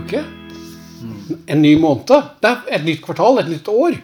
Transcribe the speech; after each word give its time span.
uke. 0.00 0.22
En 1.50 1.62
ny 1.62 1.74
måned. 1.80 2.06
Det 2.42 2.50
er 2.50 2.62
et 2.78 2.84
nytt 2.86 3.02
kvartal, 3.04 3.38
et 3.42 3.50
nytt 3.50 3.68
år. 3.72 3.98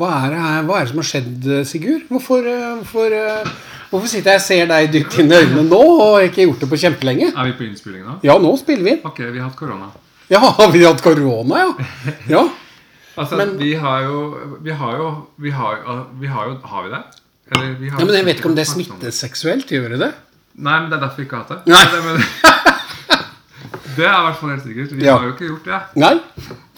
Hva 0.00 0.10
er 0.24 0.32
det, 0.32 0.42
hva 0.68 0.76
er 0.78 0.84
det 0.86 0.90
som 0.92 1.00
har 1.02 1.08
skjedd, 1.08 1.48
Sigurd? 1.68 2.06
Hvorfor, 2.08 2.46
eh, 2.46 2.68
hvorfor, 2.80 3.12
eh, 3.12 3.50
hvorfor 3.90 4.08
sitter 4.08 4.36
jeg 4.36 4.40
og 4.40 4.44
ser 4.46 4.66
deg 4.70 4.92
dypt 4.94 5.18
inn 5.20 5.32
i 5.32 5.40
øynene 5.42 5.64
nå 5.68 5.80
og 5.80 6.02
har 6.14 6.28
ikke 6.28 6.46
gjort 6.46 6.62
det 6.62 6.68
på 6.70 6.78
kjempelenge? 6.84 7.32
Er 7.34 7.50
vi 7.50 7.56
på 7.58 7.66
innspilling 7.66 8.04
nå? 8.06 8.14
Ja, 8.24 8.38
nå 8.38 8.54
spiller 8.60 8.86
vi. 8.86 8.94
Ok, 9.04 9.18
vi 9.18 9.38
har 9.42 9.48
hatt 9.50 9.58
korona. 9.58 9.90
Ja, 10.30 10.40
vi 10.72 10.84
har 10.84 10.94
hatt 10.94 11.02
korona, 11.04 11.64
ja? 11.66 11.70
Ja. 12.36 12.44
Altså, 13.18 13.36
Men- 13.36 13.56
vi 13.58 13.74
har 13.74 14.02
jo 14.06 14.18
Vi 14.62 14.70
har 14.70 14.92
jo 14.96 15.26
Vi 15.42 15.50
har, 15.50 16.06
vi 16.20 16.28
har 16.30 16.46
jo 16.46 16.54
Har 16.62 16.84
vi 16.84 16.90
det? 16.94 17.00
Eller, 17.50 17.74
vi 17.80 17.88
har 17.90 17.98
ja 17.98 18.06
men 18.06 18.14
jeg 18.14 18.24
vet 18.24 18.38
ikke 18.38 18.48
om 18.48 18.54
det 18.54 18.62
er 18.62 18.70
smitteseksuelt, 18.70 19.66
gjør 19.74 19.88
det 19.90 19.98
det? 19.98 20.12
Nei, 20.54 20.76
men 20.80 20.86
det 20.90 20.96
er 21.00 21.02
derfor 21.02 21.16
vi 21.18 21.26
ikke 21.26 21.36
har 21.36 21.44
hatt 21.50 21.64
det. 21.66 21.72
Nei. 21.74 22.76
Det, 24.00 24.06
er 24.08 24.16
i 24.18 24.24
hvert 24.26 24.38
fall 24.40 24.50
helt 24.54 24.64
sikkert. 24.64 24.92
Vi 24.96 25.04
Ja. 25.06 25.14
har 25.18 25.26
jo 25.28 25.32
ikke 25.34 25.48
gjort 25.50 25.68
det. 25.70 25.80
Nei, 26.02 26.12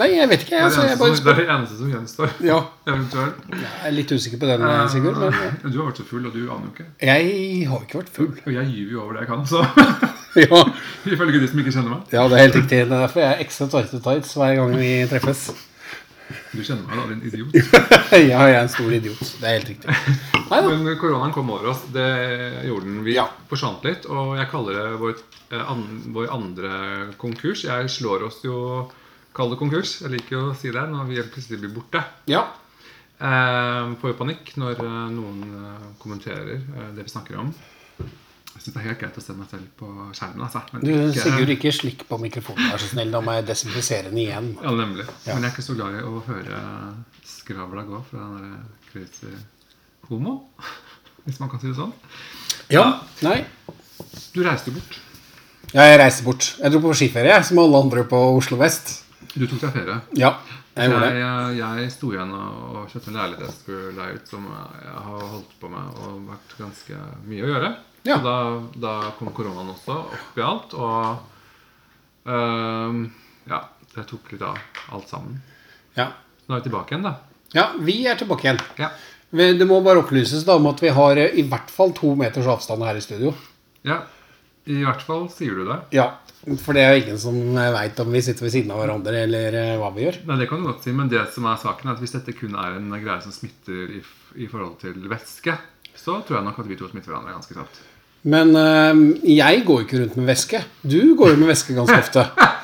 Nei 0.03 0.09
jeg 0.17 0.29
vet 0.33 0.45
ikke. 0.47 0.57
Er 0.59 0.65
Altså, 0.67 0.83
det 0.83 0.91
jeg 0.91 0.99
eneste, 1.07 1.25
det 1.25 1.33
er 1.33 1.41
det 1.41 1.49
eneste 1.57 1.79
som 1.79 1.93
gjenstår. 1.95 2.31
Ja, 2.51 2.59
Eventuelt. 2.93 3.35
jeg 3.53 3.89
er 3.89 3.97
litt 3.97 4.13
usikker 4.17 4.39
på 4.43 4.51
den, 4.51 4.67
Sigurd. 4.93 5.19
Men 5.23 5.33
eh, 5.33 5.71
Du 5.71 5.79
har 5.79 5.91
vært 5.91 6.01
så 6.03 6.07
full, 6.11 6.27
og 6.27 6.33
du 6.35 6.41
aner 6.43 6.67
jo 6.67 6.73
ikke. 6.75 6.87
jeg 7.01 7.69
har 7.71 7.85
ikke 7.87 8.01
vært 8.03 8.13
full. 8.19 8.33
Og 8.47 8.53
jeg 8.59 8.67
gyver 8.75 8.93
jo 8.97 9.03
over 9.07 9.13
det 9.13 9.21
jeg 9.25 9.31
kan, 9.33 9.47
så 9.47 9.63
Ja, 10.43 10.63
ifølge 11.13 11.41
de 11.43 11.49
som 11.49 11.59
ikke 11.61 11.73
kjenner 11.75 11.91
meg. 11.93 12.01
ja 12.13 12.23
det 12.29 12.39
er 12.39 12.43
helt 12.47 12.55
riktig. 12.57 12.79
Det 12.89 12.93
er 12.97 13.03
derfor 13.07 13.21
jeg 13.21 13.33
er 13.37 13.45
ekstra 13.45 13.67
tighte 13.75 14.01
tights 14.03 14.33
hver 14.41 14.55
gang 14.57 14.77
vi 14.81 14.93
treffes. 15.11 15.43
Du 16.53 16.63
kjenner 16.65 16.85
meg, 16.87 16.97
da, 16.99 17.07
din 17.11 17.23
idiot. 17.29 17.57
Ja, 18.13 18.43
jeg 18.47 18.55
er 18.55 18.61
en 18.63 18.69
stor 18.73 18.93
idiot. 18.93 19.21
Det 19.41 19.49
er 19.49 19.59
helt 19.59 19.71
riktig. 19.73 19.95
Nei 20.51 20.59
da. 20.61 20.73
Men 20.73 20.97
koronaen 21.01 21.33
kom 21.33 21.51
over 21.55 21.71
oss. 21.73 21.85
Det 21.95 22.07
gjorde 22.69 22.85
den. 22.89 22.99
Vi 23.07 23.15
Ja. 23.17 23.27
forsvant 23.49 23.85
litt. 23.89 24.05
Og 24.13 24.35
jeg 24.37 24.51
kaller 24.53 24.77
det 24.79 24.99
vår, 25.01 25.15
eh, 25.53 25.63
an, 25.73 25.85
vår 26.15 26.29
andre 26.35 26.73
konkurs. 27.21 27.65
Jeg 27.69 27.89
slår 27.91 28.27
oss 28.29 28.43
jo 28.45 28.59
Kall 29.33 29.49
det 29.49 29.57
konkurs. 29.63 29.95
Jeg 30.03 30.11
liker 30.13 30.35
jo 30.37 30.41
å 30.51 30.57
si 30.61 30.69
det 30.69 30.83
når 30.93 31.07
vi 31.09 31.23
plutselig 31.25 31.63
blir 31.63 31.71
borte. 31.73 32.03
Ja. 32.29 32.43
Eh, 33.17 33.93
får 34.03 34.11
jo 34.13 34.17
panikk 34.19 34.51
når 34.61 34.83
eh, 34.83 34.99
noen 35.15 35.39
eh, 35.57 35.87
kommenterer 36.03 36.59
det 36.93 37.07
vi 37.07 37.09
snakker 37.15 37.39
om. 37.41 37.53
Jeg 38.63 38.69
syns 38.69 38.75
det 38.77 38.81
er 38.85 38.89
helt 38.93 39.01
greit 39.01 39.17
å 39.19 39.23
se 39.25 39.35
meg 39.35 39.49
selv 39.51 39.71
på 39.81 39.87
skjermen. 40.15 40.43
Altså. 40.47 40.61
Men 40.73 40.83
Du, 40.85 40.91
ikke- 40.93 41.23
Sigurd, 41.25 41.49
ikke 41.51 41.73
slikk 41.75 42.05
på 42.07 42.19
mikrofonen, 42.23 42.69
vær 42.71 42.79
så 42.79 42.87
snill. 42.93 43.11
Da 43.11 43.21
må 43.21 43.33
jeg 43.35 43.47
desinfisere 43.49 44.05
den 44.05 44.19
igjen. 44.23 44.53
Ja, 44.63 44.71
nemlig. 44.71 45.07
Ja. 45.27 45.35
Men 45.35 45.43
jeg 45.43 45.51
er 45.51 45.55
ikke 45.57 45.65
så 45.67 45.75
glad 45.75 45.97
i 45.99 46.03
å 46.07 46.23
høre 46.23 46.61
skravla 47.27 47.83
gå 47.89 48.05
fra 48.07 48.19
den 48.21 48.53
der 48.53 48.63
crazy 48.93 49.33
homo. 50.09 50.37
Hvis 51.27 51.41
man 51.41 51.51
kan 51.51 51.59
si 51.61 51.67
det 51.73 51.77
sånn. 51.77 51.93
Ja. 52.71 53.01
Nei. 53.27 53.45
Du 54.33 54.43
reiste 54.47 54.71
bort. 54.71 54.99
Ja, 55.73 55.83
jeg 55.91 55.99
reiste 55.99 56.23
bort. 56.23 56.55
Jeg 56.63 56.71
dro 56.71 56.81
på 56.87 56.95
skiferie, 56.95 57.43
som 57.45 57.59
alle 57.59 57.83
andre 57.83 58.05
på 58.07 58.23
Oslo 58.37 58.57
vest. 58.63 59.01
Du 59.35 59.47
tok 59.47 59.59
deg 59.61 59.73
ferie. 59.73 60.01
Ja, 60.15 60.37
jeg 60.77 60.91
det. 60.91 61.13
Jeg, 61.19 61.57
jeg 61.59 61.91
sto 61.91 62.11
igjen 62.15 62.31
og, 62.37 62.77
og 62.77 62.91
kjøpte 62.93 63.11
en 63.11 63.19
leilighet 63.19 63.47
jeg 63.49 63.57
skulle 63.59 63.93
leie 63.99 64.15
ut, 64.19 64.29
som 64.29 64.47
jeg 64.47 64.93
har 65.07 65.25
holdt 65.35 65.55
på 65.61 65.71
med 65.73 65.99
og 66.07 66.21
vært 66.31 66.55
ganske 66.63 66.99
mye 67.27 67.43
å 67.47 67.51
gjøre. 67.57 67.73
Ja. 68.07 68.17
Så 68.19 68.25
da, 68.27 68.37
da 68.83 68.93
kom 69.19 69.31
koronaen 69.35 69.71
også 69.75 69.95
opp 70.03 70.39
i 70.39 70.43
alt, 70.43 70.75
og 70.75 72.33
øhm, 72.33 73.05
ja, 73.51 73.61
det 73.95 74.07
tok 74.11 74.33
litt 74.35 74.43
av 74.47 74.59
alt 74.93 75.09
sammen. 75.11 75.39
Ja. 75.99 76.09
Så 76.43 76.51
nå 76.51 76.57
er 76.57 76.63
vi 76.63 76.69
tilbake 76.71 76.95
igjen, 76.95 77.07
da. 77.07 77.15
ja, 77.55 77.69
vi 77.79 78.01
er 78.11 78.19
tilbake 78.19 78.49
igjen. 78.49 78.63
Ja. 78.81 78.91
Det 79.33 79.65
må 79.69 79.79
bare 79.81 80.03
opplyses 80.03 80.43
da 80.45 80.59
om 80.59 80.67
at 80.69 80.83
vi 80.83 80.91
har 80.93 81.17
eh, 81.17 81.39
i 81.41 81.45
hvert 81.49 81.71
fall 81.73 81.95
to 81.97 82.11
meters 82.19 82.49
avstand 82.53 82.85
her 82.85 82.99
i 82.99 83.05
studio. 83.05 83.35
ja. 83.89 84.03
I 84.71 84.77
hvert 84.87 85.01
fall 85.03 85.25
sier 85.27 85.57
du 85.59 85.65
det. 85.67 85.75
Ja, 85.91 86.05
For 86.63 86.71
det 86.77 86.85
er 86.87 86.93
jo 86.95 87.01
ingen 87.01 87.17
som 87.19 87.35
veit 87.75 87.99
om 87.99 88.13
vi 88.15 88.21
sitter 88.23 88.45
ved 88.47 88.53
siden 88.55 88.71
av 88.71 88.79
hverandre, 88.79 89.25
eller 89.25 89.57
eh, 89.59 89.73
hva 89.81 89.89
vi 89.97 90.05
gjør. 90.05 90.21
Nei, 90.29 90.37
det 90.39 90.47
kan 90.53 90.63
du 90.63 90.69
godt 90.69 90.85
si, 90.87 90.93
men 90.95 91.09
det 91.11 91.25
som 91.35 91.49
er 91.51 91.59
saken 91.59 91.91
er 91.91 91.97
at 91.97 92.03
hvis 92.05 92.15
dette 92.15 92.35
kun 92.39 92.55
er 92.55 92.77
en 92.79 92.93
greie 92.95 93.19
som 93.25 93.35
smitter 93.35 93.97
i, 93.99 94.03
i 94.39 94.47
forhold 94.47 94.77
til 94.85 95.03
væske, 95.11 95.57
så 95.99 96.21
tror 96.23 96.39
jeg 96.39 96.47
nok 96.47 96.61
at 96.63 96.71
vi 96.71 96.79
to 96.79 96.87
smitter 96.93 97.11
hverandre 97.11 97.35
ganske 97.35 97.57
kjapt. 97.59 97.81
Men 98.23 98.55
eh, 98.55 99.01
jeg 99.35 99.65
går 99.67 99.81
jo 99.83 99.87
ikke 99.87 100.01
rundt 100.03 100.19
med 100.21 100.29
væske. 100.31 100.61
Du 100.87 101.15
går 101.19 101.35
jo 101.35 101.41
med 101.41 101.51
væske 101.51 101.75
ganske 101.75 101.99
ofte. 102.05 102.27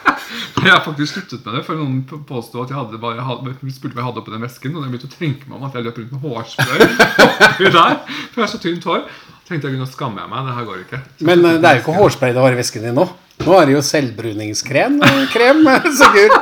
Jeg 0.59 0.73
har 0.75 0.81
faktisk 0.83 1.15
sluttet 1.15 1.45
med 1.47 1.55
det, 1.55 1.61
for 1.65 1.79
noen 1.79 2.01
påsto 2.27 2.59
at 2.65 2.73
jeg 2.73 2.77
hadde 2.77 2.99
bare 3.01 3.23
hadde, 3.23 3.53
spurte 3.71 3.95
hva 3.95 4.03
jeg 4.03 4.07
hadde 4.09 4.21
oppi 4.21 4.33
den 4.33 4.43
vesken, 4.43 4.73
og 4.75 4.83
jeg 4.83 4.91
begynte 4.91 5.07
å 5.09 5.13
tenke 5.15 5.47
meg 5.47 5.55
om 5.55 5.67
at 5.69 5.77
jeg 5.79 5.87
løp 5.87 6.01
rundt 6.01 6.17
med 6.17 6.25
hårspray 6.27 6.83
oppi 7.29 7.71
der. 7.77 7.95
For 8.03 8.41
jeg 8.41 8.43
har 8.43 8.51
så 8.51 8.61
tynt 8.65 8.89
hår. 8.91 9.05
tenkte 9.47 9.71
jeg, 9.71 9.79
nå 9.79 9.87
skammer 9.89 10.25
jeg 10.25 10.33
meg. 10.33 10.49
Det 10.49 10.57
her 10.57 10.67
går 10.69 10.81
ikke. 10.83 11.01
Så 11.21 11.29
Men 11.31 11.47
eh, 11.47 11.61
det 11.63 11.71
er 11.71 11.79
jo 11.79 11.85
ikke 11.85 11.95
hårspray 12.01 12.35
det 12.35 12.43
har 12.43 12.57
i 12.57 12.59
vesken 12.59 12.89
din 12.89 12.99
nå. 12.99 13.07
Nå 13.47 13.55
er 13.55 13.71
det 13.71 13.77
jo 13.77 13.85
selvbruningskrem. 13.87 14.99
eh, 15.07 15.23
Krem, 15.33 15.63
så 16.01 16.11
gul. 16.17 16.35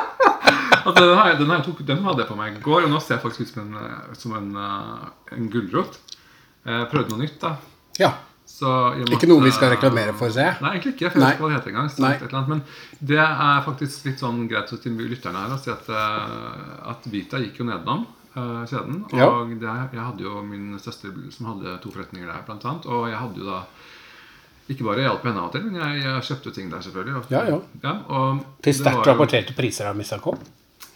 Den, 0.87 1.13
her, 1.21 1.37
den, 1.37 1.53
her 1.53 1.63
tok, 1.69 1.85
den 1.93 2.03
hadde 2.09 2.25
jeg 2.25 2.31
på 2.33 2.39
meg 2.41 2.57
i 2.57 2.65
går, 2.65 2.87
og 2.89 2.95
nå 2.97 3.03
ser 3.05 3.19
jeg 3.19 3.25
faktisk 3.27 3.45
ut 3.45 3.53
som 3.53 3.67
en, 3.67 3.95
som 4.17 4.37
en, 4.41 4.51
en 5.37 5.53
gulrot. 5.53 6.01
Jeg 6.65 6.89
prøvde 6.95 7.13
noe 7.13 7.27
nytt, 7.27 7.37
da. 7.45 7.53
Ja. 8.01 8.15
Så 8.57 8.69
jeg 8.97 9.09
Ikke 9.13 9.29
noe 9.29 9.43
vi 9.45 9.51
skal 9.53 9.75
reklamere 9.75 10.15
for, 10.17 10.33
ser 10.33 10.47
jeg. 10.49 10.61
Nei, 10.65 10.71
egentlig 10.79 10.95
ikke. 10.95 11.11
For 11.13 11.21
jeg 11.21 11.25
Nei. 11.27 11.29
vet 11.29 11.37
ikke 11.37 11.45
hva 11.45 11.51
det 11.51 11.57
heter 11.59 11.73
engang. 11.75 11.89
Nei. 12.01 12.13
annet. 12.39 12.49
Men 12.49 12.63
det 13.11 13.19
er 13.21 13.59
faktisk 13.67 14.07
litt 14.09 14.23
sånn 14.23 14.39
greit 14.49 14.73
til 14.83 14.95
lytterne 14.97 15.43
her 15.43 15.53
å 15.53 15.59
si 15.61 15.73
at, 15.75 15.91
eh, 15.93 16.89
at 16.93 17.11
Vita 17.13 17.41
gikk 17.43 17.61
jo 17.61 17.67
nedenom 17.69 18.07
uh, 18.37 18.63
kjeden. 18.71 19.03
Og 19.13 19.19
Ja. 19.21 19.29
det, 19.45 19.75
jeg 19.93 20.07
hadde 20.07 20.25
jo 20.25 20.41
min 20.47 20.79
søster 20.81 21.13
som 21.37 21.51
hadde 21.53 21.77
to 21.85 21.93
forretninger 21.93 22.33
der, 22.33 22.41
blant 22.49 22.65
annet. 22.65 22.89
Og 22.89 23.11
jeg 23.11 23.21
hadde 23.21 23.45
jo 23.45 23.51
da 23.51 23.61
ikke 24.73 24.89
bare 24.89 25.05
hjalp 25.05 25.29
henne 25.29 25.39
av 25.45 25.51
og 25.51 25.53
til, 25.53 25.69
men 25.69 25.77
jeg, 25.83 26.03
jeg 26.09 26.27
kjøpte 26.31 26.55
ting 26.57 26.73
der, 26.73 26.81
selvfølgelig. 26.89 27.15
Og, 27.21 27.31
Ja, 27.37 27.45
ja. 27.85 27.93
og 28.09 28.41
Til 28.65 28.75
sterkt 28.81 29.07
rapporterte 29.13 29.53
priser 29.55 29.93
av 29.93 30.01
Missa 30.01 30.17
kom. 30.19 30.41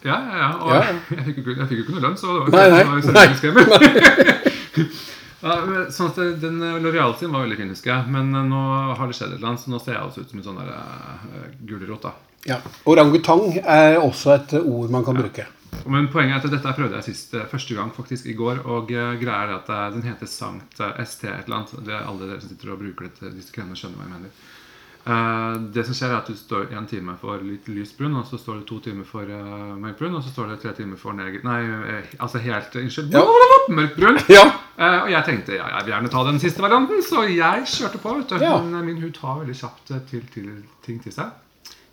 Ja, 0.00 0.16
ja, 0.16 0.36
ja. 0.46 0.50
Og 0.64 0.72
Ja, 0.72 0.80
ja. 0.80 0.98
jeg 1.20 1.24
fikk 1.28 1.44
jo 1.44 1.52
ikke- 1.52 1.68
jo 1.76 1.84
ikke 1.84 1.92
noe 1.92 2.04
lønn, 2.08 2.16
så 2.16 2.26
det 2.32 2.40
var 2.40 2.56
Nei, 2.56 2.68
nei, 2.72 2.84
det 3.04 3.52
var 3.52 3.68
nei. 3.68 4.88
Ja, 5.40 5.54
sånn 5.92 6.10
at 6.10 6.18
Den 6.42 6.58
L'Oreal 6.60 7.14
sin 7.18 7.32
var 7.32 7.46
veldig 7.46 7.60
fin, 7.60 7.70
husker 7.72 7.94
jeg. 7.94 8.10
Men 8.12 8.34
eh, 8.34 8.48
nå 8.50 8.64
har 8.98 9.06
det 9.06 9.16
skjedd 9.16 9.32
et 9.34 9.38
eller 9.38 9.52
annet, 9.52 9.62
så 9.64 9.72
nå 9.72 9.80
ser 9.82 9.96
jeg 9.96 10.08
også 10.08 10.24
ut 10.24 10.34
som 10.34 10.42
en 10.42 10.48
sånn 10.50 10.60
uh, 10.66 11.46
gulrot. 11.68 12.10
Ja. 12.48 12.60
Orangutang 12.88 13.56
er 13.60 13.98
også 14.00 14.34
et 14.36 14.54
eh, 14.56 14.68
ord 14.68 14.92
man 14.92 15.04
kan 15.06 15.18
bruke. 15.18 15.48
Men 15.86 16.08
poenget 16.12 16.40
er 16.40 16.48
at 16.48 16.54
dette 16.56 16.76
prøvde 16.76 16.98
jeg 16.98 17.12
sist, 17.12 17.34
eh, 17.34 17.48
første 17.50 17.76
gang 17.76 17.92
faktisk 17.94 18.28
i 18.28 18.36
går. 18.36 18.64
Og 18.66 18.88
greier 18.90 19.18
greia 19.20 19.42
er 19.46 19.56
at 19.58 19.68
eh, 19.72 19.88
den 19.96 20.06
heter 20.08 20.30
Sankt 20.30 20.80
eh, 20.80 21.04
ST 21.04 21.28
et 21.28 21.46
eller 21.46 21.60
annet. 21.60 21.76
Det 21.86 21.94
er 21.96 22.08
alle 22.08 22.30
dere 22.30 22.40
som 22.42 22.52
sitter 22.52 22.72
og 22.74 22.80
bruker 22.82 23.08
dette, 23.08 23.34
disse 23.36 23.54
kremene, 23.54 23.78
skjønner 23.78 24.00
hva 24.00 24.08
jeg 24.08 24.16
mener. 24.16 24.40
Eh, 25.00 25.60
det 25.74 25.86
som 25.88 25.96
skjer 25.96 26.12
er 26.12 26.18
at 26.18 26.28
Du 26.28 26.36
står 26.36 26.74
én 26.76 26.88
time 26.88 27.16
for 27.20 27.40
litt 27.44 27.68
lysbrun, 27.72 28.18
og 28.20 28.26
så 28.28 28.40
står 28.40 28.60
det 28.60 28.66
to 28.68 28.80
timer 28.84 29.06
for 29.08 29.24
uh, 29.24 29.76
og 29.80 30.22
så 30.22 30.32
står 30.32 30.52
det 30.52 30.60
tre 30.60 30.74
timer 30.76 31.00
for 31.00 31.16
neger... 31.16 31.40
Nei, 31.44 31.60
eh, 31.96 32.10
altså 32.18 32.38
helt 32.38 32.76
Unnskyld. 32.76 33.14
Ja. 33.14 33.24
Mørkbrun. 33.68 34.20
Ja. 34.28 34.44
Eh, 34.80 34.98
og 35.04 35.10
jeg 35.12 35.26
tenkte 35.26 35.58
ja, 35.58 35.66
jeg 35.74 35.84
vil 35.84 35.92
gjerne 35.94 36.10
ta 36.12 36.24
den 36.24 36.40
siste 36.40 36.64
varianten, 36.64 37.02
så 37.04 37.26
jeg 37.28 37.68
kjørte 37.68 38.00
på. 38.00 38.14
vet 38.16 38.32
du. 38.32 38.44
Ja. 38.44 38.56
Men 38.64 38.78
eh, 38.78 38.86
min 38.86 39.02
hud 39.02 39.12
tar 39.18 39.42
veldig 39.42 39.56
kjapt 39.58 39.92
eh, 39.92 40.02
til, 40.08 40.24
til, 40.32 40.50
ting 40.86 41.00
til 41.04 41.14
seg. 41.14 41.34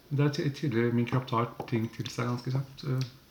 Det 0.08 0.24
er 0.24 0.54
tydelig 0.56 0.94
min 0.96 1.08
kropp 1.10 1.26
tar 1.28 1.50
ting 1.68 1.90
til 1.92 2.08
seg 2.08 2.30
ganske 2.30 2.54
kjapt. 2.54 2.86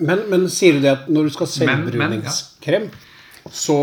Men, 0.05 0.27
men 0.29 0.45
sier 0.53 0.77
du 0.77 0.85
det 0.85 0.93
at 0.93 1.07
når 1.09 1.31
du 1.31 1.33
skal 1.33 1.49
men, 1.97 2.19
ja. 2.21 2.83
så 3.49 3.79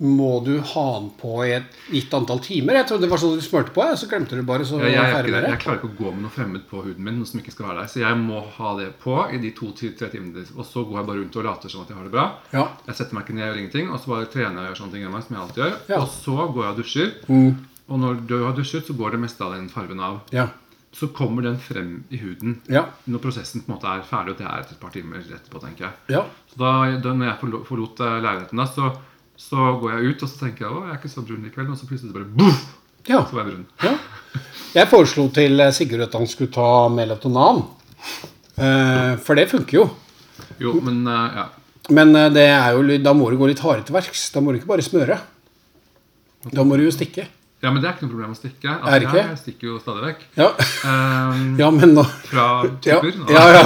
må 0.00 0.44
du 0.46 0.60
ha 0.62 0.84
den 1.00 1.08
på 1.18 1.32
i 1.46 1.52
et 1.56 1.78
gitt 1.90 2.12
antall 2.14 2.38
timer? 2.44 2.76
Jeg 2.78 2.86
trodde 2.86 3.02
det 3.06 3.10
var 3.10 3.18
sånn 3.18 3.34
du 3.34 3.42
smurte 3.42 3.72
på, 3.74 3.82
ja, 3.82 3.96
så 3.98 4.06
glemte 4.10 4.36
du 4.38 4.42
bare. 4.46 4.64
så 4.64 4.78
Jeg, 4.78 4.92
jeg, 4.94 5.24
det. 5.26 5.32
det. 5.34 5.48
jeg 5.50 5.58
klarer 5.64 5.80
ikke 5.80 5.90
å 5.90 5.96
gå 5.98 6.12
med 6.14 6.22
noe 6.22 6.30
fremmed 6.36 6.66
på 6.70 6.82
huden 6.84 7.02
min. 7.02 7.16
Noe 7.18 7.26
som 7.26 7.40
ikke 7.40 7.54
skal 7.56 7.66
være 7.70 7.80
der 7.82 7.90
Så 7.90 8.02
jeg 8.04 8.20
må 8.20 8.38
ha 8.58 8.74
det 8.78 8.92
på 9.02 9.16
i 9.34 9.40
de 9.42 9.50
to-tre 9.58 10.08
timene. 10.12 10.44
Og 10.54 10.64
så 10.68 10.84
går 10.86 11.00
jeg 11.00 11.08
bare 11.10 11.18
rundt 11.24 11.36
og 11.42 11.44
later 11.48 11.68
som 11.74 11.82
at 11.82 11.90
jeg 11.90 11.98
har 11.98 12.06
det 12.06 12.14
bra. 12.14 12.26
Ja. 12.54 12.68
Jeg 12.86 12.94
setter 13.00 13.14
meg 13.18 13.24
ikke 13.26 13.34
ned 13.40 13.42
og 13.48 13.50
gjør 13.50 13.60
ingenting, 13.64 13.90
og 13.90 13.98
så 14.04 14.14
bare 14.14 14.30
trener 14.30 14.54
jeg 14.54 14.62
og 14.62 14.70
gjør 14.70 14.80
sånne 14.84 14.92
ting 14.94 15.02
hjemme, 15.08 15.24
som 15.26 15.34
jeg 15.36 15.42
alltid 15.46 15.62
gjør. 15.64 15.76
Ja. 15.90 15.98
Og 16.04 16.08
så 16.14 16.36
går 16.54 16.62
jeg 16.62 16.70
og 16.70 16.80
dusjer. 16.84 17.12
Mm. 17.26 17.50
Og 17.88 17.98
når 18.06 18.22
du 18.28 18.36
har 18.44 18.54
dusjet, 18.56 18.86
så 18.86 18.94
går 19.02 19.10
det 19.16 19.22
meste 19.26 19.44
av 19.44 19.52
den 19.58 19.68
fargen 19.72 20.00
av. 20.00 20.20
Ja. 20.30 20.46
Så 20.94 21.10
kommer 21.12 21.42
den 21.44 21.58
frem 21.60 22.04
i 22.10 22.16
huden 22.22 22.60
Ja. 22.70 22.86
når 23.06 23.20
prosessen 23.20 23.60
på 23.66 23.68
en 23.72 23.76
måte 23.76 23.90
er 23.92 24.06
ferdig, 24.08 24.32
og 24.32 24.38
det 24.38 24.46
er 24.48 24.60
et 24.64 24.78
par 24.80 24.90
timer 24.94 25.18
etterpå, 25.20 25.60
tenker 25.60 25.84
jeg. 25.90 25.92
ja. 26.16 26.22
Så 26.48 26.56
da, 26.62 26.70
da 27.02 27.12
når 27.12 27.26
jeg 27.32 27.38
forlo- 27.42 27.60
forlot 27.66 28.00
eh, 28.00 28.20
leiligheten, 28.24 28.56
da, 28.56 28.64
så, 28.64 28.88
så 29.38 29.68
går 29.80 29.92
jeg 29.94 30.12
ut 30.12 30.22
og 30.24 30.30
så 30.30 30.40
tenker 30.42 30.66
jeg, 30.66 30.72
å, 30.74 30.80
jeg 30.84 30.92
er 30.92 30.98
ikke 30.98 31.12
så 31.12 31.22
brun 31.24 31.46
i 31.46 31.52
kveld. 31.54 31.70
Og 31.70 31.78
så 31.78 31.86
plutselig 31.88 32.14
bare 32.16 32.26
boff, 32.40 32.64
ja. 33.06 33.22
så 33.22 33.38
var 33.38 33.44
jeg 33.44 33.52
brun. 33.52 33.66
ja. 33.86 33.94
Jeg 34.74 34.90
foreslo 34.90 35.22
til 35.32 35.62
eh, 35.64 35.70
Sigurd 35.72 36.04
at 36.04 36.12
han 36.18 36.26
skulle 36.28 36.52
ta 36.52 36.88
melatonan. 36.92 37.62
Eh, 38.58 39.14
for 39.24 39.38
det 39.38 39.46
funker 39.48 39.78
jo. 39.78 39.86
Jo, 40.60 40.74
men 40.84 41.06
eh, 41.08 41.38
ja. 41.38 41.46
Men 41.94 42.12
eh, 42.18 42.28
det 42.34 42.44
er 42.52 42.76
jo, 42.76 42.82
da 43.00 43.14
må 43.16 43.30
du 43.32 43.38
gå 43.40 43.48
litt 43.48 43.62
hardere 43.64 43.86
til 43.88 43.96
verks. 43.96 44.28
Da 44.34 44.42
må 44.44 44.52
du 44.52 44.56
ikke 44.60 44.72
bare 44.74 44.84
smøre. 44.84 45.16
Da 46.52 46.62
må 46.66 46.76
du 46.76 46.84
jo 46.84 46.92
stikke. 46.94 47.24
Ja, 47.62 47.72
men 47.72 47.80
det 47.82 47.88
er 47.88 47.94
ikke 47.96 48.06
noe 48.06 48.12
problem 48.12 48.34
å 48.34 48.38
stikke. 48.38 48.68
Altså, 48.70 48.90
Er 48.92 48.96
det 49.00 49.06
ikke? 49.08 49.24
Jeg 49.24 49.40
stikker 49.40 49.66
jo 49.70 49.80
stadig 49.82 50.02
vekk. 50.10 50.20
Ja, 50.38 50.50
Um, 50.88 51.56
ja 51.58 51.68
men 51.74 51.90
nå 51.96 52.04
Fra 52.28 52.44
ja. 52.86 53.00
tupper. 53.00 53.12
Ja, 53.34 53.44
ja. 53.56 53.62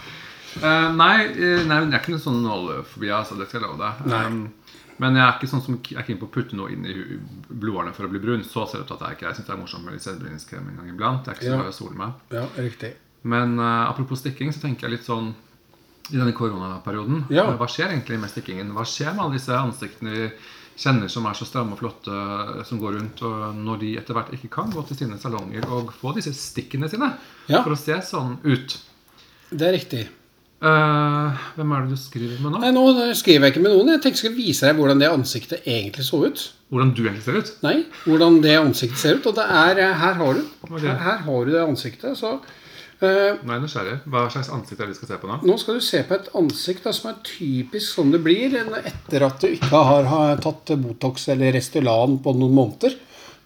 Eh, 0.62 0.88
nei, 0.96 1.16
eh, 1.26 1.64
nei, 1.68 1.80
jeg 1.84 1.92
er 1.92 2.00
ikke 2.00 2.14
noe 2.14 2.22
sånn 2.24 2.42
nålefobi. 2.44 3.10
Altså, 3.12 3.36
det 3.38 3.48
skal 3.48 3.60
jeg 3.60 3.68
love 3.68 3.78
deg. 3.82 4.12
Ehm, 4.12 4.40
Men 4.98 5.14
jeg 5.18 5.26
er 5.26 5.34
ikke 5.36 5.48
sånn 5.50 5.60
som 5.62 5.74
er 5.76 6.02
keen 6.06 6.16
på 6.16 6.24
å 6.24 6.32
putte 6.32 6.56
noe 6.56 6.70
inn 6.72 6.86
i 6.88 6.94
blodårene 7.52 7.92
for 7.92 8.06
å 8.06 8.08
bli 8.08 8.18
brun. 8.18 8.40
Så 8.48 8.62
ser 8.70 8.80
det 8.80 8.86
ut 8.88 8.94
at 8.96 9.02
jeg 9.04 9.16
ikke. 9.18 9.26
Jeg 9.28 9.36
syns 9.36 9.46
det 9.46 9.52
er 9.52 9.60
morsomt 9.60 9.84
med 9.84 9.92
litt 9.92 10.02
selvbrenningskrem 10.06 10.68
en 10.70 10.76
gang 10.80 10.88
iblant. 10.88 11.26
Jeg 11.26 11.34
er 11.34 11.36
ikke 11.36 11.50
så 11.50 11.58
glad 11.58 11.66
i 11.68 11.74
å 11.74 11.76
sole 11.76 11.98
meg. 12.00 12.22
Ja, 12.32 12.44
riktig. 12.56 12.92
Men 13.28 13.58
uh, 13.60 13.90
apropos 13.90 14.22
stikking, 14.22 14.54
så 14.56 14.62
tenker 14.62 14.86
jeg 14.88 14.94
litt 14.96 15.04
sånn 15.04 15.34
i 16.12 16.16
denne 16.16 16.32
koronaperioden. 16.32 17.26
Ja. 17.28 17.44
Hva 17.60 17.68
skjer 17.68 17.92
egentlig 17.92 18.20
med 18.22 18.30
stikkingen? 18.32 18.72
Hva 18.72 18.86
skjer 18.88 19.12
med 19.12 19.24
alle 19.26 19.36
disse 19.36 19.52
ansiktene 19.58 20.14
vi 20.16 20.30
kjenner 20.80 21.08
som 21.12 21.26
er 21.28 21.36
så 21.36 21.44
stramme 21.48 21.76
og 21.76 21.80
flotte, 21.80 22.64
som 22.68 22.80
går 22.80 22.96
rundt, 22.96 23.20
og 23.26 23.54
når 23.56 23.78
de 23.84 23.94
etter 24.00 24.14
hvert 24.16 24.32
ikke 24.36 24.48
kan 24.56 24.70
gå 24.72 24.80
til 24.88 24.96
sine 24.96 25.18
salonger 25.20 25.64
og 25.72 25.92
få 25.96 26.12
disse 26.16 26.32
stikkene 26.36 26.88
sine 26.88 27.12
Ja. 27.48 27.62
for 27.62 27.72
å 27.72 27.80
se 27.80 27.96
sånn 28.00 28.38
ut? 28.44 28.78
Det 29.50 29.66
er 29.66 29.72
riktig. 29.76 30.08
Eh, 30.56 31.40
hvem 31.58 31.72
er 31.76 31.82
det 31.84 31.92
du 31.92 32.00
skriver 32.00 32.38
med 32.40 32.54
nå? 32.54 32.60
Nei, 32.62 32.70
nå 32.72 32.84
skriver 33.18 33.44
jeg 33.44 33.54
ikke 33.54 33.64
med 33.66 33.74
noen. 33.74 33.90
Jeg 33.92 34.00
tenkte 34.00 34.16
jeg 34.16 34.22
skulle 34.22 34.38
vise 34.38 34.64
deg 34.64 34.78
hvordan 34.78 35.02
det 35.02 35.10
ansiktet 35.12 35.66
egentlig 35.68 36.06
så 36.06 36.22
ut. 36.24 36.44
Hvordan 36.72 36.92
du 36.96 37.02
egentlig 37.04 37.26
ser 37.26 37.36
ut? 37.42 37.50
Nei, 37.66 37.74
hvordan 38.06 38.38
det 38.44 38.54
ansiktet 38.58 39.02
ser 39.02 39.18
ut. 39.18 39.28
Og 39.28 39.36
det 39.36 39.44
er 39.44 39.82
eh, 39.84 39.98
Her 40.00 40.16
har 40.22 40.38
du. 40.38 40.46
Det? 40.46 40.80
Her, 40.80 41.02
her 41.04 41.20
har 41.26 41.44
du 41.44 41.52
det 41.52 41.60
ansiktet. 41.60 42.16
Så 42.16 42.32
uh, 42.40 43.04
er 43.04 43.36
jeg 43.36 43.64
nysgjerrig. 43.66 43.98
Hva 44.08 44.24
slags 44.32 44.50
ansikt 44.56 44.80
er 44.80 44.88
det 44.88 44.96
vi 44.96 45.00
skal 45.02 45.12
se 45.12 45.20
på 45.20 45.30
nå? 45.30 45.38
nå 45.44 45.58
skal 45.60 45.76
du 45.76 45.84
se 45.84 46.02
på 46.08 46.16
et 46.16 46.32
ansikt 46.40 46.88
da, 46.88 46.96
som 46.96 47.12
er 47.12 47.20
typisk 47.28 47.92
sånn 47.98 48.16
det 48.16 48.22
blir 48.24 48.56
etter 48.56 49.28
at 49.28 49.44
du 49.44 49.50
ikke 49.52 49.84
har, 49.92 50.08
har 50.08 50.40
tatt 50.40 50.72
Botox 50.80 51.28
eller 51.36 51.52
Restylan 51.58 52.16
på 52.24 52.32
noen 52.40 52.56
måneder. 52.56 52.96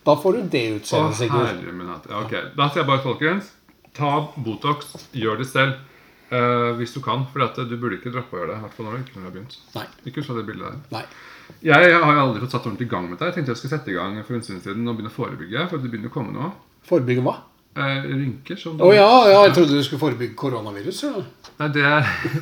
Da 0.07 0.15
får 0.17 0.39
du 0.39 0.47
det 0.55 0.67
utseendet, 0.79 1.19
Sigurd. 1.19 1.59
Ja, 1.67 2.23
Ok, 2.23 2.39
Da 2.55 2.71
sier 2.71 2.85
jeg 2.85 2.89
bare, 2.89 3.03
folkens, 3.05 3.51
ta 3.99 4.15
Botox, 4.39 4.95
gjør 5.13 5.43
det 5.43 5.51
selv. 5.51 5.90
Eh, 6.31 6.71
hvis 6.79 6.95
du 6.97 7.01
kan. 7.05 7.27
For 7.33 7.45
at 7.47 7.59
du 7.59 7.77
burde 7.77 7.99
ikke 7.99 8.13
droppe 8.15 8.37
å 8.37 8.41
gjøre 8.41 8.55
det. 8.55 8.61
I 8.61 8.65
hvert 8.67 8.79
fall 8.79 8.89
når 8.89 8.97
du 8.97 9.05
ikke 9.05 9.27
har 9.27 9.37
begynt. 9.37 9.59
Nei. 9.77 9.85
Ikke 10.11 10.25
fra 10.27 10.39
det 10.39 10.47
bildet 10.49 10.67
der. 10.71 10.81
Nei. 10.97 11.05
Jeg, 11.67 11.91
jeg 11.91 12.01
har 12.01 12.15
jo 12.15 12.25
aldri 12.25 12.43
fått 12.45 12.55
satt 12.55 12.67
ordentlig 12.67 12.87
i 12.87 12.95
gang 12.95 13.09
med 13.11 13.19
det. 13.19 13.31
Jeg 13.31 13.39
tenkte 13.39 13.55
jeg 13.55 13.61
skulle 13.61 13.77
sette 13.77 13.93
i 13.93 13.97
gang 13.99 14.19
for 14.25 14.39
en 14.39 14.45
stund 14.47 14.65
siden 14.65 14.87
og 14.87 14.99
begynne 14.99 15.13
å 15.13 15.17
forebygge. 15.17 15.69
For 15.71 15.83
det 15.83 15.93
begynner 15.93 16.13
å 16.13 16.15
komme 16.15 16.35
noe. 16.37 16.53
Forebygge 16.89 17.25
hva? 17.27 17.37
Uh, 17.71 18.03
rynker 18.03 18.59
Å 18.67 18.73
Å 18.83 18.87
ja, 18.91 19.11
ja, 19.31 19.43
jeg 19.47 19.53
trodde 19.55 19.77
du 19.79 19.85
skulle 19.87 20.03
forebygge 20.03 20.35
koronavirus. 20.39 21.05
Ja. 21.07 21.21
Nei, 21.61 21.69
det, 21.77 21.85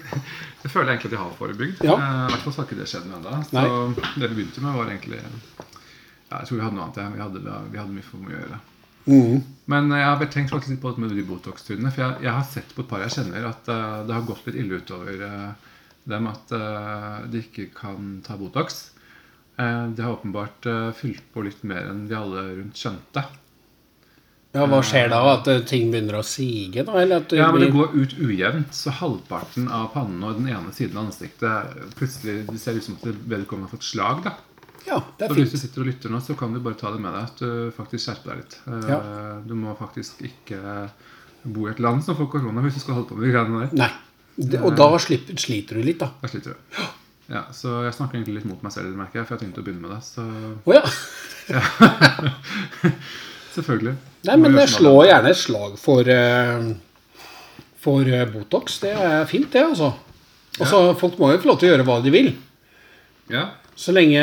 det 0.63 0.71
føler 0.73 0.93
jeg 0.93 0.95
egentlig 0.95 1.11
at 1.11 1.17
jeg 1.19 1.25
har 1.25 1.35
forebygd. 1.41 1.85
Ja. 1.85 1.99
Uh, 1.99 2.25
I 2.29 2.33
hvert 2.33 2.47
fall 2.47 2.57
har 2.57 2.69
ikke 2.69 2.81
det 2.81 2.89
skjedd 2.93 3.11
ennå. 3.11 3.43
Så 3.51 3.67
det 4.15 4.31
vi 4.31 4.39
begynte 4.39 4.65
med, 4.65 4.79
var 4.79 4.89
egentlig 4.93 5.21
ja, 5.21 6.41
Jeg 6.41 6.49
tror 6.49 6.57
vi 6.57 6.65
hadde 6.65 6.79
noe 6.79 6.89
annet. 6.89 7.01
Vi 7.17 7.25
hadde, 7.25 7.61
vi 7.73 7.83
hadde 7.83 7.97
mye 7.97 8.09
for 8.09 8.25
mye 8.25 8.37
å 8.37 8.43
gjøre. 8.43 8.61
Mhm. 9.09 9.41
Men 9.69 9.91
eh, 9.93 10.03
jeg 10.03 10.11
har 10.11 10.31
tenkt 10.33 10.53
faktisk 10.55 10.75
litt 10.75 10.85
på 10.85 10.93
det 10.95 11.05
med 11.05 11.17
de 11.17 11.25
Botox-turene. 11.29 11.93
For 11.93 12.05
jeg, 12.05 12.23
jeg 12.27 12.37
har 12.37 12.47
sett 12.49 12.77
på 12.77 12.85
et 12.85 12.91
par 12.91 13.05
jeg 13.05 13.17
kjenner, 13.19 13.49
at 13.51 13.69
uh, 13.69 14.05
det 14.09 14.17
har 14.17 14.29
gått 14.29 14.47
litt 14.49 14.61
ille 14.63 14.81
utover 14.81 15.25
uh, 15.25 15.75
dem 16.09 16.31
at 16.31 16.55
uh, 16.57 17.27
de 17.29 17.43
ikke 17.45 17.69
kan 17.77 18.17
ta 18.25 18.39
Botox. 18.41 18.87
Eh, 19.59 19.85
de 19.91 20.05
har 20.05 20.15
åpenbart 20.15 20.67
fylt 20.95 21.25
på 21.35 21.43
litt 21.43 21.65
mer 21.67 21.89
enn 21.91 22.05
de 22.07 22.15
alle 22.15 22.45
rundt 22.61 22.79
skjønte. 22.79 23.25
ja, 24.55 24.67
hva 24.71 24.79
skjer 24.87 25.11
da? 25.11 25.19
At 25.33 25.49
ting 25.67 25.91
begynner 25.91 26.21
å 26.21 26.23
sige? 26.23 26.85
da? 26.87 26.95
Eller 27.03 27.25
at 27.25 27.35
Ja, 27.35 27.49
men 27.51 27.65
det 27.65 27.73
går 27.75 27.91
ut 27.97 28.15
ujevnt, 28.23 28.71
så 28.71 28.95
halvparten 28.95 29.67
av 29.67 29.91
pannen 29.97 30.23
og 30.23 30.39
den 30.39 30.47
ene 30.55 30.71
siden 30.77 31.01
av 31.01 31.09
ansiktet 31.11 31.75
plutselig 31.99 32.45
det 32.47 32.61
ser 32.63 32.79
ut 32.79 32.87
som 32.87 33.01
at 33.01 33.11
vedkommende 33.27 33.67
har 33.67 33.75
fått 33.75 33.89
slag. 33.91 34.23
da. 34.29 34.37
Ja, 34.87 35.01
det 35.19 35.27
Så 35.29 35.35
er 35.35 35.39
hvis 35.43 35.53
du 35.53 35.59
sitter 35.59 35.81
og 35.83 35.87
lytter 35.91 36.11
nå, 36.13 36.21
så 36.23 36.37
kan 36.39 36.53
du 36.55 36.61
bare 36.65 36.75
ta 36.79 36.91
det 36.95 37.01
med 37.03 37.13
deg 37.13 37.23
at 37.23 37.37
du 37.43 37.73
faktisk 37.77 38.05
skjerper 38.07 38.31
deg 38.31 38.37
litt. 38.43 38.55
Eh, 38.67 38.89
Ja. 38.93 38.99
Du 39.47 39.55
må 39.59 39.75
faktisk 39.79 40.23
ikke 40.25 40.61
bo 41.45 41.67
i 41.67 41.71
et 41.73 41.81
land 41.81 42.05
som 42.05 42.17
får 42.17 42.31
korona 42.31 42.61
hvis 42.65 42.75
du 42.79 42.81
skal 42.81 42.95
holde 42.99 43.09
på 43.09 43.17
med 43.19 43.27
de 43.29 43.33
greiene 43.35 43.61
der. 43.67 43.75
Nei. 43.77 43.91
Det, 44.39 44.61
og 44.63 44.77
da 44.79 44.87
slipper, 45.03 45.35
sliter 45.37 45.75
du 45.81 45.83
litt, 45.83 45.99
da. 45.99 46.13
Da 46.23 46.29
sliter 46.31 46.55
du. 46.55 46.59
Ja, 47.29 47.43
så 47.53 47.83
jeg 47.85 47.93
snakker 47.97 48.17
egentlig 48.17 48.35
litt 48.39 48.47
mot 48.49 48.63
meg 48.63 48.73
selv, 48.73 48.95
merker 48.97 49.19
jeg, 49.21 49.27
for 49.29 49.35
jeg 49.37 49.43
tenkte 49.49 49.61
å 49.61 49.65
begynne 49.67 49.83
med 49.83 49.91
det. 49.93 50.03
Så 50.07 50.23
Oh, 50.65 50.73
ja. 50.73 50.85
selvfølgelig. 53.57 53.95
Nei, 54.29 54.37
men 54.41 54.57
jeg 54.63 54.71
slår 54.77 55.01
gjerne 55.11 55.33
et 55.35 55.41
slag 55.41 55.77
for, 55.81 56.09
eh, 56.09 56.69
for 57.83 58.05
Botox. 58.33 58.79
Det 58.85 58.93
er 58.95 59.25
fint, 59.31 59.51
det, 59.53 59.65
altså. 59.73 59.93
Altså, 60.59 60.81
Folk 60.99 61.19
må 61.21 61.31
jo 61.33 61.39
få 61.43 61.53
lov 61.53 61.59
til 61.61 61.69
å 61.69 61.73
gjøre 61.75 61.87
hva 61.87 61.99
de 62.03 62.11
vil. 62.15 62.33
Ja. 63.31 63.45
Så 63.79 63.93
lenge 63.95 64.23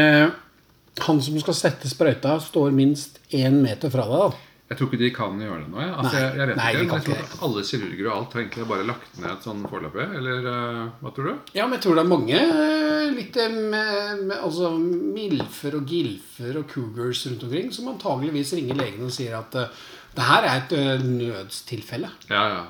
han 1.04 1.22
som 1.22 1.38
skal 1.42 1.58
sette 1.58 1.90
sprøyta, 1.92 2.38
står 2.40 2.72
minst 2.76 3.20
én 3.36 3.62
meter 3.64 3.92
fra 3.92 4.06
deg. 4.08 4.20
da. 4.26 4.46
Jeg 4.66 4.80
tror 4.80 4.88
ikke 4.90 4.98
de 4.98 5.10
kan 5.14 5.36
gjøre 5.38 5.60
det 5.62 5.68
nå. 5.70 5.78
Jeg, 5.78 5.90
altså, 5.94 6.16
jeg, 6.18 6.30
jeg 6.40 6.50
vet 6.50 6.58
Nei, 6.58 6.70
ikke, 6.74 6.80
men 6.80 6.96
jeg 6.96 7.06
tror 7.06 7.20
at 7.22 7.34
alle 7.46 7.64
kirurger 7.70 8.08
og 8.08 8.14
alt 8.16 8.32
har 8.34 8.42
egentlig 8.42 8.64
bare 8.72 8.86
lagt 8.90 9.20
ned 9.22 9.28
et 9.30 9.46
sånn 9.46 9.60
foreløpig. 9.70 10.06
Eller 10.20 10.48
uh, 10.50 10.80
hva 11.04 11.12
tror 11.14 11.28
du? 11.30 11.52
Ja, 11.54 11.68
men 11.68 11.78
jeg 11.78 11.84
tror 11.86 12.00
det 12.00 12.02
er 12.02 12.10
mange 12.10 12.40
uh, 12.50 13.04
litt 13.14 13.38
eh, 13.44 13.60
med, 13.76 14.24
med, 14.24 14.34
altså, 14.40 14.72
milfer 14.80 15.78
og 15.78 15.94
gilfer 15.94 16.58
og 16.64 16.66
cougars 16.72 17.22
rundt 17.30 17.46
omkring 17.46 17.70
som 17.78 17.92
antageligvis 17.94 18.56
ringer 18.58 18.82
legen 18.82 19.06
og 19.06 19.14
sier 19.14 19.38
at 19.38 19.60
uh, 19.62 19.86
det 20.16 20.26
her 20.32 20.50
er 20.50 20.64
et 20.64 21.06
nødstilfelle. 21.06 22.10
Ja, 22.32 22.44
ja. 22.56 22.66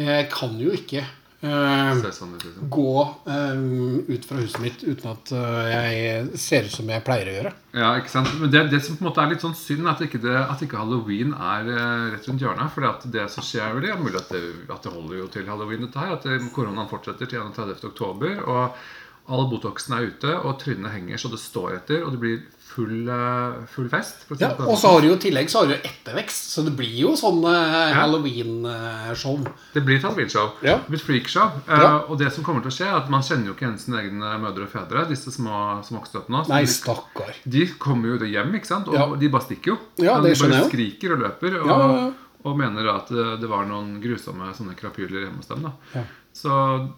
Jeg 0.00 0.26
kan 0.34 0.58
jo 0.58 0.74
ikke 0.74 1.04
sånn 1.40 2.34
ut, 2.36 2.42
liksom. 2.44 2.68
gå 2.68 2.94
uh, 3.24 4.10
ut 4.10 4.26
fra 4.28 4.40
huset 4.42 4.60
mitt 4.60 4.82
uten 4.84 5.08
at 5.08 5.32
uh, 5.32 5.62
jeg 5.70 6.40
ser 6.40 6.68
ut 6.68 6.74
som 6.74 6.92
jeg 6.92 7.04
pleier 7.06 7.30
å 7.30 7.36
gjøre. 7.38 7.52
Ja, 7.72 7.94
ikke 7.96 8.12
sant? 8.12 8.32
Men 8.42 8.52
det, 8.52 8.66
det 8.74 8.82
som 8.84 8.98
på 8.98 9.06
en 9.06 9.08
måte 9.08 9.24
er 9.24 9.32
litt 9.32 9.44
sånn 9.44 9.56
synd, 9.56 9.88
at 9.88 10.02
ikke, 10.04 10.20
det, 10.20 10.36
at 10.36 10.60
ikke 10.66 10.82
halloween 10.82 11.32
er 11.32 11.70
rett 12.12 12.28
rundt 12.28 12.44
hjørnet. 12.44 12.74
For 12.74 13.08
det 13.16 13.26
som 13.32 13.46
skjer 13.46 13.80
det, 13.80 13.94
er 13.94 14.02
mulig 14.02 14.20
at 14.20 14.32
det, 14.34 14.42
at 14.68 14.84
det 14.84 14.92
holder 14.92 15.22
jo 15.22 15.28
til 15.32 15.48
halloween, 15.48 15.86
dette 15.86 16.02
her. 16.02 16.16
At 16.18 16.28
det, 16.28 16.40
koronaen 16.56 16.90
fortsetter 16.90 17.30
til 17.30 17.40
31. 17.46 17.88
oktober. 17.88 18.42
Og 18.44 19.30
all 19.30 19.46
botoxen 19.48 19.96
er 19.96 20.10
ute, 20.10 20.34
og 20.42 20.58
trynet 20.60 20.92
henger 20.92 21.20
så 21.22 21.30
det 21.32 21.40
står 21.40 21.78
etter. 21.78 22.04
Og 22.04 22.16
det 22.16 22.22
blir 22.22 22.40
full, 22.70 23.08
eh, 23.08 23.66
full 23.72 23.88
fest. 23.90 24.22
si 24.28 24.36
Ja, 24.40 24.50
og 24.58 24.76
så 24.78 24.92
har 24.92 25.00
du 25.02 25.08
jo 25.08 25.14
i 25.16 25.22
tillegg 25.22 25.50
så 25.50 25.62
har 25.64 25.66
du 25.72 25.74
ettervekst, 25.74 26.50
så 26.54 26.64
det 26.64 26.74
blir 26.78 26.92
jo 27.02 27.14
sånn 27.18 27.42
eh, 27.44 27.90
Ja. 27.90 27.94
halloween-show. 28.00 29.40
Det 29.74 29.82
blir 29.84 29.96
et 29.98 30.02
halloween-show. 30.02 30.52
Ja. 30.62 30.76
Det 30.78 30.88
blir 30.88 31.00
et 31.00 31.06
freakshow. 31.06 31.50
Eh, 31.68 31.80
Ja. 31.80 31.98
og 32.08 32.18
det 32.18 32.32
som 32.32 32.44
kommer 32.44 32.62
til 32.62 32.70
å 32.70 32.76
skje, 32.76 32.86
er 32.86 32.96
at 33.02 33.10
man 33.10 33.22
kjenner 33.22 33.46
jo 33.46 33.54
ikke 33.54 33.66
igjen 33.66 33.78
sine 33.78 33.98
egne 34.04 34.38
mødre 34.40 34.62
og 34.68 34.70
fedre. 34.70 35.08
Disse 35.08 35.30
små 35.34 35.82
som 35.84 35.98
vokste 35.98 36.18
opp 36.18 36.28
nå. 36.28 36.46
Nei, 36.48 36.62
de, 36.64 36.66
stakkar. 36.66 37.34
de 37.48 37.66
kommer 37.78 38.16
jo 38.16 38.24
hjem, 38.26 38.54
ikke 38.54 38.66
sant? 38.66 38.88
Og 38.88 39.18
de 39.18 39.28
bare 39.28 39.42
stikker 39.42 39.74
jo. 39.74 39.78
Ja, 39.98 40.20
det 40.20 40.36
skjønner 40.36 40.50
bare 40.50 40.50
De 40.50 40.60
bare 40.60 40.70
skriker 40.70 41.12
og 41.12 41.20
løper. 41.26 41.60
Og, 41.60 42.14
og 42.44 42.56
mener 42.56 42.88
at 42.94 43.08
det, 43.08 43.48
var 43.48 43.66
noen 43.66 44.00
grusomme 44.00 44.54
sånne 44.54 44.76
krapyler 44.76 45.26
hjemme 45.26 45.36
hos 45.42 45.46
dem. 45.46 45.62
da. 45.62 45.72
Ja. 45.94 46.04
Så 46.32 46.94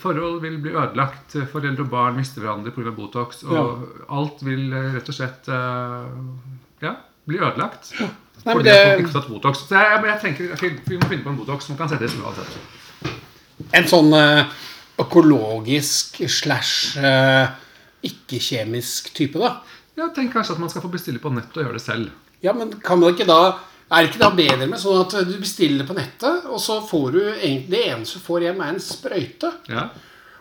forhold 0.00 0.40
vil 0.42 0.58
bli 0.62 0.72
ødelagt. 0.74 1.36
Foreldre 1.52 1.84
og 1.86 1.90
barn 1.92 2.16
mister 2.18 2.42
hverandre 2.42 2.72
pga. 2.74 2.90
Botox. 2.96 3.42
Og 3.44 3.84
alt 4.10 4.42
vil 4.44 4.72
eh, 4.72 4.88
rett 4.96 5.08
og 5.08 5.14
slett 5.16 5.48
eh, 5.48 6.08
ja, 6.82 6.94
bli 7.28 7.38
ødelagt. 7.38 7.92
Nei, 8.00 8.08
fordi 8.52 8.64
det- 8.68 8.76
folk 8.82 9.00
ikke 9.04 9.12
har 9.12 9.20
tatt 9.20 9.30
Botox. 9.30 9.64
Så 9.68 9.78
jeg, 9.78 10.00
men 10.02 10.10
jeg 10.10 10.20
tenker 10.20 10.80
Vi 10.90 10.98
må 10.98 11.08
finne 11.08 11.22
på 11.24 11.30
en 11.32 11.38
Botox 11.38 11.64
som 11.70 11.76
kan 11.78 11.88
settes 11.88 12.16
uansett. 12.18 12.58
En 13.72 13.86
sånn 13.88 14.10
eh, 14.18 14.44
økologisk 15.00 16.20
slash 16.30 16.98
ikke-kjemisk 18.04 19.12
type, 19.16 19.38
da. 19.40 19.54
Ja, 19.96 20.08
tenk 20.14 20.32
kanskje 20.34 20.56
at 20.56 20.60
man 20.62 20.70
skal 20.72 20.82
få 20.84 20.90
bestille 20.92 21.20
på 21.22 21.30
nett 21.32 21.54
og 21.56 21.62
gjøre 21.64 21.78
det 21.78 21.84
selv. 21.84 22.10
Ja, 22.44 22.52
men 22.52 22.74
kan 22.84 22.98
man 23.00 23.14
ikke 23.14 23.26
da 23.28 23.54
Er 23.94 24.02
det 24.02 24.10
ikke 24.10 24.22
da 24.24 24.30
bedre 24.34 24.66
med 24.66 24.80
sånn 24.82 25.02
at 25.04 25.14
du 25.28 25.36
bestiller 25.38 25.86
på 25.86 25.94
nettet, 25.94 26.48
og 26.50 26.58
så 26.62 26.80
får 26.82 27.06
du 27.14 27.20
Det 27.70 27.82
eneste 27.86 28.18
du 28.18 28.24
får 28.26 28.48
hjem, 28.48 28.62
er 28.64 28.72
en 28.74 28.82
sprøyte? 28.82 29.52
Ja, 29.70 29.88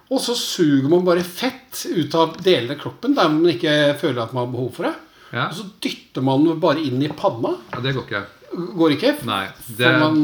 Og 0.10 0.22
så 0.22 0.36
suger 0.38 0.90
man 0.90 1.06
bare 1.06 1.24
fett 1.26 1.86
ut 1.90 2.16
av 2.18 2.38
deler 2.44 2.76
av 2.76 2.82
kroppen 2.82 3.16
der 3.18 3.30
man 3.30 3.50
ikke 3.54 3.94
føler 4.02 4.24
at 4.26 4.34
man 4.34 4.48
har 4.48 4.56
behov 4.56 4.72
for 4.76 4.90
det. 4.90 4.96
ja. 5.34 5.48
Og 5.48 5.56
så 5.60 5.68
dytter 5.82 6.26
man 6.26 6.44
det 6.46 6.60
bare 6.62 6.82
inn 6.82 7.02
i 7.02 7.10
panna. 7.10 7.56
ja 7.72 7.80
Det 7.82 7.94
går 7.96 8.04
ikke. 8.10 8.26
Går 8.78 8.98
ikke? 8.98 9.14
Nei. 9.26 9.48
Det, 9.66 9.90
man, 10.02 10.20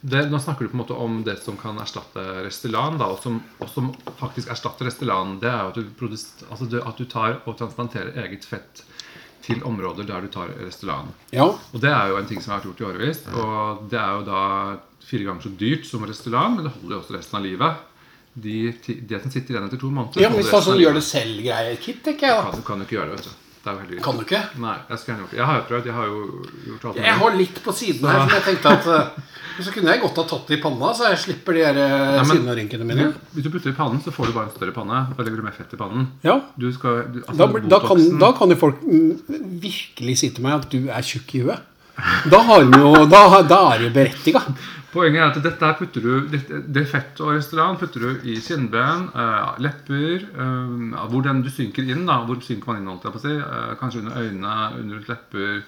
det, 0.00 0.26
nå 0.30 0.38
snakker 0.38 0.66
du 0.66 0.70
på 0.70 0.76
en 0.76 0.82
måte 0.84 0.98
om 0.98 1.22
det 1.26 1.38
som 1.42 1.56
kan 1.58 1.78
erstatte 1.82 2.22
Restylan, 2.44 2.98
da, 3.00 3.08
og 3.10 3.18
som, 3.24 3.40
og 3.58 3.70
som 3.70 3.90
faktisk 4.20 4.52
erstatter 4.54 4.86
Restylan. 4.86 5.40
Det 5.42 5.50
er 5.50 5.64
jo 5.64 5.72
at 5.72 5.80
du, 5.80 5.90
produser, 5.98 6.46
altså 6.50 6.68
at 6.78 6.98
du 6.98 7.08
tar 7.10 7.40
og 7.42 7.58
transplanterer 7.58 8.14
eget 8.22 8.46
fett 8.46 8.84
til 9.42 9.62
områder 9.66 10.06
der 10.08 10.24
du 10.24 10.28
tar 10.32 10.52
restaurant. 10.62 11.10
ja. 11.32 11.44
Og 11.44 11.80
det 11.82 11.90
er 11.90 12.12
jo 12.12 12.18
en 12.20 12.26
ting 12.30 12.40
som 12.42 12.52
har 12.52 12.60
vært 12.60 12.70
gjort 12.70 12.82
i 12.82 12.88
årevis. 12.90 13.22
Og 13.34 13.86
det 13.90 13.98
er 13.98 14.12
jo 14.18 14.26
da 14.28 14.42
fire 15.02 15.26
ganger 15.28 15.42
så 15.48 15.54
dyrt 15.58 15.86
som 15.88 16.04
restaurant, 16.06 16.56
men 16.56 16.68
det 16.68 16.74
holder 16.76 16.96
jo 16.96 17.00
også 17.02 17.16
resten 17.18 17.38
av 17.40 17.46
livet. 17.46 17.88
De, 18.32 18.58
de 18.88 19.18
som 19.20 19.30
sitter 19.32 19.52
igjen 19.52 19.66
etter 19.66 19.80
to 19.82 19.90
måneder 19.92 20.22
ja 20.24 20.30
men 20.32 20.38
Hvis 20.40 20.54
av 20.56 20.62
sånn 20.64 20.78
gjør 20.80 20.94
det 20.96 21.02
selv-greie-kit, 21.04 21.98
tenker 22.06 22.30
jeg 22.30 22.38
da. 22.38 22.44
Ja, 22.48 22.56
du 22.56 22.64
kan 22.64 22.80
jo 22.80 22.86
ikke 22.86 22.96
gjøre 22.96 23.10
det, 23.10 23.18
vet 23.18 23.26
du. 23.28 23.41
Kan 24.02 24.16
du 24.18 24.22
ikke? 24.26 24.40
Nei, 24.62 24.74
jeg 24.88 24.98
skulle 24.98 25.14
gjerne 25.14 25.22
gjort 25.22 25.32
det. 25.32 25.38
Jeg 25.38 25.46
har 25.46 25.56
jo 25.60 25.64
prøvd. 25.68 25.86
Jeg 25.86 25.94
har 25.94 26.06
jo 26.06 26.18
gjort 26.66 26.84
alt 26.90 26.96
Jeg 27.02 27.14
har 27.22 27.36
litt 27.38 27.60
på 27.62 27.74
siden 27.78 28.08
her, 28.10 28.20
for 28.26 28.34
jeg 28.36 28.44
tenkte 28.48 28.72
at 28.76 28.86
eh, 28.92 29.28
Så 29.62 29.72
kunne 29.74 29.92
jeg 29.92 30.00
godt 30.02 30.16
ha 30.16 30.24
tatt 30.32 30.46
det 30.48 30.56
i 30.58 30.62
panna, 30.62 30.92
så 30.96 31.10
jeg 31.12 31.18
slipper 31.26 31.52
de 31.58 31.64
her 31.66 31.76
eh, 31.78 32.16
men- 32.16 32.30
siden 32.32 32.48
av 32.48 32.56
rynkene 32.58 32.86
mine. 32.88 33.08
Hvis 33.34 33.44
du 33.46 33.50
putter 33.54 33.70
i 33.70 33.76
pannen, 33.76 34.00
så 34.02 34.10
får 34.14 34.30
du 34.30 34.32
bare 34.36 34.48
en 34.50 34.54
større 34.56 34.72
panne. 34.76 35.00
Da 35.16 35.22
legger 35.26 35.42
du 35.42 35.46
mer 35.46 35.56
fett 35.58 35.74
i 35.76 35.80
pannen. 35.80 36.06
Ja, 36.24 36.40
Du 36.58 36.68
skal, 36.72 37.04
du, 37.12 37.20
altså, 37.26 37.46
da, 37.46 37.60
da, 37.76 37.80
kan, 37.86 38.02
da 38.18 38.32
kan 38.38 38.50
jo 38.50 38.56
folk 38.56 38.80
mm, 38.82 39.60
virkelig 39.62 40.18
si 40.22 40.30
til 40.34 40.42
meg 40.46 40.58
at 40.62 40.70
du 40.72 40.88
er 40.88 41.02
tjukk 41.06 41.34
i 41.38 41.44
huet. 41.46 41.68
Da, 42.32 42.38
har 42.48 42.62
jo, 42.62 42.92
da, 43.10 43.42
da 43.46 43.58
er 43.72 43.82
det 43.82 43.88
jo 43.88 43.94
berettiga. 43.96 44.40
Poenget 44.92 45.22
er 45.22 45.28
at 45.30 45.44
dette 45.44 45.64
her 45.64 45.76
putter 45.78 46.04
du 46.04 46.26
dette, 46.28 46.58
Det 46.68 46.82
fett 46.88 47.20
og 47.24 47.30
restaurant 47.32 47.78
putter 47.80 48.02
du 48.04 48.26
i 48.28 48.34
kinnben, 48.44 49.06
uh, 49.16 49.54
lepper 49.64 50.26
uh, 50.36 51.06
Hvor 51.08 51.24
den 51.24 51.40
du 51.44 51.48
synker 51.52 51.86
inn, 51.88 52.04
da. 52.08 52.18
Hvor 52.28 52.40
synker 52.44 52.72
man 52.72 52.82
inn, 52.82 52.90
holdt 52.92 53.06
jeg 53.08 53.14
på 53.14 53.22
å 53.22 53.24
si. 53.24 53.36
Uh, 53.40 53.72
kanskje 53.80 54.02
under 54.02 54.20
øynene, 54.20 54.56
under 54.82 55.08
lepper. 55.08 55.62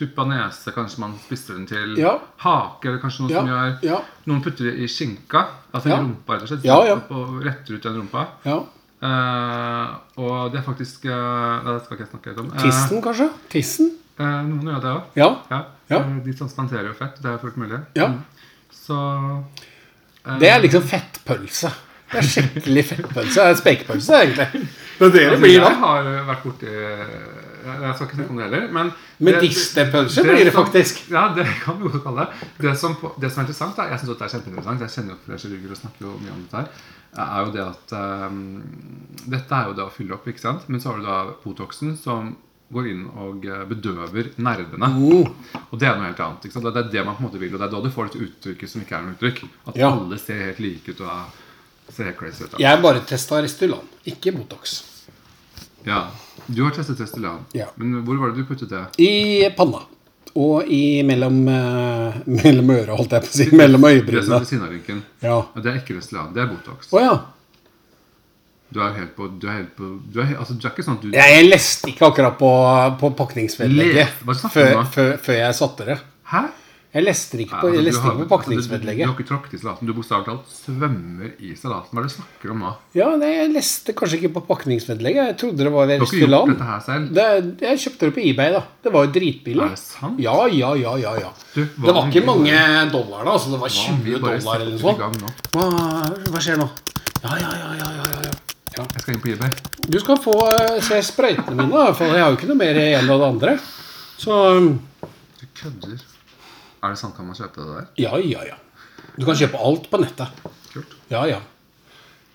Tuppa 0.00 0.24
nese, 0.24 0.72
kanskje 0.72 1.02
man 1.02 1.16
spisser 1.20 1.58
den 1.58 1.66
til. 1.68 1.96
Ja. 2.00 2.14
Hake, 2.40 2.88
eller 2.88 3.00
kanskje 3.02 3.26
noen 3.26 3.34
Ja, 3.34 3.40
som 3.40 3.50
gjør 3.50 3.88
ja. 3.90 4.02
Noen 4.30 4.44
putter 4.44 4.70
det 4.70 4.76
i 4.80 4.88
skinka. 4.88 5.42
Altså 5.74 5.90
i 5.90 5.96
rumpa, 5.98 6.36
rett 6.38 6.46
og 6.46 6.52
slett. 6.54 7.16
Og 7.18 7.40
retter 7.44 7.76
ut 7.76 7.88
den 7.88 7.98
rumpa. 8.00 8.28
ja. 8.48 8.60
Eh, 9.00 9.92
og 10.20 10.50
det 10.52 10.58
er 10.60 10.64
faktisk 10.66 11.06
eh, 11.08 11.62
det 11.64 11.78
skal 11.86 11.96
ikke 11.96 12.04
jeg 12.04 12.10
snakke 12.10 12.32
helt 12.32 12.40
om. 12.42 12.50
Eh, 12.52 12.64
Tissen, 12.66 12.98
kanskje? 13.04 13.28
Tissen? 13.52 13.86
Eh, 14.20 14.40
noen 14.46 14.70
gjør 14.70 14.80
det 14.84 14.92
òg. 14.94 15.02
Ja. 15.20 15.30
Ja. 15.50 15.60
Ja. 15.90 15.98
Eh, 16.04 16.16
De 16.24 16.32
transplanterer 16.38 16.90
jo 16.92 16.96
fett. 16.98 17.16
Det 17.22 17.30
er 17.32 17.38
fullt 17.42 17.56
mulig. 17.60 17.80
ja. 17.98 18.12
Så 18.80 18.96
eh, 20.26 20.38
Det 20.40 20.48
er 20.50 20.60
liksom 20.62 20.82
fettpølse. 20.86 21.70
Det 22.10 22.18
er 22.18 22.26
skikkelig 22.26 22.82
fettpølse. 22.88 23.34
Det 23.38 23.50
er 23.52 23.58
spekepølse, 23.60 24.16
egentlig. 24.24 24.46
Det 24.98 25.06
er 25.06 25.12
det 25.14 25.26
det 25.30 25.36
blir 25.40 25.52
jeg 25.60 25.76
har 25.80 26.08
vært 26.26 26.42
borti 26.44 26.66
Jeg 26.66 27.92
skal 27.94 28.06
ikke 28.06 28.16
snakke 28.18 28.30
om 28.34 28.40
det 28.40 28.46
heller. 28.48 28.64
Men 28.74 28.90
Medisterpølse 29.28 30.22
blir 30.26 30.44
det 30.44 30.52
som- 30.52 30.64
faktisk. 30.64 31.02
Ja, 31.10 31.22
det 31.36 31.46
kan 31.62 31.78
vi 31.78 31.88
godt 31.88 32.02
kalle 32.04 32.26
det. 32.26 32.48
Det 32.66 32.72
som, 32.78 32.96
det 33.20 33.30
som 33.30 33.40
er 33.40 33.46
interessant, 33.46 33.76
da, 33.76 33.82
jeg 33.92 33.98
synes 34.02 34.18
det 34.18 34.26
er 34.26 34.32
kjempeinteressant, 34.34 34.80
jeg 34.80 34.90
kjenner 34.96 35.14
jo 35.14 35.18
flere 35.26 35.38
kirurger 35.44 35.70
og 35.70 35.80
snakker 35.82 36.06
jo 36.08 36.16
mye 36.24 36.32
om 36.34 36.42
dette 36.42 36.56
her, 36.56 36.68
er 37.20 37.46
jo 37.46 37.52
det 37.56 37.64
at 37.68 37.94
um, 38.28 38.62
Dette 39.30 39.54
er 39.60 39.64
jo 39.70 39.74
det 39.78 39.84
å 39.86 39.90
fylle 39.94 40.14
opp, 40.14 40.26
ikke 40.30 40.40
sant? 40.42 40.68
Men 40.68 40.80
så 40.80 40.90
har 40.90 40.98
du 40.98 41.06
da 41.06 41.18
Botoxen 41.44 41.96
som 41.98 42.36
går 42.72 42.86
inn 42.90 43.04
og 43.18 43.44
eh, 43.46 43.64
bedøver 43.70 44.28
nervene. 44.38 44.90
Oh. 45.00 45.28
Og 45.70 45.78
det 45.80 45.88
er 45.88 45.96
noe 45.98 46.06
helt 46.10 46.20
annet. 46.20 46.42
Det 46.42 46.76
er 46.84 46.90
det 46.92 47.04
man 47.06 47.16
på 47.16 47.24
en 47.24 47.28
måte 47.28 47.40
vil, 47.42 47.54
og 47.54 47.58
det 47.60 47.66
er 47.68 47.72
da 47.74 47.80
du 47.82 47.90
får 47.90 48.10
dette 48.10 48.24
uttrykket 48.26 48.70
som 48.70 48.82
ikke 48.84 48.96
er 48.98 49.02
noe 49.06 49.16
uttrykk. 49.18 49.42
At 49.66 49.76
Ja. 49.76 49.90
alle 49.92 50.18
ser 50.18 50.42
helt 50.46 50.60
like 50.60 50.90
ut 50.94 51.00
og 51.00 51.08
er- 51.08 51.92
ser 51.92 52.04
helt 52.04 52.18
crazy 52.18 52.44
ut. 52.44 52.58
Jeg 52.58 52.82
bare 52.82 53.00
testa 53.06 53.40
Restylan, 53.42 53.82
ikke 54.06 54.32
Botox. 54.36 54.82
Ja. 55.86 56.10
Du 56.46 56.62
har 56.64 56.70
testet 56.70 57.00
Restylan. 57.00 57.44
Ja. 57.54 57.66
Men 57.76 58.02
hvor 58.04 58.18
var 58.20 58.30
det 58.34 58.36
du 58.42 58.44
puttet 58.44 58.68
det? 58.70 58.84
I 59.02 59.48
panna. 59.56 59.82
Og 60.36 60.62
i 60.70 61.02
mellom, 61.02 61.40
uh, 61.48 62.14
mellom 62.44 62.70
øra, 62.70 62.94
holdt 62.94 63.10
jeg 63.16 63.22
på 63.24 63.26
å 63.26 63.34
si. 63.34 63.46
Mellom 63.56 63.82
Det 63.82 63.96
øyebrynene. 63.96 64.40
Det. 64.86 65.02
Ja. 65.22 65.38
Ja, 65.54 65.60
Det 65.60 65.66
er 65.72 65.78
ikke 65.80 65.96
Restylan, 65.98 66.32
det 66.34 66.42
er 66.44 66.46
Botox. 66.52 66.92
Oh, 66.92 67.00
ja. 67.02 67.16
Du 68.70 68.78
er 68.80 68.92
helt 68.94 69.16
på 69.16 69.26
Du 69.40 69.48
er, 69.48 69.56
helt 69.60 69.72
på, 69.76 69.88
du 70.14 70.20
er, 70.22 70.36
altså, 70.38 70.54
du 70.54 70.66
er 70.66 70.70
ikke 70.74 70.84
sånn 70.86 70.98
at 71.00 71.02
du 71.02 71.10
Jeg 71.16 71.44
leste 71.48 71.90
ikke 71.90 72.06
akkurat 72.12 72.38
på, 72.38 72.50
på 73.02 73.12
pakningsvedlegget 73.18 74.08
før, 74.54 74.80
før, 74.94 75.12
før 75.18 75.38
jeg 75.44 75.54
satte 75.58 75.86
det. 75.92 75.98
Hæ? 76.30 76.44
Jeg 76.90 77.04
leste 77.06 77.38
ikke 77.38 77.54
på, 77.54 77.68
Altså, 77.70 77.70
har- 77.70 77.86
ikke 77.86 77.92
på 77.94 78.00
altså, 78.02 78.10
du, 78.18 78.22
du, 78.24 78.28
pakningsvedlegget. 78.32 79.06
har 79.06 79.14
ikke 79.14 79.26
tråkket 79.28 79.52
i 79.54 79.58
salaten. 79.62 79.86
Du 79.86 79.92
bokstavelig 79.94 80.26
talt 80.26 80.48
svømmer 80.50 81.28
i 81.38 81.50
salaten. 81.54 81.92
Hva 81.94 82.00
er 82.00 82.06
det 82.06 82.10
du 82.10 82.14
snakker 82.16 82.50
om 82.50 82.64
nå? 82.64 82.70
Ja, 82.98 83.10
nei, 83.20 83.28
jeg 83.36 83.52
leste 83.54 83.94
kanskje 83.94 84.18
ikke 84.18 84.32
på 84.34 84.42
pakningsvedlegget. 84.48 85.28
Jeg 85.30 85.36
trodde 85.38 85.62
det 85.68 85.70
var 85.76 85.86
ved 85.86 86.02
Du 86.02 86.04
har 86.08 86.16
ikke 86.18 86.30
gjort 86.32 86.50
dette 86.50 86.66
her 86.72 86.80
selv? 86.88 87.06
Det, 87.14 87.28
jeg 87.68 87.78
kjøpte 87.84 88.08
det 88.10 88.14
på 88.18 88.24
eBay, 88.26 88.50
da. 88.56 88.62
Det 88.82 88.92
var 88.96 89.06
jo 89.06 89.12
dritbillig. 89.20 89.68
Er 89.68 89.76
det 89.76 89.82
sant? 89.84 90.18
Ja, 90.26 90.36
ja, 90.50 90.72
ja, 90.82 90.96
ja, 91.04 91.14
ja. 91.22 91.30
Du, 91.54 91.62
Det 91.62 91.94
var 91.94 92.10
ikke 92.10 92.24
mange 92.26 92.58
dollar, 92.90 93.22
da. 93.22 93.36
Altså 93.38 93.54
det 93.54 93.62
var 93.62 93.70
hva 93.70 93.86
om 93.94 94.02
vi 94.02 94.18
20 94.18 94.22
dollar 94.26 94.66
eller 94.66 94.74
noe 94.74 94.82
sånt. 94.82 95.42
Hva, 95.54 95.70
hva 96.34 96.42
skjer 96.42 96.58
nå? 96.58 96.68
Ja, 97.22 97.36
ja, 97.38 97.50
ja, 97.54 97.70
ja, 97.78 97.88
ja, 98.00 98.22
ja, 98.26 98.30
ja. 98.80 98.86
Jeg 98.96 99.04
skal 99.04 99.16
inn 99.16 99.22
på 99.24 99.32
eBay. 99.34 99.52
Du 99.86 99.98
skal 100.02 100.20
få 100.22 100.36
eh, 100.48 100.78
se 100.84 101.00
sprøytene 101.06 101.56
mine, 101.56 101.70
da, 101.72 101.92
for 101.96 102.10
jeg 102.10 102.24
har 102.24 102.32
jo 102.32 102.38
ikke 102.40 102.50
noe 102.50 102.60
mer 102.60 102.80
igjen 102.80 103.10
av 103.10 103.22
det 103.22 103.28
andre. 103.34 103.56
Så 104.20 104.38
um, 104.56 104.72
Du 105.40 105.46
kødder. 105.62 106.00
Er 106.80 106.94
det 106.94 107.00
sant 107.00 107.16
kan 107.16 107.28
man 107.28 107.36
kjøpe 107.36 107.60
det 107.60 107.76
der? 107.76 107.88
ja, 108.06 108.16
ja, 108.24 108.46
ja. 108.54 108.58
Du 109.16 109.26
kan 109.26 109.36
kjøpe 109.36 109.60
alt 109.60 109.90
på 109.90 110.00
nettet. 110.00 110.44
Kult. 110.72 110.94
Ja, 111.10 111.24
ja. 111.28 111.40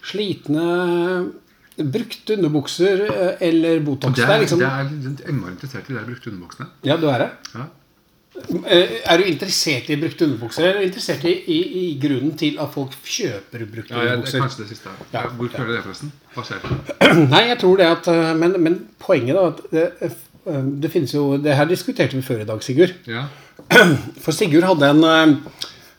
Slitne 0.05 0.65
brukte 1.75 2.35
underbukser 2.37 3.01
eh, 3.09 3.47
eller 3.47 3.79
Botox. 3.83 4.15
Det 4.15 4.25
er, 4.25 4.35
er 4.35 4.43
liksom 4.43 4.61
det 4.61 4.69
er 4.69 4.91
litt 4.91 5.23
enormt 5.25 5.57
interessert 5.57 5.89
i 5.89 5.97
de 5.97 6.03
brukte 6.05 6.31
underbuksene. 6.31 6.69
Ja, 6.87 6.97
du 7.01 7.09
er 7.11 7.25
det? 7.25 7.31
Ja. 7.55 7.65
Eh, 8.67 8.99
Er 9.05 9.17
du 9.17 9.23
interessert 9.23 9.89
i 9.89 9.95
brukte 9.95 10.25
underbukser, 10.27 10.61
eller 10.63 10.75
er 10.75 10.79
du 10.81 10.85
interessert 10.89 11.23
i, 11.25 11.31
i, 11.47 11.59
i 11.81 11.99
grunnen 12.01 12.33
til 12.37 12.57
at 12.61 12.69
folk 12.73 12.91
kjøper 13.05 13.63
brukte 13.71 13.93
Ja, 13.93 14.01
er 14.01 14.13
underbukser? 14.17 14.39
kanskje 14.43 14.63
det 14.63 14.69
siste. 14.73 14.89
Ja, 15.13 15.21
Hvor 15.37 15.49
føler 15.53 15.67
du 15.71 15.73
det, 15.77 15.83
forresten? 15.85 16.11
Hva 16.35 16.43
skjer? 16.43 16.59
Nei, 17.33 17.43
jeg 17.49 17.59
tror 17.63 17.77
det 17.81 17.85
at 17.93 18.07
eh, 18.11 18.33
Men, 18.37 18.57
men 18.63 18.77
poenget, 18.99 19.35
da 19.39 19.51
det, 19.71 19.85
eh, 20.01 20.61
det 20.83 20.91
finnes 20.93 21.13
jo 21.15 21.37
Det 21.41 21.55
her 21.57 21.65
diskuterte 21.65 22.15
vi 22.19 22.21
før 22.21 22.43
i 22.43 22.49
dag, 22.51 22.63
Sigurd. 22.63 22.93
Ja. 23.07 23.23
For 24.23 24.31
Sigurd 24.35 24.67
hadde 24.67 24.89
en 24.91 25.39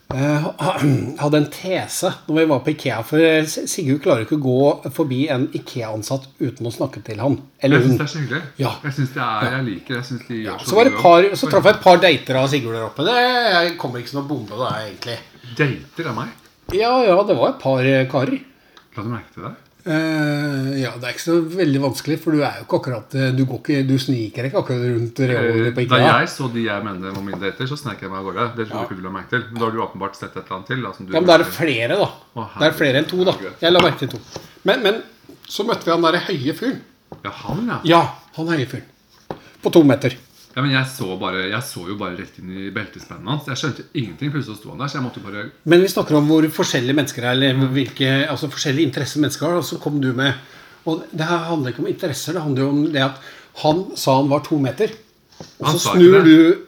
hadde 1.21 1.39
en 1.41 1.47
tese 1.51 2.13
når 2.29 2.37
vi 2.37 2.45
var 2.51 2.61
på 2.63 2.71
Ikea. 2.71 3.01
For 3.07 3.23
eh, 3.23 3.47
Sigurd 3.47 4.01
klarer 4.05 4.23
ikke 4.23 4.37
å 4.39 4.43
gå 4.45 4.91
forbi 4.95 5.25
en 5.33 5.47
Ikea-ansatt 5.57 6.29
uten 6.39 6.69
å 6.69 6.73
snakke 6.73 7.03
til 7.05 7.19
han. 7.19 7.35
Eller 7.59 7.83
Jeg 7.83 7.89
syns 7.89 7.99
det 7.99 8.05
er 8.05 8.13
så 8.13 8.21
hyggelig. 8.21 8.41
Ja. 8.63 8.73
Jeg 8.87 8.97
synes 8.99 9.13
det 9.17 9.23
er, 9.27 9.51
jeg 9.57 9.67
liker. 9.67 9.99
Jeg 9.99 10.09
synes 10.11 10.25
de 10.29 10.41
gjør 10.45 10.65
Så, 10.65 10.79
var 10.79 10.89
det 10.89 10.95
par, 11.01 11.29
så 11.35 11.51
traff 11.51 11.69
jeg 11.69 11.77
et 11.77 11.85
par 11.89 12.01
dater 12.07 12.41
av 12.41 12.49
Sigurd 12.53 12.79
der 12.79 12.87
oppe. 12.87 13.07
Det 13.07 13.77
kommer 13.83 14.03
ikke 14.03 14.13
som 14.13 14.21
noen 14.21 14.31
bombe, 14.31 14.59
det, 14.63 14.73
egentlig. 14.87 15.19
Dater 15.59 16.11
av 16.13 16.19
meg? 16.23 16.35
Ja, 16.75 16.93
ja, 17.03 17.21
det 17.27 17.39
var 17.39 17.53
et 17.53 17.63
par 17.63 17.83
eh, 17.87 18.05
karer. 18.11 18.43
La 18.97 19.03
du 19.03 19.11
merke 19.11 19.35
til 19.35 19.49
det? 19.49 19.55
Eh, 19.87 20.71
ja, 20.81 20.89
det 20.99 21.07
er 21.07 21.13
ikke 21.13 21.23
så 21.23 21.37
veldig 21.47 21.79
vanskelig, 21.79 22.17
for 22.19 22.35
du 22.35 22.41
er 22.43 22.57
jo 22.59 22.65
ikke 22.65 22.79
akkurat 22.81 23.13
eh, 23.15 23.29
Du, 23.37 23.45
går 23.47 23.61
ikke, 23.61 23.77
du 23.87 23.93
sniker 24.01 24.47
ikke 24.49 24.59
akkurat 24.59 24.83
rundt 24.83 25.21
reolene 25.31 25.71
på 25.77 25.83
IKEA. 25.85 25.99
Da 26.01 26.17
jeg 26.19 26.31
så 26.33 26.49
de 26.51 26.65
jeg 26.65 26.83
mener 26.83 27.13
var 27.15 27.23
mine 27.23 27.39
dater, 27.39 27.69
så 27.71 27.77
snek 27.79 28.03
jeg 28.03 28.11
meg 28.11 28.19
av 28.19 28.27
gårde. 28.27 28.47
Det 28.57 28.65
trodde 28.67 28.83
ikke 28.89 28.99
du 28.99 29.05
la 29.07 29.13
merke 29.15 29.31
til. 29.31 29.45
Men 29.47 29.61
da 29.61 29.69
har 29.69 29.77
du 29.77 29.83
åpenbart 29.85 30.19
sett 30.19 30.35
et 30.35 30.41
eller 30.43 30.57
annet 30.57 30.71
til. 30.73 30.83
Da, 30.83 30.91
som 30.97 31.07
du 31.07 31.15
Ja, 31.15 31.21
men 31.21 31.29
da 31.31 31.37
er 31.37 31.45
det 31.45 31.49
flere, 31.55 31.99
da. 32.03 32.09
Å, 32.35 32.47
Det 32.57 32.67
er 32.67 32.77
flere 32.81 33.01
enn 33.01 33.09
to, 33.13 33.21
da. 33.29 33.37
Jeg 33.63 33.75
la 33.77 33.83
merke 33.85 34.01
til 34.03 34.11
to. 34.17 34.21
Men, 34.67 34.83
men 34.83 35.01
så 35.47 35.63
møtte 35.67 35.87
vi 35.87 35.95
han 35.95 36.03
derre 36.03 36.23
høye 36.27 36.57
fyren. 36.59 36.79
Ja, 37.23 37.31
han, 37.45 37.63
ja. 37.71 37.79
Ja, 37.87 38.01
han 38.35 38.51
høye 38.51 38.67
fyren. 38.67 39.39
På 39.63 39.71
to 39.73 39.85
meter. 39.87 40.19
Ja 40.57 40.63
men 40.65 40.71
jeg 40.73 40.87
så, 40.89 41.07
bare, 41.21 41.43
jeg 41.51 41.61
så 41.67 41.83
jo 41.85 41.95
bare 41.99 42.15
rett 42.17 42.37
inn 42.41 42.49
i 42.49 42.69
beltespennene 42.73 43.29
hans. 43.29 43.45
Jeg 43.51 43.59
skjønte 43.61 43.83
ingenting. 43.93 44.31
Plutselig 44.33 44.57
sto 44.57 44.71
han 44.73 44.79
der, 44.81 44.89
så 44.89 44.97
jeg 44.97 45.05
måtte 45.05 45.21
bare 45.21 45.43
Men 45.69 45.83
vi 45.83 45.91
snakker 45.91 46.17
om 46.17 46.25
hvor 46.31 46.47
forskjellige 46.55 46.97
mennesker 46.97 47.27
er, 47.27 47.35
eller 47.37 47.67
hvilke 47.75 48.07
altså 48.25 48.49
forskjellige 48.49 48.89
interesser 48.89 49.21
mennesker 49.21 49.45
har. 49.45 49.59
Og 49.61 49.67
så 49.67 49.77
kom 49.83 49.99
du 50.01 50.09
med 50.17 50.33
Og 50.87 51.03
det 51.11 51.27
her 51.29 51.43
handler 51.51 51.75
ikke 51.75 51.83
om 51.83 51.91
interesser, 51.91 52.33
det 52.33 52.41
handler 52.41 52.63
jo 52.63 52.69
om 52.73 52.81
det 52.95 53.03
at 53.05 53.21
han 53.61 53.83
sa 53.99 54.15
han 54.17 54.29
var 54.31 54.41
to 54.45 54.57
meter. 54.57 54.89
Og 55.59 55.67
Han 55.67 55.77
så 55.77 55.83
sa 55.91 55.93
snur 55.93 56.23
du 56.25 56.63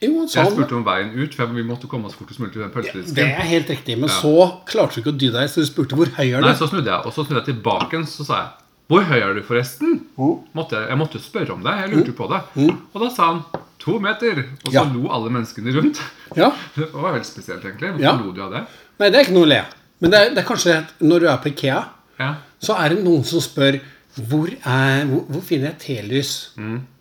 Jo, 0.00 0.12
han 0.20 0.28
sa 0.30 0.44
Jeg 0.44 0.54
spurte 0.54 0.76
om 0.78 0.84
veien 0.86 1.10
ut, 1.18 1.34
for 1.34 1.50
vi 1.52 1.66
måtte 1.66 1.88
komme 1.90 2.06
oss 2.06 2.14
fortest 2.14 2.38
mulig 2.40 2.52
til 2.54 2.62
den 2.62 2.70
Det 2.70 2.76
pølsedisken. 2.78 3.18
er 3.26 3.50
helt 3.50 3.68
riktig. 3.74 3.98
Men 3.98 4.08
Ja. 4.08 4.20
så 4.22 4.62
klarte 4.70 4.94
du 4.94 5.00
ikke 5.02 5.14
å 5.14 5.18
dy 5.18 5.30
deg, 5.34 5.50
så 5.50 5.60
du 5.60 5.66
spurte 5.66 5.98
hvor 5.98 6.06
høy 6.14 6.30
er 6.30 6.40
Nei, 6.40 6.54
så 6.54 6.68
snudde 6.70 6.86
jeg, 6.86 7.00
og 7.04 7.12
så 7.12 7.26
snudde 7.26 7.42
jeg 7.42 7.54
tilbake 7.56 8.06
så 8.06 8.24
sa 8.24 8.34
jeg 8.38 8.50
Hvor 8.90 9.04
høy 9.06 9.20
er 9.22 9.34
du, 9.36 9.42
forresten? 9.46 10.00
Måtte 10.18 10.80
jeg, 10.82 10.98
måtte 10.98 11.20
spørre 11.22 11.54
om 11.54 11.60
det. 11.62 11.74
Jeg 11.84 11.92
lurte 11.92 12.14
på 12.18 12.26
det. 12.32 12.40
Og 12.90 12.96
da 13.04 13.10
sa 13.14 13.28
han 13.30 13.42
to 13.80 13.98
meter. 14.02 14.40
Og 14.64 14.72
så 14.72 14.74
Ja. 14.74 14.82
lo 14.90 15.08
alle 15.14 15.30
menneskene 15.30 15.70
rundt. 15.76 16.00
Ja. 16.36 16.50
Det 16.76 16.88
var 16.92 17.12
veldig 17.14 17.26
spesielt, 17.28 17.62
egentlig. 17.64 17.92
Hvorfor 17.94 18.02
Ja. 18.02 18.16
lo 18.18 18.32
du 18.34 18.42
av 18.42 18.50
det? 18.56 18.64
Nei, 18.98 19.10
det 19.10 19.14
er 19.20 19.24
ikke 19.28 19.36
noe 19.38 19.46
å 19.46 19.52
le. 19.52 19.60
Men 20.00 20.10
det 20.10 20.18
er, 20.20 20.34
det 20.34 20.38
er 20.42 20.48
kanskje 20.48 20.74
at 20.80 20.92
når 21.00 21.20
du 21.20 21.26
er 21.30 21.38
på 21.38 21.48
Ikea, 21.54 21.84
Ja. 22.18 22.34
så 22.60 22.74
er 22.82 22.88
det 22.96 23.04
noen 23.04 23.24
som 23.24 23.40
spør 23.40 23.80
hvor, 24.28 24.48
er, 24.66 25.04
hvor, 25.06 25.22
hvor 25.30 25.42
finner 25.46 25.70
jeg 25.70 25.78
telys? 25.86 26.50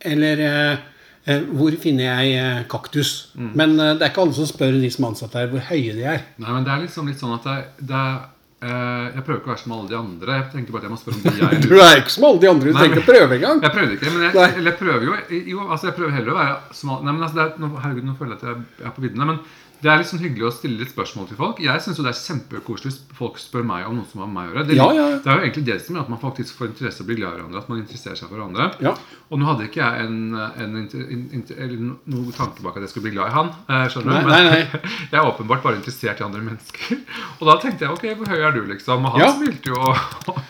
Eller 0.05 0.39
eh, 0.46 0.77
eh, 1.25 1.41
hvor 1.41 1.72
finner 1.81 2.05
jeg 2.24 2.38
eh, 2.38 2.63
kaktus? 2.69 3.31
Men 3.36 3.79
eh, 3.79 3.96
det 3.98 4.03
er 4.05 4.12
ikke 4.13 4.22
alle 4.27 4.34
som 4.38 4.46
spør 4.46 4.77
de 4.79 4.89
som 4.93 5.05
er 5.05 5.10
ansatt 5.10 5.34
her, 5.34 5.48
hvor 5.51 5.60
høye 5.72 5.96
de 5.98 6.03
er. 6.05 6.22
Nei, 6.38 6.51
men 6.53 6.63
det 6.63 6.72
er 6.75 6.84
liksom 6.86 7.08
litt 7.10 7.19
sånn 7.19 7.34
at 7.34 7.43
det, 7.50 7.88
det 7.89 7.96
er 7.98 8.19
Jeg 8.60 9.24
prøver 9.24 9.38
ikke 9.39 9.48
å 9.48 9.54
være 9.54 9.62
som 9.62 9.74
alle 9.78 9.88
de 9.88 9.96
andre. 9.96 10.34
Jeg 10.36 10.48
tenker 10.51 10.75
bare 10.75 10.82
at 10.82 10.88
jeg 10.89 10.92
må 10.92 11.00
spørre 11.00 11.16
om 11.16 11.22
de 11.24 11.32
jeg 11.44 11.62
Du 11.63 11.75
er 11.80 12.01
ikke 12.01 12.12
som 12.12 12.25
alle 12.28 12.42
de 12.44 12.50
andre. 12.50 12.66
Du 12.66 12.74
Nei, 12.75 12.82
trenger 12.82 13.00
ikke 13.00 13.12
prøve 13.13 13.38
engang. 13.38 13.62
Jeg 13.63 13.75
prøvde 13.78 13.96
ikke, 13.96 14.12
men 14.16 14.25
jeg, 14.25 14.50
eller 14.60 14.72
jeg 14.74 14.80
prøver 14.82 15.06
jo 15.08 15.16
Jo, 15.54 15.60
altså 15.70 15.89
jeg 15.89 15.96
prøver 16.01 16.16
heller 16.18 16.34
å 16.34 16.39
være 16.42 16.58
smal 16.82 17.06
Nei, 17.06 17.13
men 17.13 17.24
altså 17.30 17.44
er, 17.46 17.54
nå, 17.63 17.72
Herregud, 17.80 18.10
nå 18.10 18.18
føler 18.20 18.36
jeg 18.36 18.42
at 18.42 18.50
jeg 18.50 18.89
er 18.89 18.96
på 18.98 19.06
viddene. 19.06 19.30
Men 19.32 19.39
det 19.81 19.89
er 19.91 19.98
litt 20.01 20.09
sånn 20.09 20.19
hyggelig 20.19 20.45
å 20.48 20.51
stille 20.51 20.79
litt 20.81 20.89
spørsmål 20.91 21.27
til 21.29 21.38
folk. 21.39 21.59
Jeg 21.63 21.81
syns 21.86 22.00
det 22.03 22.09
er 22.12 22.17
kjempekoselig 22.19 22.89
hvis 22.91 22.98
folk 23.15 23.38
spør 23.39 23.63
meg 23.63 23.86
om 23.88 23.95
noe 24.00 24.07
som 24.12 24.19
har 24.24 24.27
med 24.27 24.36
meg 24.36 24.50
å 24.50 24.51
gjøre. 24.51 24.65
Det, 24.67 24.75
Ja, 24.79 24.88
ja. 24.98 25.05
det 25.24 25.29
er 25.31 25.38
jo 25.39 25.45
egentlig 25.45 25.63
det 25.69 25.77
som 25.86 25.95
gjør 25.95 26.03
at 26.03 26.12
man 26.13 26.19
faktisk 26.24 26.57
får 26.59 26.67
interesse 26.74 27.00
og 27.03 27.07
blir 27.07 27.19
glad 27.21 27.31
i 27.31 27.39
hverandre. 27.39 27.62
At 27.63 27.69
man 27.71 27.79
interesserer 27.83 28.19
seg 28.19 28.27
for 28.27 28.36
hverandre. 28.41 28.67
Ja. 28.83 28.93
Og 29.31 29.39
nå 29.39 29.48
hadde 29.48 29.67
ikke 29.69 29.79
jeg 29.86 30.05
en, 30.09 30.19
en, 30.36 30.75
inter- 30.83 31.07
in- 31.15 31.29
inter- 31.39 31.62
eller 31.63 31.79
no- 31.88 32.36
tanke 32.36 32.62
bak 32.65 32.75
at 32.75 32.83
jeg 32.88 32.91
skulle 32.93 33.07
bli 33.07 33.15
glad 33.15 33.31
i 33.31 33.36
han. 33.39 33.53
eh, 33.69 33.88
Skjønner 33.93 34.12
Nei, 34.12 34.21
du? 34.21 34.29
Men 34.29 34.51
nei. 34.51 34.81
jeg 35.13 35.19
er 35.21 35.31
åpenbart 35.31 35.63
bare 35.63 35.79
interessert 35.79 36.19
i 36.19 36.27
andre 36.27 36.41
mennesker. 36.50 37.00
Og 37.39 37.48
da 37.51 37.57
tenkte 37.63 37.88
jeg 37.88 37.95
ok, 37.95 38.07
hvor 38.19 38.33
høy 38.36 38.39
er 38.50 38.57
du, 38.59 38.63
liksom? 38.74 39.05
Og 39.07 39.15
han 39.19 39.36
smilte 39.39 39.71
jo. 39.71 39.79
og 39.79 40.43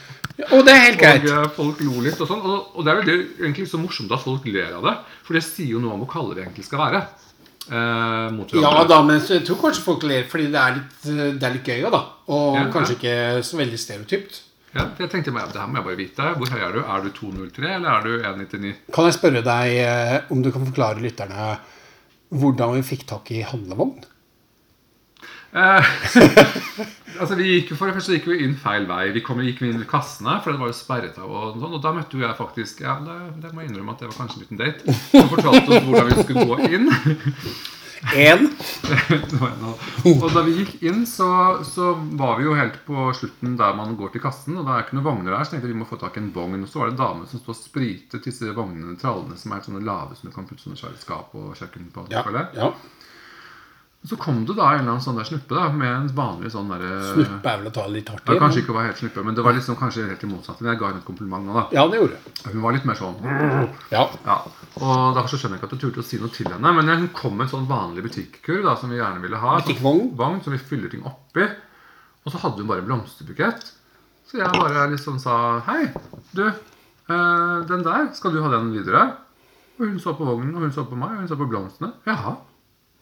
Og 0.55 0.61
det 0.65 0.71
er 0.73 0.83
helt 0.87 0.99
greit. 1.01 1.25
og 1.35 1.49
folk 1.53 1.81
lo 1.83 1.99
litt 2.01 2.19
og 2.23 2.29
sånn. 2.29 2.39
Og, 2.41 2.69
og 2.79 2.85
det 2.87 2.91
er 2.93 3.01
veldig 3.03 3.17
egentlig 3.43 3.65
så 3.69 3.77
morsomt 3.77 4.11
at 4.15 4.23
folk 4.23 4.45
ler 4.47 4.71
av 4.77 4.85
det. 4.87 4.93
For 5.27 5.35
det 5.35 5.43
sier 5.45 5.73
jo 5.75 5.81
noe 5.83 5.93
om 5.97 6.05
hvor 6.05 6.13
kalde 6.17 6.37
vi 6.37 6.45
egentlig 6.45 6.63
skal 6.65 6.79
være. 6.87 7.01
Eh, 7.69 8.27
mot 8.33 8.53
Ja 8.55 8.83
da, 8.87 9.01
men 9.05 9.19
jeg 9.21 9.43
tror 9.45 9.59
kanskje 9.61 9.83
folk 9.85 10.05
ler 10.09 10.23
fordi 10.29 10.47
det 10.53 10.61
er 10.61 10.77
litt, 10.79 10.93
det 11.05 11.43
er 11.43 11.57
litt 11.57 11.67
gøy, 11.67 11.83
da. 11.91 12.03
Og 12.31 12.55
Ja, 12.57 12.67
kanskje 12.73 12.95
ikke 12.97 13.17
så 13.45 13.59
veldig 13.59 13.79
stereotypt. 13.81 14.39
Ja, 14.73 14.85
jeg 15.01 15.09
tenkte 15.09 15.33
meg, 15.33 15.49
det 15.49 15.57
her 15.59 15.69
må 15.69 15.79
jeg 15.79 15.87
bare 15.87 15.97
vite. 15.97 16.29
Hvor 16.37 16.51
høy 16.53 16.61
er 16.61 16.75
du? 16.77 16.79
Er 16.85 17.01
du 17.01 17.09
2,03 17.09 17.75
eller 17.75 17.89
er 17.89 18.05
du 18.05 18.45
1,99? 18.45 18.73
Kan 18.93 19.09
jeg 19.09 19.17
spørre 19.17 19.41
deg 19.45 19.75
eh, 19.81 20.17
om 20.29 20.43
du 20.45 20.51
kan 20.53 20.65
forklare 20.65 21.01
lytterne 21.01 21.57
hvordan 22.29 22.75
vi 22.77 22.83
fikk 22.85 23.07
tak 23.09 23.31
i 23.33 23.41
handlevogn? 23.41 24.03
Eh, 25.49 25.87
altså 27.21 27.37
vi 27.39 27.47
gikk 27.47 27.71
jo 27.71 27.77
For 27.79 27.89
det 27.89 27.95
første 27.97 28.13
gikk 28.13 28.27
vi 28.29 28.43
inn 28.45 28.53
feil 28.59 28.85
vei. 28.89 29.07
Vi 29.15 29.23
kom, 29.25 29.41
gikk 29.45 29.63
inn 29.65 29.81
i 29.81 29.89
kassene, 29.89 30.37
for 30.43 30.53
det 30.53 30.61
var 30.61 30.71
jo 30.71 30.77
sperret 30.77 31.17
av. 31.21 31.31
Og, 31.31 31.57
sånn, 31.57 31.75
og 31.79 31.81
da 31.85 31.95
møtte 31.95 32.19
jo 32.19 32.25
jeg 32.25 32.37
faktisk 32.37 32.85
Ja, 32.85 32.99
det, 33.05 33.17
det 33.41 33.53
må 33.53 33.63
jeg 33.63 33.73
innrømme 33.73 33.97
at 33.97 34.05
det 34.05 34.11
var 34.11 34.21
kanskje 34.21 34.39
en 34.39 34.45
liten 34.45 34.61
date. 34.61 34.97
Som 35.09 35.33
fortalte 35.33 35.75
oss 35.75 35.89
hvordan 35.89 36.09
vi 36.11 36.23
skulle 36.23 36.47
gå 36.53 36.63
inn. 36.69 36.89
Én. 38.15 38.45
og 40.23 40.27
da 40.31 40.43
vi 40.45 40.53
gikk 40.61 40.83
inn, 40.87 41.01
så, 41.09 41.27
så 41.67 41.91
var 42.19 42.37
vi 42.39 42.45
jo 42.47 42.55
helt 42.55 42.77
på 42.85 43.09
slutten 43.17 43.57
der 43.59 43.75
man 43.75 43.97
går 43.99 44.13
til 44.13 44.23
kassen. 44.23 44.55
Og 44.55 44.63
da 44.63 44.77
er 44.77 44.79
det 44.79 44.87
ikke 44.87 44.99
noen 44.99 45.07
vogner 45.09 45.35
der, 45.35 45.43
så 45.43 45.53
tenkte 45.55 45.67
jeg 45.67 45.75
vi 45.75 45.81
må 45.81 45.89
få 45.89 45.99
tak 45.99 46.15
i 46.15 46.23
en 46.23 46.31
vogn. 46.35 46.63
Og 46.63 46.71
så 46.71 46.79
var 46.81 46.89
det 46.89 46.95
en 46.95 47.01
dame 47.01 47.27
som 47.29 47.41
sto 47.41 47.51
og 47.53 47.59
spritet 47.59 48.23
disse 48.25 48.53
vognene, 48.55 48.95
trallene, 49.01 49.35
som 49.39 49.55
er 49.55 49.65
sånne 49.65 49.83
lave 49.83 50.15
som 50.15 50.29
du 50.29 50.35
kan 50.35 50.47
putte 50.47 50.63
sånne 50.63 50.79
svære 50.79 51.01
skap 51.01 51.35
og 51.39 51.51
kjøkken 51.59 51.91
på. 51.95 52.07
Ja, 52.13 52.23
ja. 52.55 52.71
Så 54.07 54.15
kom 54.15 54.45
det 54.47 54.53
da 54.55 54.63
en 54.71 54.79
eller 54.79 54.93
annen 54.93 55.03
sånn 55.03 55.17
der 55.19 55.25
snuppe 55.27 55.51
da, 55.57 55.65
med 55.75 55.89
en 55.91 56.05
vanlig 56.15 56.53
sånn 56.53 56.69
derre 56.71 57.01
Snuppe 57.03 57.49
er 57.51 57.57
vel 57.59 57.67
å 57.67 57.73
ta 57.75 57.83
litt 57.91 58.07
hardt 58.07 58.29
Ja, 58.31 58.37
i. 58.37 58.39
kanskje 58.39 58.61
ikke 58.63 58.75
var 58.77 58.85
helt 58.87 58.97
snuppe, 59.01 59.23
men 59.27 59.35
det 59.35 59.43
var 59.43 59.51
liksom 59.57 59.75
kanskje 59.75 60.05
helt 60.07 60.23
i 60.23 60.29
motsatte. 60.31 60.63
Jeg 60.63 60.79
ga 60.79 60.87
henne 60.87 61.01
et 61.03 61.05
kompliment 61.09 61.43
nå, 61.45 61.53
da. 61.57 61.65
Ja, 61.75 61.83
det 61.91 61.99
gjorde. 61.99 62.19
Hun 62.45 62.61
var 62.63 62.71
litt 62.77 62.85
mer 62.87 62.95
sånn 62.95 63.17
Ja. 63.91 64.05
Ja. 64.23 64.37
Og 64.79 65.15
derfor 65.17 65.27
så 65.33 65.37
skjønner 65.41 65.57
jeg 65.59 65.61
ikke 65.63 65.67
at 65.67 65.75
du 65.75 65.83
turte 65.83 65.99
å 65.99 66.07
si 66.07 66.17
noe 66.21 66.31
til 66.31 66.47
henne. 66.47 66.71
Men 66.79 66.87
hun 66.93 67.09
kom 67.13 67.35
med 67.35 67.49
en 67.49 67.53
sånn 67.57 67.67
vanlig 67.67 68.07
butikkkurv 68.07 68.63
da, 68.69 68.77
som 68.79 68.89
vi 68.89 69.01
gjerne 69.01 69.19
ville 69.21 69.35
ha. 69.43 69.57
Butikkvogn? 69.59 69.99
Sånn 70.07 70.17
vogn 70.23 70.41
som 70.47 70.55
vi 70.55 70.63
fyller 70.71 70.89
ting 70.95 71.03
oppi. 71.03 71.49
Og 72.23 72.31
så 72.31 72.39
hadde 72.39 72.63
hun 72.63 72.67
bare 72.71 72.79
en 72.85 72.87
blomsterbukett. 72.87 73.67
Så 74.31 74.39
jeg 74.39 74.47
bare 74.55 74.87
liksom 74.95 75.19
sa 75.19 75.59
Hei, 75.67 75.89
du. 76.31 76.45
eh, 76.47 77.57
den 77.67 77.83
der, 77.83 78.13
skal 78.15 78.31
du 78.31 78.39
ha 78.45 78.49
den 78.55 78.71
videre? 78.71 79.09
Og 79.79 79.87
hun 79.89 79.99
så 79.99 80.15
på 80.15 80.23
vognen, 80.27 80.55
og 80.55 80.61
hun 80.63 80.71
så 80.71 80.87
på 80.87 80.95
meg, 80.95 81.17
og 81.17 81.25
hun 81.25 81.27
så 81.27 81.35
på 81.39 81.47
blomstene. 81.51 81.91
Jaha. 82.07 82.37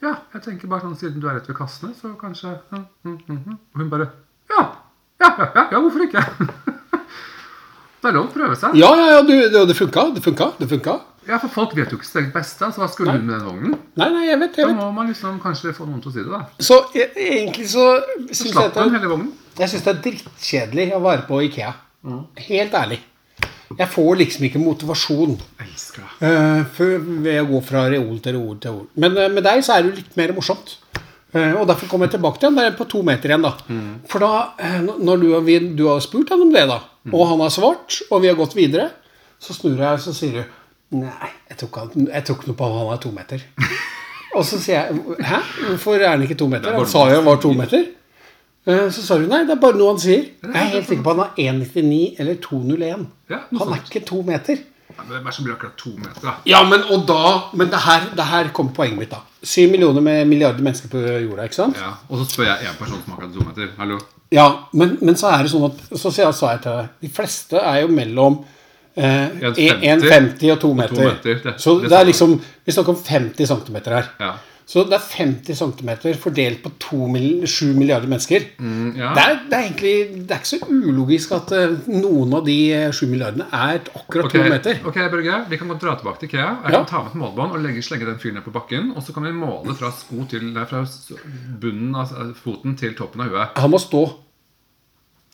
Ja, 0.03 0.13
jeg 0.33 0.43
tenker 0.45 0.69
bare 0.69 0.85
sånn 0.85 0.97
siden 0.99 1.21
du 1.21 1.27
er 1.27 1.39
rett 1.39 1.47
ved 1.49 1.57
kassene, 1.57 1.93
så 1.97 2.11
kanskje 2.19 2.51
mm, 2.71 2.83
mm, 3.03 3.17
mm, 3.27 3.37
mm. 3.47 3.57
Og 3.73 3.81
hun 3.81 3.89
bare 3.89 4.09
Ja, 4.51 4.63
ja, 5.23 5.29
ja, 5.39 5.47
ja, 5.55 5.63
ja 5.73 5.79
hvorfor 5.81 6.03
ikke? 6.05 6.21
det 8.01 8.09
er 8.11 8.13
lov 8.15 8.27
å 8.27 8.33
prøve 8.35 8.55
seg. 8.59 8.75
Ja, 8.77 8.91
ja, 8.99 9.07
ja, 9.15 9.21
du, 9.25 9.33
det, 9.49 9.63
det 9.71 9.75
funka. 9.77 10.03
Det 10.15 10.21
funka. 10.23 10.51
Det 10.61 10.67
funka. 10.69 10.93
Ja, 11.27 11.39
for 11.43 11.51
folk 11.51 11.73
vet 11.75 11.91
jo 11.91 11.97
ikke 11.97 12.07
sitt 12.07 12.19
eget 12.21 12.29
beste. 12.35 12.63
Altså, 12.69 12.79
hva 12.83 12.87
skulle 12.93 13.17
hun 13.17 13.25
med 13.27 13.35
den 13.35 13.47
vognen? 13.49 13.73
Nei, 13.99 14.07
nei, 14.13 14.21
jeg 14.29 14.39
vet, 14.45 14.59
jeg 14.61 14.69
vet. 14.69 14.77
Da 14.77 14.85
må 14.85 14.91
man 14.95 15.09
liksom 15.11 15.41
kanskje 15.43 15.73
få 15.75 15.87
noen 15.89 15.99
til 16.05 16.13
å 16.13 16.15
si 16.15 16.21
det, 16.23 16.29
da. 16.31 16.43
Så 16.69 16.77
jeg, 16.95 17.09
egentlig 17.17 17.67
så 17.73 17.87
syns 18.29 18.45
jeg, 18.45 18.69
at- 18.69 18.79
jeg 19.57 19.71
synes 19.73 19.83
det 19.89 19.91
er 19.95 20.01
drittkjedelig 20.05 20.87
å 20.95 21.01
være 21.03 21.25
på 21.27 21.41
Ikea. 21.49 21.73
Helt 22.47 22.77
ærlig. 22.79 23.01
Jeg 23.75 23.89
får 23.91 24.15
liksom 24.21 24.45
ikke 24.47 24.61
motivasjon 24.63 25.33
for, 26.77 26.97
ved 27.25 27.41
å 27.41 27.47
gå 27.49 27.59
fra 27.67 27.85
reol 27.91 28.19
til 28.23 28.37
reol 28.37 28.59
til 28.63 28.71
reol. 28.71 28.85
Men 28.95 29.17
uh, 29.19 29.25
med 29.33 29.43
deg 29.43 29.63
så 29.65 29.75
er 29.75 29.83
det 29.83 29.91
jo 29.91 29.97
litt 30.01 30.15
mer 30.19 30.31
morsomt. 30.37 30.77
Uh, 31.35 31.57
og 31.59 31.65
derfor 31.67 31.89
kommer 31.91 32.07
jeg 32.07 32.15
tilbake 32.15 32.39
til 32.39 32.47
den. 32.49 32.59
Det 32.61 32.67
er 32.71 32.77
på 32.79 32.87
to 32.93 33.01
meter 33.05 33.33
igjen, 33.33 33.43
da. 33.43 33.51
For 34.07 34.23
da, 34.23 34.31
når 35.03 35.19
du, 35.25 35.27
vi, 35.49 35.57
du 35.75 35.83
har 35.89 35.99
spurt 36.05 36.31
han 36.31 36.45
om 36.47 36.53
det, 36.55 36.63
da, 36.71 36.79
og 37.11 37.25
han 37.33 37.43
har 37.43 37.51
svart, 37.53 37.99
og 38.11 38.23
vi 38.23 38.31
har 38.31 38.39
gått 38.39 38.55
videre, 38.57 38.87
så 39.43 39.53
snur 39.53 39.75
jeg 39.77 39.99
og 39.99 40.01
så 40.07 40.15
sier 40.17 40.39
du 40.39 40.55
Nei, 40.97 41.27
jeg 41.51 41.57
tok, 41.59 41.75
han- 41.83 42.07
jeg 42.07 42.23
tok 42.29 42.45
noe 42.47 42.55
på 42.55 42.63
at 42.63 42.75
han 42.79 42.93
er 42.93 42.99
to 43.03 43.09
meter. 43.11 43.41
og 44.39 44.45
så 44.47 44.55
sier 44.63 44.87
jeg 44.87 45.17
Hæ? 45.27 45.39
Hvorfor 45.73 45.99
er 45.99 46.13
han 46.13 46.23
ikke 46.23 46.37
to 46.39 46.47
meter? 46.47 46.71
Han 46.79 46.87
sa 46.87 47.01
jo 47.11 47.17
han 47.19 47.25
var 47.27 47.41
to 47.43 47.51
meter. 47.59 47.83
Eh, 48.67 48.89
Så 48.91 49.01
sa 49.05 49.17
du 49.17 49.27
nei, 49.27 49.43
det 49.47 49.51
er 49.55 49.61
bare 49.61 49.77
noe 49.79 49.93
han 49.93 49.99
sier. 50.03 50.25
Jeg 50.43 50.51
er 50.53 50.71
helt 50.73 50.87
sikker 50.89 51.03
på 51.05 51.11
at 51.13 51.17
han 51.17 51.25
har 51.25 51.35
1,99 51.37 52.15
eller 52.19 52.35
2,01. 52.43 53.05
Ja, 53.29 53.37
Han 53.59 53.73
er 53.73 53.79
ikke 53.85 54.01
to 54.05 54.21
meter. 54.27 54.57
Ja, 54.97 55.03
men 55.03 55.13
Hvem 55.13 55.27
er 55.27 55.31
som 55.35 55.45
blir 55.45 55.53
akkurat 55.55 55.75
to 55.77 55.89
meter, 55.97 56.21
da? 56.23 56.33
Ja, 56.45 56.63
men 56.63 56.81
og 56.89 57.05
da 57.07 57.49
Men 57.53 57.67
det 57.69 57.79
her, 57.85 58.01
det 58.15 58.25
her 58.25 58.49
kommer 58.53 58.73
poenget 58.73 58.97
mitt, 58.99 59.09
da. 59.11 59.19
Syv 59.43 59.71
millioner 59.71 60.01
med 60.01 60.25
milliarder 60.27 60.63
mennesker 60.63 60.89
på 60.89 60.97
jorda, 60.97 61.43
ikke 61.43 61.55
sant? 61.55 61.77
Ja, 61.77 61.91
Og 62.09 62.17
så 62.19 62.25
spør 62.31 62.45
jeg 62.49 62.67
en 62.71 62.75
person 62.79 63.01
som 63.05 63.13
akkurat 63.13 63.33
to 63.33 63.43
meter. 63.45 63.67
Hallo? 63.77 63.99
Ja, 64.31 64.47
men, 64.73 64.97
men 65.01 65.15
så 65.15 65.27
er 65.31 65.43
det 65.43 65.51
sånn 65.51 65.65
at 65.69 65.97
Så 65.97 66.11
sa 66.11 66.23
jeg- 66.51 66.61
til 66.61 66.71
deg 66.71 66.89
De 67.01 67.09
fleste 67.09 67.57
er 67.61 67.81
jo 67.81 67.87
mellom 67.87 68.43
eh, 68.97 69.29
1,50 69.39 69.79
1,50 70.01 70.51
og 70.51 70.59
2 70.59 70.73
meter. 70.73 70.95
meter, 71.05 71.39
det- 71.43 71.55
så 71.61 71.79
det 71.81 71.89
det 71.89 71.99
er 71.99 72.05
liksom 72.05 72.41
Vi 72.65 72.71
snakker 72.71 72.89
om 72.89 72.95
50 73.03 73.45
cm 73.47 73.75
her. 73.85 74.09
Ja. 74.19 74.33
Så 74.67 74.81
det 74.83 74.97
er 74.97 75.03
50 75.07 75.55
cm 75.55 75.89
fordelt 76.19 76.57
på 76.59 76.69
2 76.83 77.05
7 77.47 77.69
milliarder 77.77 78.09
mennesker. 78.11 78.49
Mm, 78.59 78.89
ja. 78.99 79.13
Det, 79.15 79.21
er, 79.23 79.37
det 79.47 79.55
er 79.55 79.63
egentlig 79.63 80.25
Det 80.27 80.35
er 80.35 80.41
ikke 80.41 80.49
så 80.49 80.67
ulogisk 80.67 81.31
at 81.37 81.53
eh, 81.55 81.77
noen 81.87 82.33
av 82.35 82.43
de 82.49 82.55
eh, 82.75 82.91
7 82.91 83.05
milliardene 83.07 83.47
er 83.47 83.79
akkurat 83.95 84.27
okay. 84.27 84.43
2 84.43 84.51
meter. 84.51 84.81
ok, 84.91 84.99
Børge, 85.13 85.37
Vi 85.53 85.57
kan 85.61 85.71
godt 85.71 85.85
dra 85.85 85.95
tilbake 86.01 86.19
til 86.19 86.27
Ikea. 86.33 86.49
Jeg 86.65 86.73
Ja. 86.75 86.81
kan 86.81 86.85
ta 86.91 87.03
med 87.05 87.13
et 87.13 87.19
målebånd 87.23 87.55
og 87.55 87.63
legge, 87.63 87.81
slenge 87.87 88.09
den 88.11 88.19
fyren 88.19 88.35
ned 88.41 88.43
på 88.43 88.51
bakken. 88.59 88.91
Og 88.97 89.03
så 89.07 89.15
kan 89.15 89.23
vi 89.23 89.31
måle 89.31 89.73
fra 89.79 89.93
sko 89.95 90.27
til 90.27 90.51
fra 90.67 90.83
bunnen 91.63 91.95
av 91.95 92.11
foten 92.43 92.75
til 92.75 92.93
toppen 92.99 93.23
av 93.23 93.31
huet. 93.31 93.55
Han 93.63 93.71
må 93.71 93.79
stå. 93.79 94.03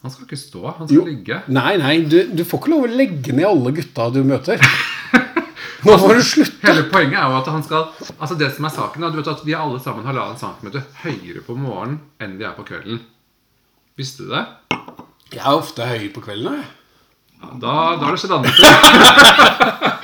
Han 0.04 0.12
skal 0.12 0.26
ikke 0.28 0.38
stå, 0.38 0.62
han 0.78 0.88
skal 0.88 0.96
Jo. 1.00 1.06
ligge. 1.10 1.41
Nei, 1.48 1.78
nei, 1.82 1.98
du, 2.06 2.19
du 2.36 2.43
får 2.46 2.60
ikke 2.60 2.69
lov 2.76 2.86
å 2.86 2.96
legge 3.02 3.34
ned 3.34 3.46
alle 3.50 3.72
gutta 3.74 4.12
du 4.13 4.22
møter. 4.28 4.62
Nå 5.84 5.98
får 6.00 6.13
du 6.15 6.22
slutte. 6.24 6.60
Hele 6.63 6.84
poenget 6.91 7.17
er 7.19 7.28
jo 7.28 7.39
at 7.41 7.50
han 7.52 7.63
skal 7.65 7.89
Altså 8.13 8.38
det 8.39 8.50
som 8.56 8.67
er 8.67 8.76
saken 8.76 9.08
vet 9.17 9.32
at 9.34 9.41
Vi 9.46 9.56
er 9.56 9.63
alle 9.63 9.82
sammen 9.84 10.08
halvannen 10.08 10.39
centimeter 10.39 10.86
høyere 11.04 11.43
på 11.43 11.58
morgenen 11.60 12.00
enn 12.24 12.38
vi 12.39 12.48
er 12.48 12.56
på 12.56 12.63
kvelden. 12.67 13.02
Visste 14.00 14.26
du 14.26 14.32
det? 14.32 14.46
Jeg 15.34 15.43
er 15.43 15.58
ofte 15.58 15.86
høy 15.89 16.08
på 16.13 16.24
kvelden. 16.24 16.62
jeg. 16.62 16.83
Da, 17.62 17.74
da 18.00 18.06
har 18.08 18.12
det 18.16 18.22
skjedd 18.24 18.38
andre 18.40 18.52
ting. 18.58 19.92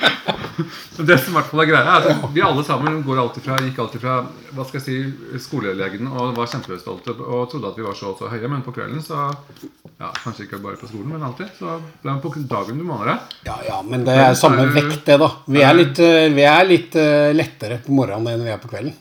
Det 1.00 1.16
som 1.16 1.32
i 1.32 1.36
hvert 1.38 1.46
fall 1.48 1.62
er 1.62 1.68
greia, 1.70 1.92
er 1.96 2.08
at 2.12 2.32
vi 2.34 2.42
alle 2.44 2.62
sammen 2.66 2.98
går 3.06 3.20
alltid 3.22 3.44
fra, 3.46 3.54
gikk 3.64 3.78
alltid 3.80 4.02
fra 4.02 4.16
hva 4.52 4.66
skal 4.68 4.80
jeg 4.80 4.84
si, 4.84 5.38
skolelegen 5.40 6.10
og 6.10 6.34
var 6.36 6.50
kjempestolte 6.52 7.14
og 7.16 7.46
trodde 7.48 7.70
at 7.70 7.78
vi 7.80 7.86
var 7.86 7.96
så 7.96 8.10
og 8.12 8.20
så 8.20 8.28
høye. 8.28 8.50
Men 8.52 8.60
på 8.66 8.74
kvelden 8.76 9.00
så 9.04 9.22
ja, 9.24 10.10
Kanskje 10.20 10.44
ikke 10.46 10.60
bare 10.60 10.76
på 10.80 10.90
skolen, 10.90 11.14
men 11.14 11.24
alltid. 11.24 11.48
Så 11.56 11.78
ble 12.02 12.12
det 12.18 12.20
på 12.26 12.34
dagen 12.52 12.80
du 12.80 12.84
måler 12.88 13.14
deg. 13.14 13.36
Ja, 13.48 13.56
ja, 13.70 13.78
men 13.86 14.04
det 14.04 14.16
er 14.26 14.36
samme 14.38 14.66
er- 14.66 14.74
vekt, 14.76 15.00
det, 15.08 15.16
da. 15.24 15.30
Vi 15.48 15.64
er 15.64 15.78
litt, 15.80 16.02
eh, 16.04 16.28
vi 16.36 16.44
er 16.48 16.68
litt 16.68 16.96
eh, 17.00 17.30
lettere 17.36 17.80
på 17.86 17.96
morgenen 17.96 18.34
enn 18.34 18.44
vi 18.44 18.52
er 18.52 18.60
på 18.60 18.68
kvelden. 18.72 18.92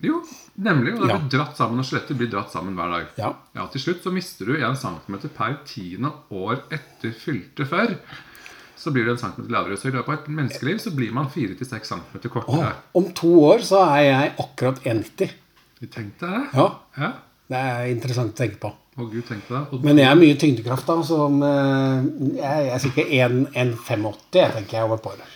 Jo, 0.00 0.20
nemlig. 0.62 0.94
Og 0.94 1.00
det 1.02 1.08
Ja. 1.10 1.18
blir 1.18 1.30
dratt 1.38 1.56
sammen, 1.58 1.78
og 1.80 1.84
skjelettet 1.84 2.16
blir 2.16 2.30
dratt 2.30 2.52
sammen 2.52 2.74
hver 2.78 2.90
dag. 2.92 3.06
Ja. 3.18 3.32
Ja, 3.54 3.66
Til 3.66 3.80
slutt 3.80 4.02
så 4.04 4.12
mister 4.12 4.46
du 4.46 4.54
1 4.56 4.76
cm 4.78 5.28
per 5.34 5.56
tiende 5.66 6.12
år 6.30 6.60
etter 6.70 7.10
fylte 7.12 7.66
før. 7.66 7.96
Så 8.78 8.92
blir 8.94 9.04
du 9.04 9.10
en 9.10 9.18
centimeter 9.18 9.50
lavere. 9.50 9.76
Så 9.76 9.88
i 9.88 9.90
løpet 9.90 10.08
av 10.08 10.14
et 10.20 10.28
menneskeliv 10.28 10.78
så 10.78 10.92
blir 10.94 11.10
man 11.12 11.26
4-6 11.26 11.88
cm 11.90 12.28
kortere. 12.30 12.68
Oh, 12.94 13.00
om 13.02 13.12
to 13.12 13.32
år 13.42 13.58
så 13.66 13.80
er 13.96 14.02
jeg 14.06 14.36
akkurat 14.38 14.78
1,90. 14.84 15.32
Du 15.80 15.86
tenkte 15.86 16.20
det. 16.30 16.44
Ja, 16.54 16.68
Ja. 16.96 17.12
det 17.50 17.56
er 17.58 17.86
interessant 17.90 18.34
å 18.34 18.36
tenke 18.36 18.58
på. 18.60 18.72
Å 18.98 19.10
gud, 19.10 19.24
tenkte 19.26 19.48
det. 19.48 19.72
Og 19.72 19.82
Men 19.84 19.96
jeg 19.96 20.06
er 20.06 20.14
mye 20.16 20.34
tyngdekraft, 20.38 20.86
da. 20.86 21.02
Så 21.02 21.18
eh, 21.42 22.02
jeg, 22.36 22.66
jeg 22.66 22.70
er 22.74 22.78
sikkert 22.78 23.10
1,85, 23.10 24.16
jeg 24.32 24.52
tenker 24.52 24.70
jeg, 24.78 24.84
over 24.84 24.94
et 24.96 25.02
par 25.02 25.12
år. 25.12 25.34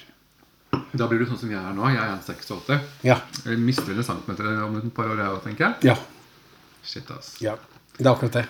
Da 0.93 1.07
blir 1.09 1.23
du 1.23 1.29
sånn 1.29 1.41
som 1.41 1.53
jeg 1.53 1.61
er 1.61 1.77
nå. 1.77 1.87
Jeg 1.93 2.01
er 2.03 2.17
1,86. 2.19 2.89
Ja. 3.07 3.19
Jeg 3.47 3.61
mister 3.63 3.93
en 3.95 4.05
centimeter 4.07 4.51
om 4.67 4.77
et 4.81 4.91
par 4.97 5.09
år, 5.09 5.23
jeg 5.23 5.45
tenker 5.47 5.69
jeg. 5.69 5.93
Ja. 5.93 5.97
Shit, 6.83 7.09
ass. 7.15 7.37
ja. 7.43 7.57
Det 7.97 8.07
er 8.07 8.13
akkurat 8.13 8.41
det. 8.41 8.47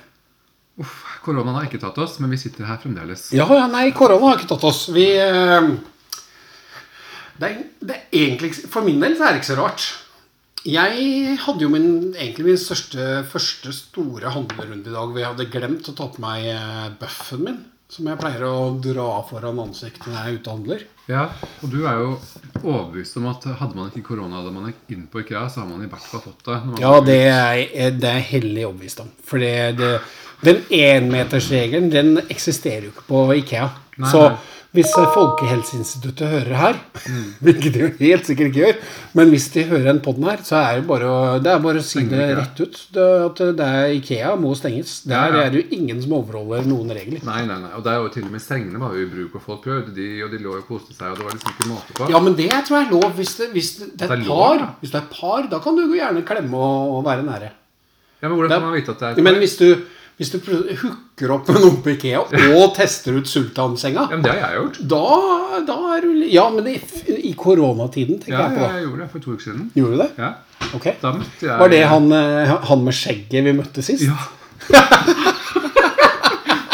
Uff, 0.81 1.00
koronaen 1.24 1.59
har 1.59 1.66
ikke 1.68 1.81
tatt 1.83 1.98
oss, 2.00 2.16
men 2.22 2.33
vi 2.33 2.38
sitter 2.40 2.64
her 2.64 2.78
fremdeles. 2.81 3.26
Ja, 3.37 3.44
ja, 3.52 3.66
nei, 3.70 3.90
korona 3.96 4.31
har 4.31 4.40
ikke 4.40 4.55
tatt 4.55 4.64
oss. 4.70 4.87
Vi 4.94 5.05
eh, 5.20 5.66
det, 7.37 7.48
er, 7.48 7.59
det 7.83 7.96
er 7.98 8.22
egentlig 8.22 8.55
For 8.70 8.87
min 8.87 9.02
del 9.02 9.18
så 9.18 9.26
er 9.26 9.35
det 9.35 9.42
ikke 9.42 9.50
så 9.52 9.59
rart. 9.61 9.88
Jeg 10.62 11.37
hadde 11.42 11.64
jo 11.64 11.72
min, 11.72 11.88
egentlig 12.14 12.46
min 12.46 12.61
største, 12.61 13.24
første 13.28 13.74
store 13.74 14.31
handlerunde 14.31 14.87
i 14.88 14.94
dag. 14.94 15.11
hvor 15.11 15.18
jeg 15.18 15.33
hadde 15.33 15.50
glemt 15.50 15.90
å 15.90 15.96
ta 15.98 16.07
på 16.12 16.22
meg 16.22 16.46
eh, 16.55 16.88
buffen 17.00 17.44
min. 17.48 17.61
Som 17.92 18.07
jeg 18.09 18.16
pleier 18.16 18.40
å 18.48 18.70
dra 18.81 19.18
foran 19.28 19.59
ansiktet 19.66 20.07
når 20.07 20.14
jeg 20.16 20.22
er 20.31 20.37
ute 20.38 20.48
og 20.48 20.55
handler. 20.57 20.85
Ja, 21.11 21.24
og 21.61 21.72
du 21.74 21.83
er 21.83 21.98
jo 22.00 22.14
overbevist 22.62 23.18
om 23.20 23.26
at 23.28 23.44
hadde 23.59 23.76
man 23.76 23.90
ikke 23.90 24.07
korona 24.07 24.40
da 24.40 24.52
man 24.55 24.70
ikke 24.70 24.94
inn 24.96 25.02
på 25.12 25.20
IKEA, 25.20 25.42
så 25.52 25.61
har 25.61 25.68
man 25.68 25.83
i 25.85 25.90
hvert 25.90 26.07
fall 26.09 26.22
fått 26.24 26.40
det. 26.46 26.57
Ja, 26.81 26.92
det 27.05 27.18
er, 27.28 27.90
det 27.98 28.09
er 28.09 28.24
hellig 28.31 28.64
overbevist 28.70 29.02
om. 29.05 29.11
For 29.28 29.44
det, 29.44 29.52
det, 29.76 29.90
den 30.40 30.64
énmetersregelen 30.78 31.92
den 31.92 32.14
eksisterer 32.22 32.88
jo 32.88 32.94
ikke 32.94 33.05
på 33.11 33.26
Ikea. 33.42 33.68
Nei, 34.00 34.14
så 34.14 34.24
nei. 34.24 34.40
Hvis 34.72 34.92
eh, 34.96 35.08
Folkehelseinstituttet 35.12 36.30
hører 36.32 36.56
her, 36.56 36.78
hvilket 37.44 37.74
de 37.76 37.88
helt 37.98 38.28
sikkert 38.28 38.48
ikke 38.48 38.62
gjør, 38.62 38.78
men 39.18 39.32
hvis 39.35 39.50
de 39.52 39.66
hører 39.68 39.90
en 39.92 40.00
podden 40.04 40.28
her, 40.30 40.40
så 40.48 40.56
er 40.62 40.80
det 40.80 40.87
bare 40.88 41.11
å, 41.11 41.18
det 41.44 41.56
bare 41.66 41.82
å 41.82 41.85
si 41.85 42.04
det 42.08 42.28
rett 42.38 42.62
ut. 42.62 42.78
Det, 42.96 43.08
at 43.26 43.42
det 43.58 43.68
er 43.68 43.96
Ikea 43.98 44.32
må 44.40 44.54
stenges. 44.56 45.02
Der 45.08 45.37
er 45.42 45.52
det 45.52 45.61
jo 45.61 45.76
ingen 45.76 46.00
som 46.00 46.16
overholder 46.16 46.64
noen 46.68 46.94
regler. 46.96 47.20
Nei, 47.28 47.42
nei, 47.48 47.61
nei. 47.66 47.72
Og 47.76 47.85
det 47.85 47.92
er 47.92 48.00
jo 48.00 48.12
til 48.16 48.28
og 48.28 48.32
med 48.32 48.44
sengene 48.44 48.80
var 48.80 48.96
jo 48.96 49.04
i 49.04 49.11
bruk, 49.12 49.37
og 49.37 49.44
folk 49.44 49.64
prøvde 49.68 49.92
de, 49.96 50.11
og 50.24 50.32
de 50.32 50.40
lå 50.40 50.56
og 50.56 50.68
koste 50.70 50.96
seg, 50.96 51.12
og 51.12 51.20
det 51.20 51.28
var 51.28 51.37
liksom 51.37 51.56
ikke 51.56 51.72
måte 51.72 51.98
på. 51.98 52.12
Ja, 52.14 52.22
men 52.24 52.38
det 52.40 52.50
tror 52.52 52.80
jeg 52.80 52.88
er 52.88 52.94
lov. 52.96 53.11
Hvis 53.18 53.37
det, 53.42 53.50
hvis 53.52 53.74
det, 53.82 53.90
det 54.00 54.08
er 54.08 54.16
et 54.16 54.24
er 54.24 54.30
par, 54.32 54.68
hvis 54.80 54.94
det 54.94 55.02
er 55.02 55.11
par, 55.12 55.50
da 55.52 55.61
kan 55.61 55.76
du 55.76 55.85
gjerne 55.92 56.24
klemme 56.28 56.64
og, 56.72 56.96
og 56.96 57.04
være 57.11 57.28
nære. 57.28 57.58
Ja, 58.22 58.28
men 58.30 58.38
hvordan 58.38 58.54
kan 58.54 58.68
man 58.68 58.76
vite 58.76 58.92
at 58.94 59.00
det 59.02 59.18
er 59.18 59.24
Men 59.26 59.40
hvis 59.42 59.56
du, 59.58 59.68
Hvis 60.20 60.31
du 60.31 60.37
hooker 60.44 61.31
opp 61.35 61.48
med 61.48 61.61
noen 61.64 61.79
på 61.83 61.90
Ikea 61.96 62.20
og 62.53 62.75
tester 62.77 63.16
ut 63.16 63.27
sultansenga, 63.27 64.05
Ja, 64.11 64.16
men 64.16 64.22
det 64.22 64.31
har 64.37 64.53
jeg 64.53 64.61
gjort. 64.61 64.77
da, 64.92 65.01
da 65.66 65.77
er 65.96 66.01
du 66.05 66.11
Ja, 66.31 66.44
men 66.53 66.66
i, 66.68 66.77
i 67.31 67.33
koronatiden, 67.38 68.20
tenker 68.20 68.37
Ja, 68.37 68.42
jeg 68.48 68.59
på. 68.59 68.62
Ja, 68.66 68.72
jeg 68.77 68.85
gjorde 68.87 69.01
det 69.03 69.11
for 69.14 69.18
to 69.25 69.33
uker 69.33 69.44
siden. 69.48 69.70
Gjorde 69.75 69.96
du 69.96 70.03
det? 70.05 70.11
Ja, 70.18 70.31
Ok. 70.77 70.85
jeg 71.42 71.59
Var 71.59 71.68
det 71.72 71.83
han, 71.90 72.12
eh, 72.12 72.53
han 72.68 72.85
med 72.85 72.94
skjegget 72.94 73.44
vi 73.48 73.53
møtte 73.57 73.83
sist? 73.83 74.05
Ja. 74.07 74.16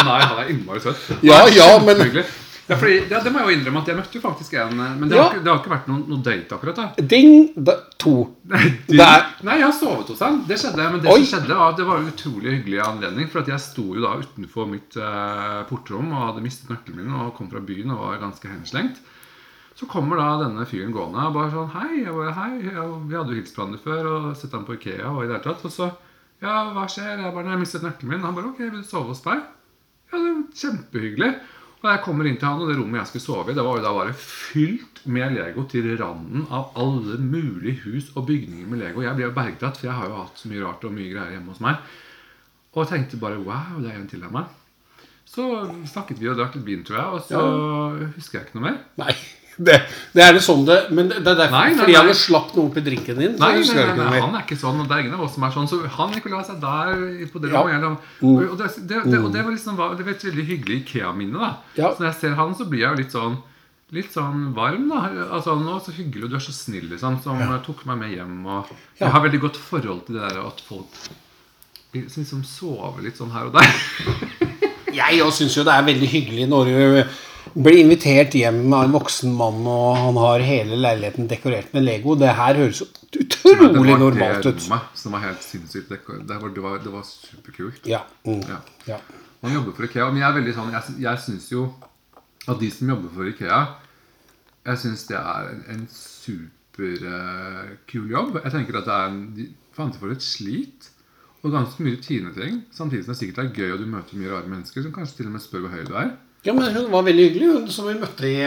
Nei, 0.09 0.21
han 0.25 0.39
er 0.43 0.51
innmari 0.53 0.81
søt. 0.81 0.97
Ja, 1.27 1.43
ja, 1.53 1.71
men-. 1.85 2.23
Ja, 2.69 2.77
fordi, 2.77 2.97
ja, 3.11 3.21
Det 3.25 3.33
må 3.33 3.41
jeg 3.41 3.49
jo 3.49 3.57
innrømme 3.59 3.81
at 3.83 3.89
jeg 3.91 3.97
møtte 3.99 4.19
jo 4.19 4.21
faktisk 4.25 4.55
en 4.61 4.81
eh, 4.85 4.95
Men 5.01 5.09
det 5.09 5.19
har, 5.19 5.31
ikke, 5.33 5.43
det 5.45 5.51
har 5.53 5.61
ikke 5.63 5.73
vært 5.73 5.87
noen, 5.91 6.03
noen 6.11 6.23
date 6.27 6.55
akkurat. 6.59 6.77
da 6.77 7.07
Ding! 7.15 7.51
Da, 7.57 7.75
to. 7.99 8.15
Er- 8.53 8.73
Nei, 9.47 9.57
jeg 9.59 9.65
har 9.67 9.73
sovet 9.77 10.09
hos 10.13 10.21
han. 10.25 10.41
Det 10.49 10.59
skjedde, 10.61 10.89
men 10.93 11.01
det 11.05 11.11
Oi. 11.13 11.21
som 11.25 11.31
skjedde 11.39 11.57
var 11.59 11.73
at 11.73 11.79
det 11.81 11.87
var 11.89 12.03
en 12.03 12.11
utrolig 12.13 12.55
hyggelig 12.59 12.81
anledning. 12.85 13.29
For 13.33 13.41
at 13.43 13.49
jeg 13.55 13.65
sto 13.65 13.87
jo 13.97 14.03
da 14.05 14.15
utenfor 14.21 14.69
mitt 14.71 14.97
eh, 15.01 15.61
portrom 15.71 16.11
og 16.13 16.27
hadde 16.31 16.45
mistet 16.45 16.71
nøkkelen 16.73 17.01
min 17.03 17.15
og 17.23 17.35
kom 17.39 17.51
fra 17.53 17.61
byen 17.65 17.95
og 17.97 18.03
var 18.05 18.21
ganske 18.23 18.51
henslengt. 18.53 19.01
Så 19.79 19.87
kommer 19.87 20.19
da 20.19 20.29
denne 20.45 20.65
fyren 20.67 20.91
gående 20.91 21.23
og 21.29 21.37
bare 21.37 21.53
sånn 21.55 21.69
Hei. 21.77 22.03
Jeg 22.03 22.15
bare, 22.17 22.33
hei. 22.35 22.53
Ja, 22.75 22.85
vi 23.07 23.15
hadde 23.15 23.31
jo 23.33 23.39
hilst 23.39 23.55
på 23.55 23.63
hverandre 23.63 23.85
før 23.85 24.09
og 24.17 24.33
sett 24.41 24.57
ham 24.57 24.65
på 24.67 24.75
Ikea. 24.75 25.13
Og 25.13 25.23
i 25.23 25.29
det 25.31 25.37
hele 25.39 25.45
tatt 25.47 25.65
Og 25.69 25.71
så 25.73 25.87
Ja, 26.43 26.57
hva 26.75 26.85
skjer? 26.91 27.15
Jeg 27.23 27.31
bare, 27.35 27.45
«Nei, 27.47 27.55
jeg 27.57 27.63
mistet 27.65 27.85
nøkkelen 27.87 28.11
min. 28.17 28.25
Han 28.27 28.35
bare 28.35 28.51
Ok, 28.51 28.59
vil 28.65 28.83
du 28.83 28.87
sove 28.87 29.13
hos 29.15 29.23
meg? 29.25 29.41
Ja, 30.11 30.19
det 30.19 30.33
var 30.35 30.43
kjempehyggelig. 30.61 31.31
Og 31.79 31.87
jeg 31.87 32.03
kommer 32.03 32.27
inn 32.27 32.39
til 32.41 32.49
han, 32.49 32.63
og 32.63 32.71
det 32.71 32.77
rommet 32.79 32.99
jeg 32.99 33.11
skulle 33.13 33.25
sove 33.25 33.53
i, 33.53 33.55
det 33.55 33.63
var 33.63 33.79
jo 33.79 33.85
da 33.85 33.93
bare 33.95 34.15
fylt 34.19 35.03
med 35.07 35.37
Lego 35.37 35.63
til 35.71 35.87
randen 36.01 36.49
av 36.51 36.73
alle 36.81 37.19
mulige 37.23 37.85
hus 37.85 38.09
og 38.17 38.27
bygninger 38.31 38.67
med 38.67 38.83
Lego. 38.83 39.05
Jeg 39.07 39.15
ble 39.15 39.29
jo 39.29 39.35
bergtatt, 39.37 39.79
for 39.79 39.87
jeg 39.87 39.95
har 39.95 40.11
jo 40.11 40.19
hatt 40.19 40.43
så 40.43 40.51
mye 40.51 40.65
rart 40.65 40.87
og 40.89 40.97
mye 40.97 41.13
greier 41.13 41.37
hjemme 41.37 41.55
hos 41.55 41.63
meg. 41.63 41.79
Og 42.75 42.83
jeg 42.83 42.91
tenkte 42.91 43.23
bare 43.23 43.39
wow, 43.47 43.79
det 43.79 43.93
er 43.93 44.01
en 44.01 44.11
til 44.11 44.27
av 44.27 44.35
meg. 44.35 44.51
Så 45.29 45.45
snakket 45.87 46.19
vi 46.19 46.31
og 46.33 46.39
drakk 46.41 46.57
litt 46.59 46.67
vin, 46.67 46.83
tror 46.89 46.99
jeg, 46.99 47.09
og 47.15 47.27
så 47.29 47.43
husker 48.17 48.41
jeg 48.41 48.49
ikke 48.49 48.59
noe 48.59 48.71
mer. 48.71 48.81
Nei. 48.99 49.15
Det, 49.59 49.75
det 50.15 50.23
er 50.23 50.37
det 50.37 50.43
sånn 50.45 50.61
det 50.69 50.77
Men 50.95 51.09
det 51.11 51.17
er 51.19 51.35
derfor 51.35 51.51
Nei, 51.57 51.71
nei, 51.73 51.79
fordi 51.81 51.95
nei. 51.97 52.03
han 52.07 52.15
slapp 52.15 52.53
noe 52.55 52.69
oppi 52.69 52.83
drinken 52.87 53.19
din. 53.19 53.33
Nei, 53.41 53.49
nei, 53.59 53.87
nei, 53.99 54.21
han 54.23 54.37
er 54.39 54.45
ikke 54.45 54.59
sånn, 54.61 54.79
og 54.79 54.87
det 54.87 54.95
er 54.95 55.03
ingen 55.03 55.17
av 55.17 55.25
oss 55.27 55.35
som 55.35 55.47
er 55.49 55.55
sånn. 55.57 55.67
Så 55.71 55.81
han 55.97 56.15
la 56.31 56.43
seg 56.47 56.61
der 56.63 57.27
på 57.33 57.43
det 57.43 57.51
Ja. 57.51 57.63
rommet. 57.65 57.75
eller- 57.75 57.99
Og, 58.23 58.53
og, 58.53 58.57
det, 58.59 58.71
det, 58.87 59.03
det, 59.11 59.19
og 59.19 59.33
det 59.35 59.43
var 59.45 59.51
liksom 59.53 59.75
det 59.75 60.07
var 60.07 60.15
et 60.15 60.23
veldig 60.23 60.47
hyggelig 60.47 60.81
Ikea-minne. 60.85 61.39
da 61.39 61.51
Ja. 61.75 61.91
Så 61.95 62.01
når 62.01 62.13
jeg 62.13 62.21
ser 62.21 62.35
han, 62.35 62.55
så 62.55 62.69
blir 62.71 62.81
jeg 62.87 62.91
jo 62.91 63.03
litt 63.03 63.13
sånn 63.13 63.39
Litt 63.91 64.13
sånn 64.13 64.53
varm, 64.53 64.91
da. 64.91 65.09
Altså, 65.33 65.55
nå 65.57 65.81
så 65.81 65.91
hyggelig, 65.97 66.25
og 66.25 66.31
du 66.31 66.37
er 66.37 66.41
så 66.45 66.53
snill, 66.53 66.91
liksom. 66.91 67.23
Som 67.23 67.39
ja. 67.41 67.57
tok 67.65 67.87
meg 67.87 67.97
med 67.97 68.11
hjem. 68.13 68.45
Og 68.45 68.67
jeg 69.01 69.09
har 69.09 69.23
veldig 69.25 69.41
godt 69.41 69.57
forhold 69.57 70.05
til 70.05 70.19
det 70.19 70.29
der 70.29 70.43
at 70.47 70.61
folk 70.61 70.93
liksom 71.95 72.45
sover 72.45 73.01
litt 73.03 73.17
sånn 73.17 73.33
her 73.33 73.49
og 73.49 73.55
der. 73.57 73.65
Jeg 74.99 75.21
òg 75.23 75.33
syns 75.33 75.57
jo 75.57 75.65
det 75.65 75.73
er 75.73 75.87
veldig 75.87 76.09
hyggelig 76.11 76.47
når 76.51 76.65
du 76.69 77.03
blir 77.55 77.79
invitert 77.81 78.35
hjem 78.37 78.73
av 78.73 78.87
en 78.87 78.95
voksen 78.97 79.33
mann, 79.37 79.63
og 79.69 79.97
han 79.99 80.19
har 80.21 80.45
hele 80.47 80.79
leiligheten 80.81 81.29
dekorert 81.31 81.73
med 81.77 81.87
Lego. 81.87 82.17
Det 82.19 82.33
her 82.39 82.59
høres 82.61 82.83
utrolig 82.83 83.97
normalt 83.99 84.43
det 84.45 84.53
ut. 84.53 84.63
rommet 84.67 84.99
som 84.99 85.17
var 85.17 85.25
helt 85.27 85.43
sinnssykt. 85.45 85.89
dekorert. 85.93 86.27
Det 86.29 86.37
var, 86.43 86.49
det 86.55 86.63
var, 86.65 86.79
det 86.85 86.93
var 86.93 87.05
superkult. 87.09 87.87
Ja. 87.89 88.03
Mm. 88.27 88.43
Ja. 88.49 88.61
ja. 88.87 88.99
Man 89.41 89.55
jobber 89.55 89.73
for 89.77 89.87
Ikea. 89.87 90.11
Men 90.11 90.23
jeg 90.23 90.29
er 90.29 90.37
veldig 90.41 90.55
sånn 90.57 90.75
Jeg, 90.75 90.83
jeg 91.05 91.17
syns 91.25 91.47
jo 91.53 91.63
at 92.49 92.59
de 92.61 92.71
som 92.75 92.91
jobber 92.91 93.11
for 93.15 93.25
Ikea 93.29 93.61
Jeg 94.67 94.77
syns 94.83 95.03
det 95.11 95.19
er 95.21 95.51
en, 95.53 95.65
en 95.75 95.85
superkul 95.95 97.03
jobb. 98.13 98.39
Jeg 98.43 98.55
tenker 98.55 98.81
at 98.81 98.87
det 98.89 98.95
er 98.97 99.07
en 99.13 99.21
de, 99.37 99.45
fant 99.77 99.95
for 99.99 100.09
et 100.15 100.25
slit. 100.25 100.91
Og 101.45 101.55
ganske 101.55 101.79
mye 101.85 101.95
rutineting. 101.97 102.53
Samtidig 102.75 103.05
som 103.07 103.13
det 103.15 103.21
sikkert 103.21 103.45
er 103.45 103.55
gøy, 103.55 103.71
og 103.77 103.79
du 103.83 103.87
møter 103.91 104.19
mye 104.19 104.33
rare 104.33 104.51
mennesker 104.51 104.83
som 104.83 104.95
kanskje 104.95 105.21
til 105.21 105.29
og 105.31 105.37
med 105.37 105.45
spør 105.45 105.63
hvor 105.65 105.75
høy 105.77 105.85
du 105.87 105.95
er. 106.01 106.11
Ja, 106.49 106.55
men 106.57 106.73
hun 106.75 106.89
var 106.93 107.05
veldig 107.07 107.27
hyggelig, 107.29 107.51
hun 107.55 107.69
som 107.75 107.87
vi 107.91 107.95
møtte 108.01 108.29
i, 108.29 108.43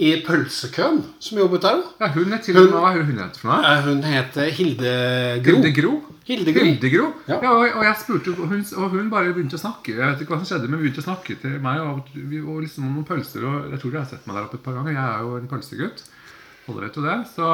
i 0.00 0.12
pølsekøen, 0.26 1.00
som 1.22 1.38
jobbet 1.40 1.62
der. 1.66 1.82
Ja, 2.02 2.08
hun 2.14 2.32
er 2.34 2.40
til 2.44 2.56
og 2.58 2.70
med 2.70 2.78
Hva 2.82 2.92
er 2.94 3.04
hun 3.06 3.18
heter 3.22 3.40
for 3.42 3.50
noe? 3.52 3.74
Hun 3.86 4.02
heter 4.10 4.50
Hilde 4.58 4.94
Gro. 5.44 5.56
Hilde 5.60 5.72
Gro. 5.80 5.92
Hilde 6.30 6.52
Gro. 6.54 6.62
Hildegro. 6.64 7.06
Ja. 7.26 7.38
Ja. 7.42 7.50
og, 7.56 7.64
og 7.80 7.84
jeg 7.84 7.96
spurte, 8.04 8.30
og 8.38 8.46
hun, 8.52 8.60
og 8.76 8.92
hun 8.92 9.08
bare 9.10 9.32
begynte 9.34 9.58
å 9.58 9.62
snakke. 9.62 9.96
Jeg 9.96 10.04
vet 10.12 10.20
ikke 10.24 10.34
hva 10.36 10.40
som 10.44 10.48
skjedde, 10.52 10.68
men 10.70 10.78
hun 10.78 10.84
begynte 10.86 11.02
å 11.02 11.06
snakke 11.08 11.36
til 11.42 11.56
meg 11.64 11.80
og, 11.82 12.10
vi- 12.14 12.42
og 12.44 12.60
liksom 12.64 12.86
om 12.86 12.94
noen 13.00 13.08
pølser. 13.08 13.44
Og 13.50 13.70
jeg 13.74 13.80
tror 13.82 13.94
de 13.96 13.98
har 14.02 14.08
sett 14.12 14.26
meg 14.30 14.36
der 14.38 14.46
oppe 14.46 14.60
et 14.60 14.64
par 14.68 14.76
ganger. 14.78 14.94
Jeg 14.94 15.04
er 15.08 15.24
jo 15.26 15.36
en 15.40 15.50
pølsegutt. 15.50 16.04
Alle 16.70 16.84
vet 16.86 16.98
jo 17.00 17.06
det. 17.08 17.16
Så 17.34 17.48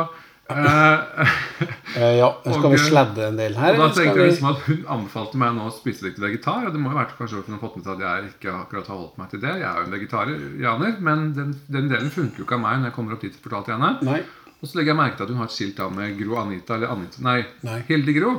ja, 2.21 2.29
nå 2.45 2.53
skal 2.53 2.69
Og, 2.69 2.73
vi 2.73 2.79
eh, 2.79 2.85
sladde 2.87 3.25
en 3.27 3.39
del 3.41 3.57
her. 3.59 3.75
Og 3.75 3.81
da 3.83 3.89
tenkte 3.97 4.21
jeg 4.21 4.31
liksom 4.31 4.49
at 4.53 4.63
Hun 4.69 4.85
anbefalte 4.95 5.41
meg 5.43 5.57
nå 5.57 5.67
å 5.67 5.75
spise 5.75 6.07
litt 6.07 6.21
vegetar. 6.23 6.69
Og 6.69 6.75
det 6.77 6.83
må 6.83 6.93
jo 6.93 6.99
være 7.01 7.19
kanskje 7.19 7.43
hun 7.43 7.57
har 7.57 7.63
fått 7.65 7.79
med 7.81 7.87
seg 7.89 7.95
at 7.97 8.05
jeg 8.07 8.31
ikke 8.31 8.55
akkurat 8.61 8.91
har 8.93 9.01
holdt 9.01 9.21
meg 9.21 9.33
til 9.33 9.43
det. 9.43 9.55
Jeg 9.59 9.69
er 9.69 9.81
jo 9.81 9.87
en 9.87 9.97
vegetarianer, 9.97 10.99
men 11.11 11.25
den, 11.37 11.55
den 11.79 11.91
delen 11.93 12.13
funker 12.15 12.43
jo 12.43 12.47
ikke 12.47 12.59
av 12.59 12.65
meg 12.67 12.79
når 12.79 12.91
jeg 12.91 12.97
kommer 12.99 13.17
opp 13.17 13.25
dit 13.27 13.39
og 13.39 13.49
fortalte 13.49 13.75
henne. 13.75 13.93
Nei. 14.07 14.21
Og 14.57 14.71
så 14.71 14.79
legger 14.79 14.95
jeg 14.95 15.01
merke 15.03 15.19
til 15.19 15.27
at 15.27 15.33
hun 15.35 15.43
har 15.43 15.51
et 15.51 15.57
skilt 15.57 15.81
da 15.81 15.89
med 15.93 16.15
Gro 16.21 16.39
Anita 16.41 16.79
eller 16.79 16.95
Anita 16.95 17.25
Nei, 17.27 17.41
Nei. 17.67 17.81
Hilde 17.91 18.15
Gro. 18.17 18.37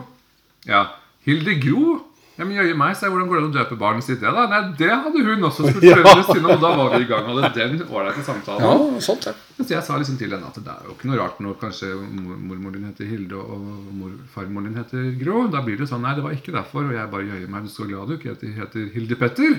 Ja. 0.68 0.86
Hilde 1.28 1.60
Gro? 1.62 1.98
Ja, 2.38 2.46
men 2.46 2.54
jøye 2.54 2.76
meg, 2.78 2.94
se 3.00 3.08
hvordan 3.10 3.26
går 3.32 3.40
det 3.40 3.44
an 3.44 3.50
å 3.50 3.54
døpe 3.56 3.76
barnet 3.82 4.06
sitt 4.06 4.20
det, 4.22 4.30
da? 4.30 4.44
Nei, 4.52 4.60
det 4.78 4.90
hadde 4.94 5.24
hun 5.26 5.46
også 5.48 5.64
spurt 5.72 5.86
Ja. 5.88 5.96
foreldrene 5.98 6.26
sine, 6.38 6.52
og 6.54 6.60
da 6.62 6.70
var 6.78 6.92
vi 6.94 7.00
i 7.02 7.08
gang 7.10 7.26
og 7.32 7.40
hadde 7.42 7.50
den 7.58 7.80
ålreite 7.90 8.26
samtalen. 8.28 8.62
Ja, 8.68 9.02
sånt, 9.02 9.26
ja. 9.26 9.34
Så 9.58 9.66
jeg 9.74 9.82
sa 9.88 9.98
liksom 9.98 10.20
til 10.22 10.36
henne 10.36 10.46
at 10.52 10.60
det 10.62 10.70
er 10.76 10.86
jo 10.86 10.94
ikke 10.94 11.10
noe 11.10 11.18
rart 11.18 11.40
når 11.42 11.58
kanskje 11.64 11.90
mormoren 11.98 12.44
mormor 12.52 12.76
din 12.78 12.86
heter 12.92 13.10
Hilde 13.10 13.40
og 13.42 13.66
mor, 13.98 14.14
farmoren 14.36 14.70
din 14.70 14.78
heter 14.78 15.10
Gro. 15.24 15.48
Da 15.50 15.64
blir 15.66 15.82
det 15.82 15.90
sånn 15.90 16.06
Nei, 16.06 16.14
det 16.20 16.28
var 16.28 16.38
ikke 16.38 16.54
derfor. 16.54 16.86
Og 16.86 16.94
jeg 16.94 17.10
bare 17.16 17.26
jøye 17.26 17.50
meg, 17.50 17.66
du 17.66 17.74
så 17.74 17.90
glad 17.90 18.06
du 18.12 18.16
ikke 18.20 18.36
heter, 18.36 18.54
heter 18.62 18.86
Hilde 18.94 19.18
Petter. 19.18 19.58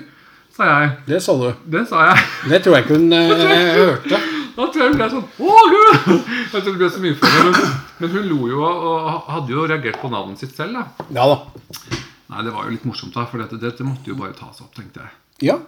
Sa 0.55 0.64
jeg. 0.71 0.95
Det 1.11 1.19
sa 1.23 1.35
du. 1.43 1.49
Det 1.75 1.83
sa 1.91 2.07
jeg. 2.12 2.23
Det 2.55 2.62
tror 2.64 2.79
jeg 2.79 2.87
ikke 2.87 2.97
hun 3.03 3.12
eh, 3.19 3.75
hørte. 3.83 4.23
Da 4.59 4.67
tror 4.71 4.81
jeg 4.85 4.91
hun 4.95 4.99
ble 5.03 5.09
sånn 5.12 5.27
Å, 5.38 5.59
Gud! 5.75 6.31
Jeg 6.55 6.62
tror 6.62 6.71
det 6.73 6.79
ble 6.81 6.88
så 6.95 7.03
mye 7.03 7.19
for 7.21 7.35
henne. 7.37 7.53
Men, 7.59 7.77
men 8.01 8.14
hun 8.14 8.31
lo 8.31 8.38
jo 8.55 8.62
og 8.71 9.29
hadde 9.35 9.55
jo 9.55 9.67
reagert 9.71 9.99
på 10.03 10.11
navnet 10.14 10.41
sitt 10.47 10.55
selv. 10.59 10.79
da 10.79 11.11
Ja 11.19 11.27
da. 11.35 12.07
Nei, 12.29 12.43
det 12.45 12.53
var 12.53 12.67
jo 12.69 12.75
litt 12.75 12.85
morsomt, 12.88 13.14
da, 13.17 13.25
for 13.31 13.41
dette, 13.41 13.57
dette 13.62 13.85
måtte 13.87 14.11
jo 14.11 14.17
bare 14.19 14.35
tas 14.37 14.61
opp, 14.61 14.73
tenkte 14.77 15.01
jeg. 15.05 15.12
Ja, 15.49 15.59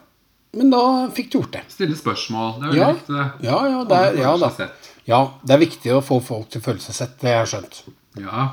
men 0.58 0.72
da 0.72 0.82
fikk 1.14 1.30
du 1.32 1.38
gjort 1.38 1.54
det. 1.54 1.62
Stille 1.72 1.96
spørsmål. 1.96 2.56
Det 2.60 2.66
er 2.68 2.74
jo 2.74 2.80
Ja, 2.80 2.88
viktig, 2.96 3.20
ja, 3.46 3.60
ja, 3.70 3.84
det 3.88 4.00
er, 4.08 4.18
ja 4.20 4.32
da. 4.42 4.50
Ja, 5.08 5.20
det 5.46 5.54
er 5.56 5.62
viktig 5.62 5.94
å 5.94 6.02
få 6.04 6.18
folk 6.24 6.50
til 6.52 6.60
å 6.60 6.66
føle 6.66 6.82
seg 6.84 6.98
sett. 6.98 7.14
Det 7.22 7.32
har 7.32 7.44
jeg 7.46 7.52
skjønt. 7.54 7.80
Ja. 8.20 8.48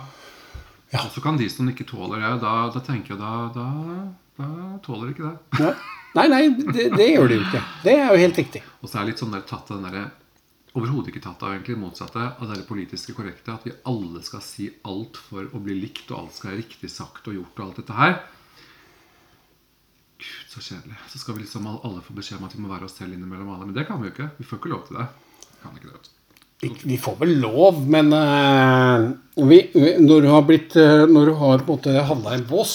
Ja. 0.93 1.01
Og 1.03 1.11
så 1.11 1.23
kan 1.25 1.35
de 1.39 1.49
som 1.51 1.67
ikke 1.67 1.87
tåler 1.89 2.21
det, 2.23 2.31
da, 2.45 2.53
da 2.71 2.79
tenker 2.85 3.15
jeg 3.15 3.19
da, 3.19 3.31
da, 3.51 3.65
da 4.39 4.47
tåler 4.85 5.09
de 5.09 5.15
ikke 5.17 5.31
det. 5.33 5.65
Ja. 5.65 5.73
Nei, 6.15 6.27
nei, 6.31 6.43
det, 6.71 6.85
det 6.95 7.09
gjør 7.11 7.27
de 7.29 7.41
jo 7.41 7.43
ikke. 7.49 7.63
Det 7.83 7.97
er 7.97 8.07
jo 8.13 8.21
helt 8.23 8.39
riktig. 8.39 8.61
Og 8.81 8.87
så 8.87 8.97
er 8.97 9.03
det 9.03 9.11
litt 9.11 9.25
sånn 9.25 9.35
der, 9.35 9.43
tatt 9.49 9.67
av 9.73 9.81
den 9.81 9.89
derre 9.89 10.05
Overhodet 10.77 11.09
ikke 11.09 11.23
tatt 11.23 11.41
av 11.41 11.55
egentlig 11.55 11.77
motsatte 11.81 12.21
av 12.37 12.51
det 12.53 12.65
politiske 12.69 13.15
korrekte. 13.17 13.55
At 13.55 13.65
vi 13.65 13.75
alle 13.89 14.21
skal 14.25 14.43
si 14.45 14.67
alt 14.85 15.17
for 15.17 15.47
å 15.49 15.61
bli 15.63 15.77
likt, 15.79 16.11
og 16.11 16.19
alt 16.19 16.35
skal 16.37 16.51
være 16.51 16.61
riktig 16.61 16.91
sagt 16.93 17.29
og 17.29 17.39
gjort 17.39 17.61
og 17.61 17.63
alt 17.65 17.79
dette 17.81 17.97
her. 17.97 18.19
Gud, 20.17 20.43
så 20.49 20.61
kjedelig. 20.61 20.99
Så 21.11 21.21
skal 21.21 21.37
vi 21.37 21.45
liksom 21.45 21.65
alle 21.69 22.03
få 22.05 22.13
beskjed 22.17 22.41
om 22.41 22.45
at 22.49 22.53
vi 22.57 22.61
må 22.61 22.69
være 22.71 22.89
oss 22.89 22.97
selv 22.97 23.13
innimellom 23.13 23.49
alle. 23.53 23.69
Men 23.69 23.77
det 23.77 23.87
kan 23.89 24.01
vi 24.01 24.09
jo 24.09 24.13
ikke. 24.15 24.29
Vi 24.37 24.45
får 24.49 24.61
ikke 24.61 24.73
lov 24.73 24.85
til 24.87 24.99
det. 25.01 25.07
Kan 25.63 25.77
ikke 25.77 25.93
det, 25.93 26.13
Vi 26.89 26.97
får 26.97 27.17
vel 27.19 27.35
lov, 27.41 27.81
men 27.85 28.13
uh, 28.13 29.11
vi, 29.49 29.59
når 30.01 30.25
du 30.25 30.29
har 30.33 30.45
blitt 30.45 30.73
uh, 30.73 31.05
Når 31.05 31.29
du 31.29 31.33
har 31.37 31.61
på 31.61 31.67
en 31.67 31.77
måte 31.77 32.05
havna 32.09 32.33
i 32.33 32.39
en 32.39 32.47
bås, 32.49 32.73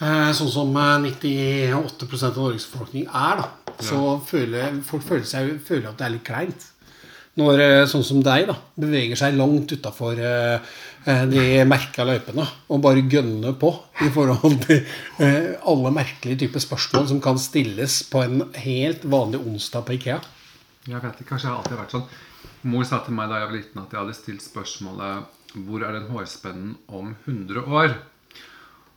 eh, 0.00 0.30
sånn 0.36 0.50
som 0.52 0.76
eh, 0.76 1.06
98 1.06 2.28
av 2.28 2.38
Norges 2.38 2.66
befolkning 2.68 3.06
er, 3.08 3.40
da, 3.40 3.74
så 3.80 4.18
føler 4.26 4.80
folk 4.84 5.06
føler, 5.06 5.26
seg, 5.28 5.56
føler 5.64 5.90
at 5.90 6.00
det 6.00 6.06
er 6.06 6.14
litt 6.16 6.26
kleint. 6.26 6.68
Når 7.40 7.60
eh, 7.60 7.84
sånn 7.90 8.04
som 8.06 8.20
deg 8.22 8.46
da, 8.50 8.54
beveger 8.78 9.18
seg 9.18 9.38
langt 9.38 9.72
utafor 9.74 10.20
de 11.04 11.64
merka 11.68 12.04
løypene 12.06 12.46
og 12.72 12.80
bare 12.80 13.02
gønner 13.10 13.56
på 13.60 13.68
i 14.06 14.10
forhold 14.14 14.54
til 14.64 14.78
eh, 15.20 15.50
alle 15.68 15.90
merkelige 15.92 16.44
typer 16.44 16.62
spørsmål 16.64 17.10
som 17.10 17.20
kan 17.24 17.40
stilles 17.40 17.98
på 18.08 18.22
en 18.24 18.46
helt 18.64 19.04
vanlig 19.04 19.42
onsdag 19.42 19.84
på 19.84 19.98
Ikea. 19.98 20.20
Jeg 20.88 21.02
vet 21.02 21.20
ikke, 21.20 21.34
kanskje 21.34 21.48
jeg 21.48 21.52
har 21.52 21.60
alltid 21.60 21.80
vært 21.80 21.96
sånn 21.96 22.08
Mor 22.64 22.84
sa 22.88 22.98
til 23.04 23.16
meg 23.16 23.28
da 23.28 23.38
jeg 23.40 23.48
var 23.48 23.56
liten 23.58 23.80
at 23.82 23.92
jeg 23.92 24.00
hadde 24.00 24.16
stilt 24.16 24.44
spørsmålet 24.44 25.58
Hvor 25.66 25.84
er 25.84 25.96
den 25.96 26.08
hårspennen 26.12 26.74
om 26.88 27.12
100 27.26 27.64
år? 27.68 27.94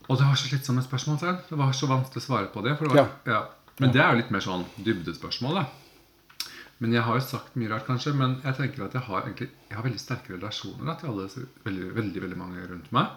Og 0.08 0.15
det 0.15 0.23
var 0.23 0.39
så 0.39 0.47
slitsomme 0.47 0.84
spørsmål 0.86 1.17
selv. 1.19 1.41
Det 1.50 1.58
var 1.60 1.73
så 1.76 1.89
vanskelig 1.89 2.23
å 2.23 2.26
svare 2.26 2.47
på 2.54 2.63
det. 2.63 2.78
Det 2.80 2.91
var, 2.93 3.10
ja. 3.28 3.41
Men 3.82 3.91
det 3.91 4.00
er 4.00 4.13
jo 4.13 4.21
litt 4.21 4.32
mer 4.32 4.43
sånn 4.45 4.63
dybdespørsmål, 4.86 5.60
da. 5.60 5.65
Men 6.84 6.94
jeg 6.94 7.06
har 7.08 7.18
jo 7.18 7.26
sagt 7.26 7.56
mye 7.58 7.72
rart, 7.72 7.88
kanskje. 7.88 8.13
Men 8.18 8.38
jeg 8.44 8.58
tenker 8.60 8.86
at 8.86 8.98
jeg 8.98 9.06
har 9.08 9.24
egentlig 9.26 9.50
Jeg 9.70 9.78
har 9.78 9.86
veldig 9.86 10.02
sterke 10.02 10.36
relasjoner 10.36 10.90
da, 10.90 10.98
til 11.00 11.12
alle 11.12 11.30
veldig, 11.66 11.92
veldig, 11.98 12.24
veldig 12.26 12.40
mange 12.40 12.66
rundt 12.72 12.92
meg. 12.96 13.16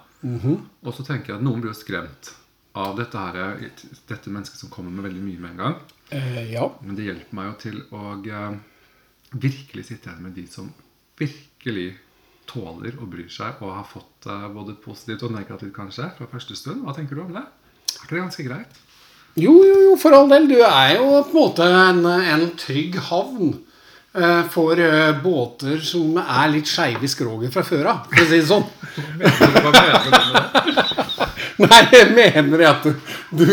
Og 0.85 0.93
så 0.97 1.07
tenker 1.07 1.35
jeg 1.35 1.41
at 1.41 1.47
noen 1.47 1.63
blir 1.63 1.75
jo 1.75 1.81
skremt 1.81 2.35
av 2.81 2.95
dette, 2.99 3.19
her, 3.19 3.63
dette 4.07 4.31
mennesket 4.31 4.61
som 4.61 4.71
kommer 4.71 4.95
med 4.95 5.09
veldig 5.09 5.23
mye 5.25 5.43
med 5.43 5.51
en 5.55 5.63
gang. 5.65 5.79
Eh, 6.15 6.53
ja. 6.53 6.67
Men 6.85 6.99
det 6.99 7.09
hjelper 7.09 7.39
meg 7.39 7.49
jo 7.49 7.57
til 7.65 7.81
å 7.97 8.03
eh, 8.21 8.61
virkelig 9.33 9.89
sitte 9.89 10.11
igjen 10.11 10.23
med 10.27 10.37
de 10.39 10.47
som 10.51 10.71
virkelig 11.19 11.89
tåler 12.51 12.97
og 12.99 13.11
bryr 13.13 13.31
seg 13.31 13.61
og 13.63 13.75
har 13.77 13.89
fått 13.89 14.29
eh, 14.31 14.47
både 14.55 14.77
positivt 14.83 15.27
og 15.27 15.35
negativt 15.35 15.75
kanskje 15.77 16.13
fra 16.19 16.31
første 16.31 16.59
stund. 16.59 16.85
Hva 16.87 16.95
tenker 16.97 17.19
du 17.19 17.25
om 17.25 17.35
det? 17.35 17.43
Er 17.91 18.07
ikke 18.07 18.17
det 18.17 18.25
ganske 18.25 18.47
greit? 18.47 18.81
Jo, 19.39 19.53
jo, 19.65 19.77
jo, 19.87 19.97
for 20.01 20.15
all 20.17 20.29
del. 20.31 20.49
Du 20.51 20.59
er 20.65 20.97
jo 20.97 21.21
på 21.23 21.31
en 21.31 21.37
måte 21.37 21.67
en, 21.67 22.01
en 22.07 22.47
trygg 22.59 22.97
havn 23.11 23.53
eh, 24.17 24.43
for 24.53 24.81
eh, 24.83 25.13
båter 25.23 25.79
som 25.87 26.19
er 26.23 26.51
litt 26.57 26.69
skeive 26.71 27.07
i 27.07 27.11
skroget 27.11 27.53
fra 27.55 27.63
før 27.67 27.93
av, 27.93 28.01
for 28.11 28.25
å 28.25 28.29
si 28.31 28.41
det 28.41 28.49
sånn. 28.51 28.67
Hva 29.21 29.73
mener 29.77 30.01
du 30.03 30.11
med 30.11 30.35
det? 30.35 30.87
Nei, 31.61 31.81
jeg 31.93 32.09
mener 32.17 32.63
at 32.71 32.87
du, 33.37 33.51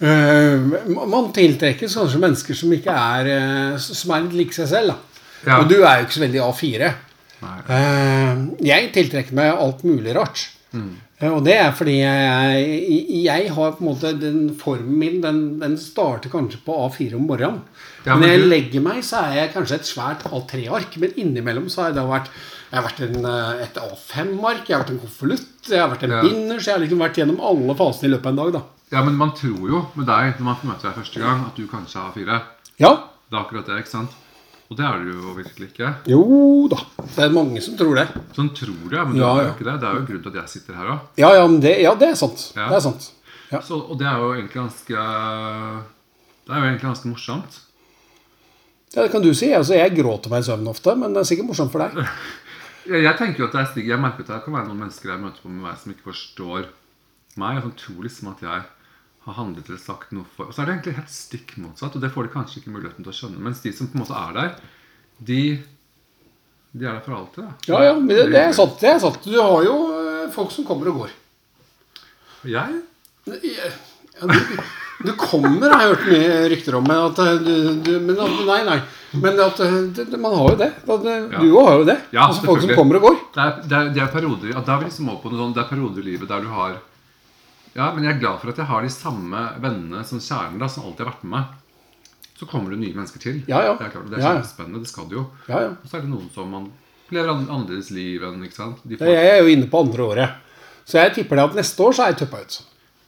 eh, 0.00 0.62
Man 0.96 1.26
tiltrekkes 1.36 1.94
kanskje 2.00 2.20
mennesker 2.22 2.56
som 2.56 2.72
ikke 2.72 2.94
er 2.96 3.28
eh, 3.28 3.74
Som 3.82 4.14
er 4.16 4.24
litt 4.24 4.38
like 4.40 4.56
seg 4.56 4.70
selv. 4.70 4.94
da. 4.94 5.24
Ja. 5.44 5.58
Og 5.60 5.68
du 5.68 5.76
er 5.82 6.00
jo 6.00 6.06
ikke 6.06 6.16
så 6.16 6.22
veldig 6.24 6.42
A4. 6.48 6.88
Eh, 7.76 8.42
jeg 8.72 8.90
tiltrekker 8.94 9.36
meg 9.36 9.52
alt 9.52 9.84
mulig 9.86 10.14
rart. 10.16 10.46
Eh, 10.72 10.80
Og 11.30 11.44
det 11.46 11.54
er 11.54 11.70
fordi 11.76 12.00
jeg, 12.00 12.70
jeg, 13.22 13.50
har 13.54 13.74
på 13.76 13.84
en 13.84 13.88
måte 13.92 14.10
Den 14.18 14.48
formen 14.58 14.96
min 14.98 15.20
den, 15.22 15.42
den 15.60 15.76
starter 15.78 16.32
kanskje 16.32 16.58
på 16.66 16.74
A4 16.88 17.14
om 17.14 17.28
morgenen. 17.28 17.60
Ja, 18.02 18.16
men 18.16 18.26
når 18.26 18.32
jeg 18.32 18.48
legger 18.50 18.82
meg, 18.82 19.04
så 19.06 19.20
er 19.28 19.36
jeg 19.36 19.52
kanskje 19.54 19.78
et 19.78 19.86
svært 19.86 20.24
A3-ark. 20.26 20.98
Men 20.98 21.14
innimellom 21.22 21.68
så 21.70 21.84
har 21.86 21.94
jeg 21.94 22.10
vært 22.10 22.32
jeg 22.72 22.80
har 22.80 22.86
vært 22.88 23.00
en, 23.04 23.24
eh, 23.28 23.62
et 23.66 23.74
A5-ark, 23.76 24.62
jeg 24.64 24.72
har 24.72 24.80
vært 24.80 24.92
en 24.94 25.00
konvolutt, 25.02 25.48
jeg 25.68 25.76
har 25.78 25.90
vært 25.92 26.04
en 26.06 26.14
Ja. 26.16 26.22
binder. 26.24 26.56
Så 26.56 26.70
jeg 26.70 26.74
har 26.78 26.80
liksom 26.80 27.02
vært 27.04 27.18
gjennom 27.20 27.40
alle 27.44 27.74
fasene 27.76 28.08
i 28.08 28.12
løpet 28.14 28.26
av 28.26 28.32
en 28.32 28.40
dag. 28.40 28.52
da 28.52 28.62
Ja, 28.96 29.04
men 29.04 29.14
man 29.16 29.32
tror 29.32 29.68
jo 29.68 29.86
med 29.94 30.06
deg 30.06 30.38
når 30.38 30.44
man 30.44 30.56
møter 30.64 30.88
deg 30.88 30.96
første 30.96 31.20
gang, 31.20 31.44
at 31.46 31.54
du 31.54 31.66
kanskje 31.66 32.00
har 32.00 32.12
fire. 32.12 32.42
Ja, 32.80 32.96
Det 33.30 33.38
er 33.38 33.44
akkurat 33.44 33.66
det, 33.66 33.78
ikke 33.84 33.88
sant? 33.88 34.10
Og 34.72 34.78
det 34.78 34.84
er 34.88 35.02
det 35.02 35.12
jo 35.12 35.32
virkelig 35.36 35.66
ikke. 35.68 35.88
jo 36.08 36.20
da. 36.72 36.78
Det 37.02 37.24
er 37.26 37.34
mange 37.34 37.60
som 37.60 37.74
tror 37.76 37.98
det. 37.98 38.06
Sånn 38.32 38.48
tror 38.56 38.78
du, 38.88 38.94
men 38.96 39.18
du 39.18 39.20
Ja, 39.20 39.32
er 39.36 39.50
jo 39.50 39.50
ikke 39.52 39.66
det. 39.66 39.74
Det 39.82 39.88
er 39.88 39.98
jo 39.98 40.04
grunnen 40.06 40.08
grunn 40.08 40.22
til 40.24 40.32
at 40.32 40.38
jeg 40.40 40.52
sitter 40.54 40.78
her 40.78 40.92
òg. 40.94 41.02
Ja, 41.20 41.32
ja, 41.36 41.42
det, 41.60 41.72
ja, 41.82 41.92
det 42.00 42.08
er 42.08 42.16
sant. 42.16 42.44
Ja. 42.56 42.70
Det 42.70 42.78
er 42.78 42.84
sant. 42.86 43.08
Ja. 43.50 43.60
Og 43.76 43.92
det 44.00 44.06
er 44.08 44.22
jo 44.22 44.30
egentlig 44.32 44.56
ganske 44.56 45.02
Det 46.46 46.54
er 46.54 46.62
jo 46.62 46.68
egentlig 46.70 46.86
ganske 46.88 47.10
morsomt. 47.10 47.58
Ja, 48.94 49.02
det 49.02 49.10
kan 49.12 49.24
du 49.24 49.34
si. 49.36 49.50
Altså, 49.52 49.76
jeg 49.76 49.92
gråter 49.96 50.32
meg 50.32 50.40
i 50.40 50.48
søvn 50.48 50.72
ofte, 50.72 50.96
men 50.96 51.12
det 51.12 51.20
er 51.20 51.28
sikkert 51.28 51.50
morsomt 51.52 51.72
for 51.74 51.84
deg. 51.84 52.00
Jeg, 52.82 53.14
tenker 53.14 53.44
jo 53.44 53.46
at 53.46 53.52
det 53.54 53.60
er 53.62 53.92
Jeg 53.92 54.00
merker 54.02 54.24
at 54.24 54.30
det 54.32 54.40
kan 54.42 54.56
være 54.56 54.66
noen 54.66 54.80
mennesker 54.80 55.12
jeg 55.12 55.20
møter 55.22 55.38
på 55.38 55.46
med 55.52 55.68
meg 55.68 55.76
som 55.78 55.92
ikke 55.92 56.08
forstår 56.08 56.64
meg. 57.38 57.54
Jeg 57.54 57.62
som 57.62 57.74
tror 57.78 58.00
liksom 58.08 58.30
at 58.32 58.40
jeg 58.42 58.64
har 59.24 59.36
handlet 59.38 59.68
eller 59.70 59.78
sagt 59.78 60.10
noe 60.14 60.26
for 60.34 60.50
Og 60.50 60.54
så 60.54 60.62
er 60.62 60.68
det 60.68 60.74
egentlig 60.76 60.96
helt 60.98 61.12
stikk 61.14 61.54
motsatt, 61.62 61.94
og 61.94 62.02
det 62.02 62.10
får 62.14 62.26
de 62.26 62.32
kanskje 62.34 62.60
ikke 62.60 62.74
muligheten 62.74 63.06
til 63.06 63.12
å 63.12 63.16
skjønne. 63.16 63.42
Mens 63.44 63.62
de 63.62 63.72
som 63.76 63.90
på 63.90 63.98
en 63.98 64.02
måte 64.02 64.18
er 64.18 64.36
der, 64.38 64.54
de, 65.22 65.40
de 66.72 66.88
er 66.88 66.96
der 66.96 67.04
for 67.06 67.18
alltid. 67.20 67.46
Da. 67.46 67.52
Ja, 67.70 67.82
ja, 67.86 67.96
men 67.98 68.10
det, 68.10 68.28
det 68.34 68.42
er 68.42 68.56
sant. 68.56 68.78
Det 68.82 68.90
er 68.90 69.02
sant. 69.02 69.22
Du 69.22 69.38
har 69.38 69.66
jo 69.68 69.76
eh, 69.94 70.24
folk 70.34 70.54
som 70.54 70.66
kommer 70.66 70.90
og 70.90 71.04
går. 71.04 71.14
Jeg? 72.50 72.80
Ja, 73.46 74.26
du, 74.26 74.38
du 75.06 75.12
kommer, 75.18 75.70
har 75.70 75.84
jeg 75.84 75.94
hørt 75.94 76.08
mye 76.10 76.42
rykter 76.56 76.80
om. 76.80 76.90
At 76.96 77.22
eh, 77.22 77.38
du, 77.46 77.54
du 77.86 77.92
men 78.02 78.18
at, 78.18 78.42
Nei, 78.48 78.60
nei. 78.66 78.80
Men 79.22 79.38
at 79.44 79.60
eh, 79.62 79.76
det, 79.94 80.08
det, 80.10 80.18
man 80.18 80.34
har 80.34 80.54
jo 80.56 80.60
det. 80.64 80.72
At, 80.82 81.10
Du 81.38 81.46
òg 81.52 81.68
har 81.68 81.76
jo 81.78 81.90
det. 81.92 82.00
Ja, 82.10 82.26
altså 82.26 82.48
Folk 82.48 82.64
som 82.64 82.74
kommer 82.74 82.98
og 82.98 83.06
går. 83.10 83.20
Det 83.36 83.44
er, 83.44 83.60
det 83.62 83.78
er, 83.78 83.92
det 83.94 84.02
er 84.02 84.10
perioder 84.18 84.50
ja, 84.56 84.62
da 84.66 84.80
er 84.80 84.88
liksom 84.88 85.12
på 85.22 85.30
noe 85.30 85.38
sånt, 85.44 85.54
Det 85.54 85.62
er 85.62 85.70
perioder 85.70 86.02
i 86.02 86.10
livet 86.10 86.30
der 86.32 86.42
du 86.42 86.50
har 86.50 86.80
Ja, 87.74 87.88
men 87.94 88.04
jeg 88.04 88.14
er 88.16 88.20
glad 88.20 88.40
for 88.42 88.52
at 88.52 88.58
jeg 88.60 88.66
har 88.68 88.82
de 88.84 88.90
samme 88.92 89.42
vennene 89.62 90.02
som 90.04 90.20
kjernen 90.20 90.58
da, 90.60 90.68
som 90.68 90.84
alltid 90.84 91.06
har 91.06 91.12
vært 91.14 91.22
med 91.24 91.32
meg. 91.38 91.58
Så 92.36 92.48
kommer 92.50 92.70
det 92.74 92.80
nye 92.82 92.94
mennesker 92.96 93.22
til. 93.22 93.38
Ja, 93.48 93.60
ja. 93.64 93.74
Det 93.78 93.86
er 93.86 93.92
klart, 93.94 94.08
det 94.10 94.18
er 94.18 94.26
kjempespennende. 94.26 94.80
Det 94.82 94.90
skal 94.90 95.06
det 95.08 95.16
jo. 95.16 95.26
Ja, 95.48 95.60
ja. 95.68 95.70
Og 95.78 95.86
så 95.88 95.96
er 95.96 96.02
det 96.04 96.10
noen 96.10 96.28
som 96.34 96.50
man 96.52 96.66
lever 97.12 97.30
an- 97.32 97.46
annerledes 97.48 97.90
liv 97.94 98.24
enn. 98.26 98.42
ikke 98.44 98.58
sant? 98.58 98.82
De 98.84 98.96
får, 98.98 99.06
Jeg 99.12 99.30
er 99.36 99.40
jo 99.44 99.52
inne 99.54 99.68
på 99.70 99.80
andre 99.86 100.02
året. 100.10 100.34
Så 100.84 100.98
jeg 100.98 101.14
tipper 101.14 101.36
det 101.38 101.44
at 101.50 101.54
neste 101.60 101.84
år 101.86 101.92
så 101.94 102.02
er 102.04 102.12
jeg 102.12 102.18
tuppa 102.24 102.40
ut. 102.42 102.58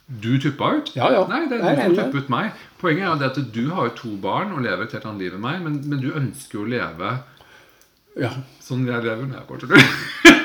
Du 0.06 0.30
tuppa 0.38 0.70
ut? 0.78 0.92
Ja, 0.94 1.10
ja. 1.12 1.24
Nei, 1.28 1.42
det 1.50 1.58
er 1.58 1.62
du 1.62 1.66
får 1.66 1.96
som 1.96 2.04
enig. 2.04 2.14
ut 2.22 2.28
meg. 2.30 2.52
Poenget 2.78 3.22
er 3.22 3.26
at 3.32 3.52
du 3.52 3.62
har 3.74 3.88
jo 3.88 3.94
to 3.98 4.16
barn 4.22 4.52
og 4.52 4.62
lever 4.62 4.84
et 4.84 4.92
helt 4.92 5.04
annet 5.10 5.24
liv 5.26 5.34
enn 5.34 5.40
meg, 5.44 5.62
men, 5.64 5.80
men 5.88 6.00
du 6.04 6.10
ønsker 6.12 6.60
jo 6.60 6.64
å 6.66 6.70
leve 6.70 7.14
Ja. 8.20 8.30
sånn 8.62 8.86
jeg 8.86 9.02
lever 9.02 9.26
når 9.26 9.40
jeg 9.42 9.60
til 9.60 9.68
du. 9.68 10.40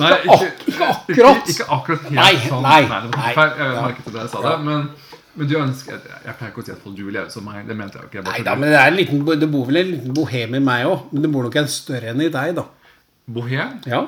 Nei, 0.00 0.12
ikke, 0.22 0.48
ikke 0.72 0.86
akkurat. 0.90 1.42
Ikke, 1.42 1.54
ikke 1.54 1.66
akkurat 1.78 2.02
helt 2.06 2.14
Nei, 2.20 2.34
sånn. 2.46 2.62
nei, 2.62 2.80
det 2.82 2.90
var 2.90 3.06
nei. 3.16 3.32
feil. 3.40 3.50
Jeg 3.58 3.74
Ja. 3.74 3.82
merket 3.86 4.04
det 4.12 4.20
jeg 4.22 4.30
sa 4.34 4.42
det. 4.46 4.54
Men, 4.66 4.88
men 5.36 5.48
du 5.50 5.54
ønsker 5.60 5.92
Jeg, 5.96 6.20
jeg 6.26 6.34
pleier 6.38 6.52
ikke 6.52 6.62
å 6.62 6.66
si 6.66 6.72
at 6.76 6.82
folk 6.84 6.96
du 6.96 7.02
lever 7.10 7.30
som 7.30 7.44
meg. 7.44 7.66
Det 7.68 7.76
mente 7.76 7.98
jeg 7.98 8.02
jo 8.02 8.08
ikke. 8.10 8.20
Jeg 8.22 8.28
Nei 8.30 8.44
da, 8.50 8.54
men 8.60 8.70
det, 8.72 8.78
er 8.80 8.92
en 8.92 8.96
liten, 9.00 9.24
det 9.40 9.50
bor 9.52 9.66
vel 9.68 9.76
en 9.82 9.90
liten 9.94 10.14
bohem 10.16 10.54
i 10.54 10.62
meg 10.70 10.86
òg. 10.86 11.08
Men 11.12 11.22
det 11.26 11.32
bor 11.32 11.42
nok 11.48 11.56
en 11.62 11.68
større 11.68 12.12
enn 12.12 12.20
i 12.24 12.28
deg, 12.28 12.54
da. 12.60 12.64
Bohem. 13.26 13.80
Ja. 13.86 14.04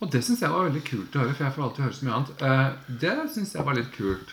Og 0.00 0.10
det 0.12 0.20
syns 0.26 0.40
jeg 0.42 0.50
var 0.52 0.66
veldig 0.68 0.84
kult 0.84 1.14
å 1.16 1.20
høre, 1.22 1.34
for 1.34 1.44
jeg 1.46 1.54
får 1.56 1.62
alltid 1.68 1.84
høre 1.84 1.94
så 1.98 2.04
mye 2.06 2.16
annet. 2.18 2.42
Eh, 2.44 2.96
det 3.00 3.12
syns 3.34 3.54
jeg 3.54 3.64
var 3.64 3.74
litt 3.78 3.92
kult. 3.94 4.32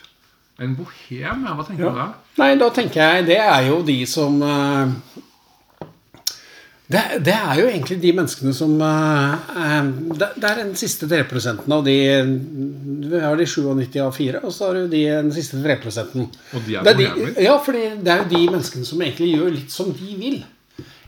En 0.61 0.73
bohem, 0.77 1.45
ja. 1.47 1.53
Hva 1.57 1.63
tenker 1.65 1.87
du 1.89 1.95
da? 1.97 2.07
Nei, 2.37 2.49
da 2.59 2.69
tenker 2.75 3.01
jeg 3.01 3.25
det 3.31 3.37
er 3.41 3.67
jo 3.69 3.77
de 3.87 3.95
som 4.05 4.35
eh, 4.45 4.91
det, 6.91 7.01
det 7.25 7.33
er 7.35 7.59
jo 7.59 7.67
egentlig 7.69 7.97
de 8.03 8.11
menneskene 8.17 8.53
som 8.55 8.73
eh, 8.85 9.33
eh, 9.63 9.89
det, 10.19 10.29
det 10.37 10.49
er 10.49 10.61
den 10.63 10.73
siste 10.79 11.09
3 11.09 11.23
av 11.77 11.83
de 11.85 11.97
Vi 13.11 13.21
har 13.23 13.37
de 13.39 13.47
97 13.47 13.99
av 14.03 14.15
4, 14.15 14.41
og 14.43 14.55
så 14.55 14.69
har 14.69 14.79
du 14.79 14.87
de 14.91 15.03
den 15.09 15.33
siste 15.35 15.61
3 15.61 15.77
Og 15.83 16.65
de 16.65 16.77
er 16.77 16.87
det 16.87 16.93
er 16.93 16.99
de. 17.01 17.29
Ja, 17.43 17.57
for 17.63 17.77
det 17.77 18.07
er 18.11 18.23
jo 18.23 18.31
de 18.35 18.45
menneskene 18.49 18.87
som 18.87 19.01
egentlig 19.01 19.33
gjør 19.35 19.55
litt 19.57 19.73
som 19.73 19.93
de 19.95 20.15
vil. 20.19 20.41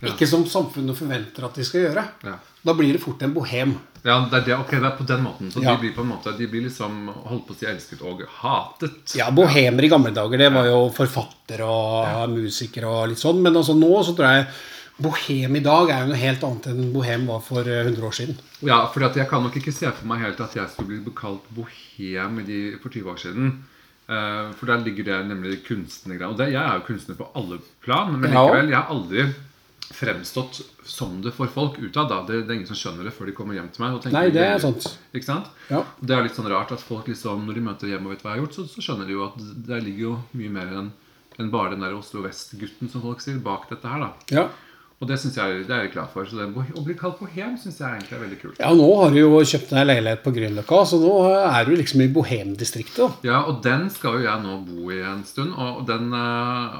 Ikke 0.04 0.28
som 0.28 0.44
samfunnet 0.50 0.98
forventer 1.00 1.46
at 1.48 1.56
de 1.56 1.64
skal 1.68 1.86
gjøre. 1.88 2.04
Ja. 2.28 2.38
Da 2.64 2.76
blir 2.76 2.96
det 2.96 3.02
fort 3.04 3.22
en 3.24 3.34
bohem. 3.36 3.74
Ja, 4.04 4.18
det 4.28 4.42
er 4.42 4.46
det, 4.50 4.56
okay, 4.60 4.82
det 4.84 4.90
er 4.90 4.98
på 4.98 5.06
den 5.08 5.24
måten. 5.24 5.52
Så 5.52 5.62
Ja. 5.64 5.72
de 5.76 5.80
blir 5.80 5.94
på 5.96 6.02
en 6.02 6.10
måte 6.12 6.38
De 6.38 6.48
blir 6.48 6.64
liksom 6.68 7.08
holdt 7.08 7.48
på 7.48 7.54
å 7.54 7.58
si 7.58 7.66
elsket 7.66 8.02
og 8.02 8.22
hatet. 8.42 9.16
Ja, 9.16 9.30
bohemer 9.32 9.84
i 9.84 9.88
gamle 9.88 10.12
dager, 10.12 10.38
det 10.38 10.52
var 10.52 10.66
jo 10.68 10.90
forfattere 10.92 11.64
og 11.64 12.30
musikere 12.30 12.86
og 12.88 13.10
litt 13.10 13.20
sånn. 13.20 13.42
Men 13.42 13.56
altså 13.56 13.74
nå 13.76 14.04
så 14.04 14.16
tror 14.16 14.28
jeg 14.28 14.48
bohem 15.02 15.56
i 15.58 15.64
dag 15.64 15.90
er 15.90 16.04
jo 16.04 16.12
noe 16.12 16.22
helt 16.22 16.44
annet 16.46 16.68
enn 16.70 16.92
bohem 16.94 17.28
var 17.30 17.40
for 17.46 17.68
eh, 17.68 17.86
100 17.86 18.08
år 18.08 18.18
siden. 18.18 18.40
Ja, 18.62 18.84
for 18.94 19.06
jeg 19.08 19.30
kan 19.30 19.46
nok 19.46 19.56
ikke 19.58 19.74
se 19.74 19.90
for 19.92 20.10
meg 20.10 20.22
helt 20.26 20.42
at 20.44 20.58
jeg 20.58 20.70
skulle 20.74 21.00
bli 21.02 21.16
kalt 21.18 21.48
bohem 21.56 22.42
for 22.82 22.90
20 22.94 23.10
år 23.14 23.24
siden. 23.24 23.56
Eh, 24.08 24.52
for 24.60 24.70
der 24.70 24.84
ligger 24.86 25.10
det 25.10 25.22
nemlig 25.32 25.64
kunstnergreier. 25.68 26.30
Og 26.30 26.38
det, 26.38 26.52
jeg 26.54 26.62
er 26.62 26.78
jo 26.80 26.88
kunstner 26.92 27.18
på 27.20 27.32
alle 27.36 27.60
plan, 27.84 28.14
men 28.14 28.30
likevel, 28.30 28.70
jeg 28.70 28.80
har 28.80 28.94
aldri 28.94 29.28
fremstått 29.94 30.62
som 30.90 31.20
det 31.22 31.34
for 31.36 31.52
folk 31.52 31.78
utad. 31.82 32.10
da. 32.10 32.22
Det, 32.28 32.44
det 32.44 32.52
er 32.52 32.60
ingen 32.60 32.70
som 32.70 32.80
skjønner 32.80 33.08
det 33.08 33.14
før 33.16 33.30
de 33.30 33.36
kommer 33.38 33.58
hjem 33.58 33.70
til 33.74 33.86
meg. 33.86 33.96
og 33.96 34.04
tenker 34.04 34.20
Nei, 34.20 34.34
det 34.34 34.44
er 34.46 34.60
sant. 34.62 34.88
Ikke 35.14 35.30
sant? 35.30 35.50
Ja. 35.70 35.84
Det 36.02 36.16
er 36.16 36.26
litt 36.28 36.38
sånn 36.38 36.50
rart 36.52 36.74
at 36.76 36.84
folk 36.84 37.08
liksom, 37.12 37.46
når 37.48 37.60
de 37.60 37.66
møter 37.70 37.92
hjem 37.92 38.08
og 38.08 38.16
vet 38.16 38.26
hva 38.26 38.34
jeg 38.34 38.42
har 38.42 38.46
gjort, 38.46 38.60
så, 38.60 38.68
så 38.70 38.84
skjønner 38.86 39.10
de 39.10 39.18
jo 39.18 39.26
at 39.28 39.40
der 39.70 39.84
ligger 39.86 40.06
jo 40.08 40.18
mye 40.38 40.54
mer 40.60 40.76
enn 40.82 40.92
enn 41.42 41.50
bare 41.50 41.72
den 41.74 41.82
der 41.82 41.96
Oslo 41.98 42.22
Vest-gutten 42.22 42.92
som 42.92 43.02
folk 43.02 43.22
sier, 43.24 43.40
bak 43.42 43.64
dette 43.72 43.90
her. 43.90 44.04
da. 44.04 44.10
Ja. 44.30 44.44
Og 45.02 45.08
det 45.10 45.18
synes 45.20 45.38
jeg 45.40 45.64
det 45.68 45.74
er 45.76 45.86
jeg 45.86 45.94
glad 45.96 46.12
for. 46.14 46.28
Så 46.30 46.38
det, 46.40 46.48
å 46.50 46.84
bli 46.86 46.96
kalt 47.00 47.20
bohem 47.20 47.56
syns 47.60 47.80
jeg 47.82 47.98
egentlig 47.98 48.18
er 48.18 48.22
veldig 48.24 48.40
kult. 48.42 48.60
ja, 48.62 48.72
nå 48.78 48.90
har 49.02 49.14
du 49.14 49.20
jo 49.20 49.42
kjøpt 49.54 49.74
deg 49.76 49.88
leilighet 49.90 50.24
på 50.24 50.34
Grünerløkka, 50.36 50.82
så 50.90 51.00
nå 51.02 51.14
er 51.34 51.68
du 51.68 51.74
liksom 51.76 52.04
i 52.06 52.12
bohemdistriktet. 52.14 53.26
Ja, 53.28 53.44
og 53.50 53.64
den 53.66 53.90
skal 53.94 54.20
jo 54.20 54.28
jeg 54.28 54.46
nå 54.46 54.60
bo 54.68 54.94
i 54.94 55.02
en 55.14 55.26
stund, 55.28 55.56
og 55.58 55.84
den 55.90 56.14
uh, 56.16 56.78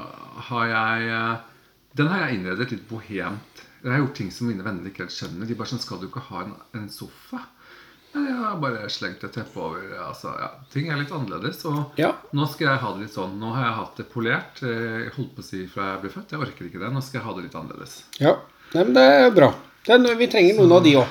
har 0.50 0.70
jeg 0.70 1.10
eh, 1.14 1.50
Den 1.94 2.08
har 2.10 2.24
jeg 2.24 2.38
innredet 2.38 2.72
litt 2.72 2.88
bohemt. 2.88 3.60
Jeg 3.84 3.92
har 3.92 4.00
gjort 4.00 4.16
ting 4.18 4.30
som 4.34 4.48
mine 4.48 4.64
venner 4.64 4.88
ikke 4.88 5.04
helt 5.04 5.14
skjønner. 5.14 5.46
De 5.46 5.54
bare 5.54 5.70
sånn 5.70 5.82
Skal 5.82 6.00
du 6.00 6.08
ikke 6.08 6.24
ha 6.30 6.40
en, 6.42 6.56
en 6.74 6.88
sofa? 6.90 7.44
Jeg 8.14 8.34
har 8.38 8.56
bare 8.62 8.88
slengt 8.92 9.24
et 9.26 9.32
teppe 9.34 9.58
over. 9.58 9.80
Altså, 10.06 10.30
ja, 10.38 10.48
ting 10.72 10.88
er 10.92 10.96
litt 11.00 11.10
annerledes. 11.10 11.64
Og 11.66 11.98
Ja. 11.98 12.12
nå 12.32 12.46
skal 12.50 12.68
jeg 12.68 12.78
ha 12.84 12.92
det 12.94 13.00
litt 13.02 13.14
sånn. 13.14 13.38
Nå 13.40 13.52
har 13.54 13.64
jeg 13.66 13.74
hatt 13.80 13.96
det 13.96 14.06
polert. 14.12 14.62
eh, 14.62 15.02
Jeg 15.04 15.12
holdt 15.16 15.34
på 15.36 15.42
å 15.42 15.44
si 15.44 15.66
fra 15.66 15.82
jeg 15.94 16.00
ble 16.02 16.10
født. 16.10 16.30
Jeg 16.30 16.40
orker 16.40 16.64
ikke 16.70 16.78
det. 16.84 16.92
Nå 16.94 17.02
skal 17.02 17.20
jeg 17.20 17.26
ha 17.26 17.34
det 17.34 17.42
litt 17.44 17.54
annerledes. 17.54 18.02
ja. 18.20 18.36
Nei, 18.74 18.84
men 18.84 18.94
det 18.94 19.02
er 19.02 19.30
bra. 19.30 19.52
Den, 19.86 20.02
vi 20.18 20.26
trenger 20.26 20.56
noen 20.58 20.72
av 20.72 20.82
de 20.82 20.94
òg. 20.96 21.06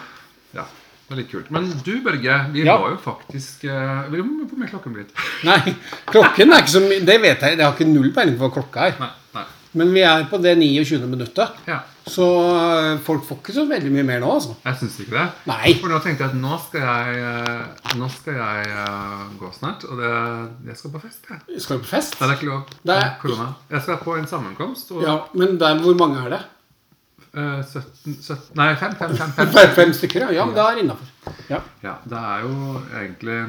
Ja, 0.53 0.63
det 1.07 1.11
er 1.13 1.15
litt 1.21 1.29
kult. 1.31 1.51
Men 1.51 1.69
du, 1.83 2.01
Børge, 2.01 2.51
vi 2.51 2.63
Ja. 2.65 2.77
var 2.77 2.89
jo 2.91 2.97
faktisk 2.97 3.63
eh, 3.65 4.09
Hvor 4.09 4.17
hvor 4.17 4.25
mye 4.25 4.57
med 4.59 4.69
klokken 4.71 4.93
blitt? 4.93 5.11
Nei, 5.43 5.75
klokken 6.07 6.51
er 6.51 6.59
ikke 6.63 6.73
så 6.73 6.81
mye 6.81 7.05
Det 7.05 7.21
vet 7.21 7.39
jeg. 7.39 7.57
Jeg 7.57 7.65
har 7.65 7.73
ikke 7.73 7.87
null 7.93 8.11
peiling 8.11 8.37
på 8.37 8.49
hva 8.49 8.53
klokka 8.57 8.87
er. 8.87 8.95
Nei. 8.99 9.09
nei. 9.35 9.45
Men 9.73 9.93
vi 9.93 10.01
er 10.05 10.23
på 10.29 10.37
det 10.43 10.53
29. 10.59 10.99
minuttet. 11.09 11.49
Ja. 11.67 11.79
Så 12.05 12.25
eh, 12.51 12.97
folk 13.05 13.23
får 13.25 13.37
ikke 13.39 13.53
så 13.55 13.63
veldig 13.69 13.91
mye 13.95 14.03
mer 14.05 14.19
nå, 14.21 14.31
altså. 14.35 14.55
Jeg 14.65 14.75
syns 14.81 14.97
ikke 15.05 15.15
det. 15.15 15.25
Nei. 15.49 15.73
For 15.79 15.87
nå 15.93 15.99
tenkte 16.03 16.25
jeg 16.25 16.33
at 16.33 16.39
nå 16.41 16.57
skal 16.65 16.83
jeg, 16.83 17.21
eh, 17.23 17.93
nå 18.01 18.09
skal 18.11 18.39
jeg 18.41 18.73
eh, 18.73 19.21
gå 19.39 19.51
snart. 19.55 19.85
Og 19.87 20.01
det, 20.01 20.09
jeg 20.71 20.77
skal 20.81 20.93
på 20.97 21.01
fest. 21.05 21.29
Jeg. 21.31 21.61
Skal 21.63 21.79
du 21.79 21.85
på 21.85 21.91
fest? 21.93 22.17
Det 22.19 22.27
er 22.27 22.33
ikke 22.35 22.49
lov. 22.49 22.65
Det 22.83 22.97
er- 22.97 23.13
Korona. 23.21 23.47
Jeg 23.71 23.85
skal 23.87 24.01
på 24.03 24.17
en 24.19 24.27
sammenkomst. 24.27 24.91
Og 24.91 25.03
Ja, 25.07 25.15
Men 25.33 25.57
der, 25.61 25.79
hvor 25.81 25.95
mange 26.03 26.25
er 26.25 26.29
det? 26.35 26.41
eh, 27.33 27.63
17, 27.63 28.17
17 28.21 28.55
Nei, 28.59 28.75
fem, 28.75 28.95
fem, 28.99 29.15
fem, 29.17 29.31
fem. 29.39 29.47
Fem, 29.57 29.69
fem 29.79 29.93
stykker, 29.93 30.27
ja. 30.27 30.31
Ja, 30.41 30.45
men 30.45 30.53
det 30.55 30.63
er 30.67 30.83
innafor. 30.83 31.07
Ja. 31.49 31.59
Ja, 31.83 31.95
det 32.05 32.19
er 32.19 32.43
jo 32.43 32.81
egentlig 32.99 33.39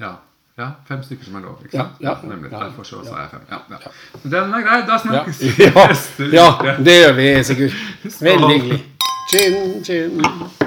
Ja. 0.00 0.14
Ja 0.58 0.68
fem 0.88 1.02
stykker 1.02 1.24
som 1.24 1.34
er 1.34 1.40
lov. 1.46 1.58
Ikke 1.64 1.76
sant? 1.76 2.00
ja, 2.00 2.14
Nemlig. 2.22 2.52
ja, 2.52 2.58
Derfor 2.64 2.82
så 2.82 2.96
ja. 3.02 3.10
sa 3.10 3.20
jeg 3.20 3.30
fem. 3.30 3.40
Ja, 3.50 3.58
ja. 3.70 3.94
Den 4.22 4.54
er 4.54 4.66
grei. 4.68 4.80
Da 4.86 4.98
snakkes 4.98 5.42
vi 5.42 6.34
Ja, 6.36 6.48
ja, 6.64 6.76
det 6.86 6.98
gjør 7.00 7.16
vi, 7.20 7.30
Sigurd. 7.44 7.80
Veldig 8.20 8.52
hyggelig. 8.54 8.84
Chin, 9.30 9.84
chin. 9.84 10.63